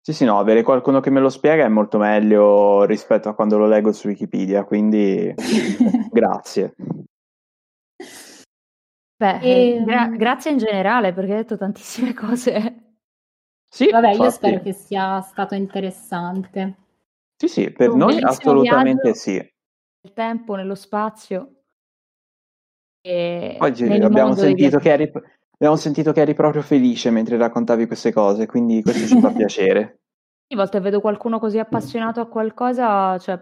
Sì, 0.00 0.12
sì, 0.12 0.24
no, 0.24 0.38
avere 0.38 0.62
qualcuno 0.62 1.00
che 1.00 1.10
me 1.10 1.18
lo 1.18 1.28
spiega 1.28 1.64
è 1.64 1.68
molto 1.68 1.98
meglio 1.98 2.84
rispetto 2.84 3.28
a 3.28 3.34
quando 3.34 3.58
lo 3.58 3.66
leggo 3.66 3.90
su 3.90 4.06
Wikipedia, 4.06 4.62
quindi 4.62 5.34
grazie. 6.10 6.74
Beh, 9.16 9.40
e... 9.40 9.74
Ehm, 9.74 9.84
gra- 9.84 10.08
grazie 10.10 10.52
in 10.52 10.58
generale 10.58 11.12
perché 11.12 11.32
hai 11.32 11.38
detto 11.38 11.56
tantissime 11.56 12.14
cose. 12.14 12.82
Sì, 13.68 13.90
Vabbè, 13.90 14.10
infatti. 14.10 14.22
io 14.22 14.30
spero 14.30 14.62
che 14.62 14.72
sia 14.72 15.20
stato 15.22 15.56
interessante. 15.56 16.85
Sì, 17.38 17.48
sì, 17.48 17.70
per 17.70 17.90
Un 17.90 17.98
noi 17.98 18.20
assolutamente 18.20 19.14
sì. 19.14 19.34
Nel 19.34 20.12
tempo, 20.14 20.54
nello 20.54 20.74
spazio. 20.74 21.52
Oggi 23.58 23.84
abbiamo 23.84 24.34
sentito, 24.34 24.78
che 24.78 24.92
eri, 24.92 25.12
abbiamo 25.50 25.76
sentito 25.76 26.12
che 26.12 26.22
eri 26.22 26.34
proprio 26.34 26.62
felice 26.62 27.10
mentre 27.10 27.36
raccontavi 27.36 27.86
queste 27.86 28.12
cose, 28.12 28.46
quindi 28.46 28.82
questo 28.82 29.06
ci 29.06 29.20
fa 29.20 29.30
piacere. 29.32 30.00
Ogni 30.48 30.60
volta 30.60 30.80
vedo 30.80 31.00
qualcuno 31.00 31.38
così 31.38 31.58
appassionato 31.58 32.20
a 32.20 32.26
qualcosa, 32.26 33.18
cioè, 33.18 33.40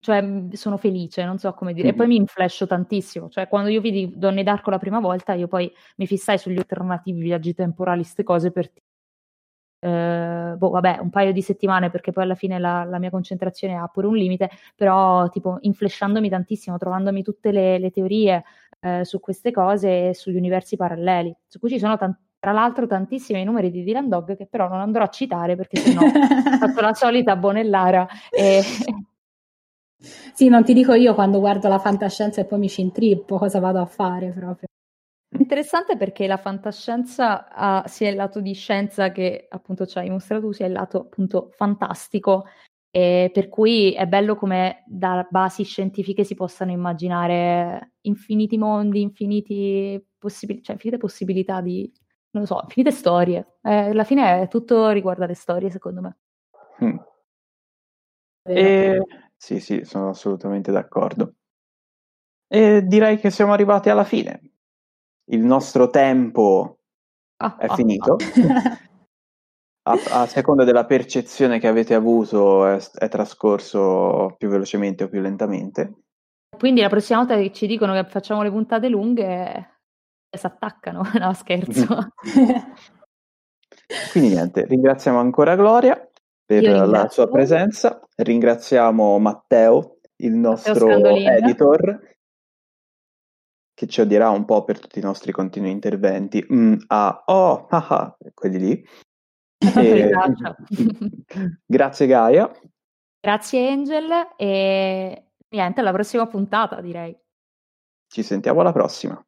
cioè 0.00 0.46
sono 0.52 0.76
felice, 0.76 1.24
non 1.24 1.38
so 1.38 1.52
come 1.52 1.72
dire. 1.72 1.88
Mm-hmm. 1.88 1.94
E 1.94 1.98
poi 1.98 2.06
mi 2.06 2.16
inflascio 2.16 2.66
tantissimo. 2.66 3.28
Cioè, 3.28 3.48
quando 3.48 3.68
io 3.68 3.80
vidi 3.80 4.12
Donne 4.16 4.42
d'Arco 4.42 4.70
la 4.70 4.78
prima 4.78 4.98
volta, 4.98 5.34
io 5.34 5.46
poi 5.46 5.70
mi 5.96 6.06
fissai 6.06 6.38
sugli 6.38 6.58
alternativi 6.58 7.20
viaggi 7.20 7.52
temporali, 7.52 8.00
queste 8.00 8.22
cose 8.22 8.50
per 8.50 8.70
eh, 9.80 10.54
boh, 10.56 10.70
vabbè, 10.70 10.98
un 11.00 11.10
paio 11.10 11.32
di 11.32 11.42
settimane 11.42 11.90
perché 11.90 12.12
poi 12.12 12.24
alla 12.24 12.34
fine 12.34 12.58
la, 12.58 12.84
la, 12.84 12.98
mia 12.98 13.10
concentrazione 13.10 13.76
ha 13.76 13.88
pure 13.88 14.06
un 14.06 14.16
limite, 14.16 14.50
però 14.76 15.28
tipo 15.30 15.58
inflesciandomi 15.60 16.28
tantissimo, 16.28 16.76
trovandomi 16.76 17.22
tutte 17.22 17.50
le, 17.50 17.78
le 17.78 17.90
teorie 17.90 18.44
eh, 18.80 19.04
su 19.04 19.20
queste 19.20 19.50
cose 19.50 20.08
e 20.10 20.14
sugli 20.14 20.36
universi 20.36 20.76
paralleli, 20.76 21.34
su 21.46 21.58
cui 21.58 21.70
ci 21.70 21.78
sono 21.78 21.96
tanti 21.96 22.28
tra 22.40 22.52
l'altro 22.52 22.86
tantissimi 22.86 23.44
numeri 23.44 23.70
di 23.70 23.84
Dylan 23.84 24.08
Dog 24.08 24.34
che 24.34 24.46
però 24.46 24.66
non 24.66 24.80
andrò 24.80 25.04
a 25.04 25.08
citare 25.08 25.56
perché 25.56 25.76
sennò 25.76 26.00
faccio 26.58 26.80
la 26.80 26.94
solita 26.94 27.36
bonellara. 27.36 28.08
E... 28.30 28.62
Sì, 30.32 30.48
non 30.48 30.64
ti 30.64 30.72
dico 30.72 30.94
io 30.94 31.14
quando 31.14 31.38
guardo 31.38 31.68
la 31.68 31.78
fantascienza 31.78 32.40
e 32.40 32.46
poi 32.46 32.58
mi 32.58 32.70
ci 32.70 32.80
intrippo 32.80 33.36
cosa 33.36 33.60
vado 33.60 33.80
a 33.80 33.84
fare 33.84 34.30
proprio. 34.30 34.68
Interessante 35.38 35.96
perché 35.96 36.26
la 36.26 36.36
fantascienza 36.36 37.48
ha 37.48 37.86
sia 37.86 38.10
il 38.10 38.16
lato 38.16 38.40
di 38.40 38.52
scienza 38.52 39.12
che 39.12 39.46
appunto 39.48 39.86
ci 39.86 39.96
hai 39.98 40.10
mostrato 40.10 40.52
sia 40.52 40.66
il 40.66 40.72
lato 40.72 40.98
appunto 40.98 41.50
fantastico, 41.52 42.46
e 42.90 43.30
per 43.32 43.48
cui 43.48 43.92
è 43.92 44.06
bello 44.08 44.34
come 44.34 44.82
da 44.86 45.24
basi 45.30 45.62
scientifiche 45.62 46.24
si 46.24 46.34
possano 46.34 46.72
immaginare 46.72 47.92
infiniti 48.02 48.58
mondi, 48.58 49.02
infiniti 49.02 50.04
possibil- 50.18 50.62
cioè 50.62 50.74
infinite 50.74 50.98
possibilità 50.98 51.60
di, 51.60 51.88
non 52.30 52.42
lo 52.42 52.48
so, 52.48 52.60
infinite 52.64 52.90
storie. 52.90 53.58
Eh, 53.62 53.90
alla 53.90 54.04
fine 54.04 54.42
è 54.42 54.48
tutto 54.48 54.90
riguarda 54.90 55.26
le 55.26 55.34
storie, 55.34 55.70
secondo 55.70 56.00
me. 56.00 56.18
Mm. 56.82 56.96
E... 58.42 59.06
Sì, 59.36 59.60
sì, 59.60 59.84
sono 59.84 60.08
assolutamente 60.08 60.72
d'accordo. 60.72 61.34
E 62.48 62.82
direi 62.84 63.16
che 63.18 63.30
siamo 63.30 63.52
arrivati 63.52 63.90
alla 63.90 64.02
fine 64.02 64.40
il 65.30 65.40
nostro 65.40 65.90
tempo 65.90 66.78
ah, 67.38 67.56
è 67.56 67.66
ah, 67.66 67.74
finito. 67.74 68.16
Ah. 68.16 68.78
a, 69.90 70.20
a, 70.22 70.26
seconda 70.26 70.64
della 70.64 70.84
percezione 70.84 71.58
che 71.58 71.66
avete 71.66 71.94
avuto 71.94 72.66
è, 72.66 72.78
è, 72.94 73.08
trascorso 73.08 74.34
più 74.38 74.48
velocemente 74.48 75.04
o 75.04 75.08
più 75.08 75.20
lentamente. 75.20 75.94
Quindi 76.56 76.80
la 76.80 76.88
prossima 76.88 77.20
volta 77.20 77.36
che 77.36 77.52
ci 77.52 77.66
dicono 77.66 77.94
che 77.94 78.04
facciamo 78.04 78.42
le 78.42 78.50
puntate 78.50 78.88
lunghe 78.88 79.78
si 80.30 80.46
attaccano, 80.46 81.02
no 81.18 81.32
scherzo. 81.32 82.12
Quindi 84.12 84.30
niente, 84.30 84.66
ringraziamo 84.66 85.18
ancora 85.18 85.56
Gloria 85.56 86.08
per 86.44 86.62
la 86.88 87.08
sua 87.08 87.28
presenza, 87.28 88.00
ringraziamo 88.16 89.18
Matteo, 89.18 89.98
il 90.16 90.34
nostro 90.34 90.86
Matteo 90.88 91.16
editor, 91.16 92.00
che 93.80 93.86
ci 93.86 94.02
odierà 94.02 94.28
un 94.28 94.44
po' 94.44 94.62
per 94.62 94.78
tutti 94.78 94.98
i 94.98 95.02
nostri 95.02 95.32
continui 95.32 95.70
interventi. 95.70 96.46
Mm, 96.52 96.74
ah, 96.88 97.22
oh, 97.24 97.66
ah, 97.70 97.86
ah, 97.88 98.16
quelli 98.34 98.58
lì. 98.58 98.88
E... 99.74 100.10
Grazie 101.64 102.06
Gaia. 102.06 102.50
Grazie 103.18 103.70
Angel 103.70 104.10
e 104.36 105.24
niente, 105.48 105.80
alla 105.80 105.92
prossima 105.92 106.26
puntata 106.26 106.82
direi. 106.82 107.18
Ci 108.06 108.22
sentiamo 108.22 108.60
alla 108.60 108.72
prossima. 108.72 109.18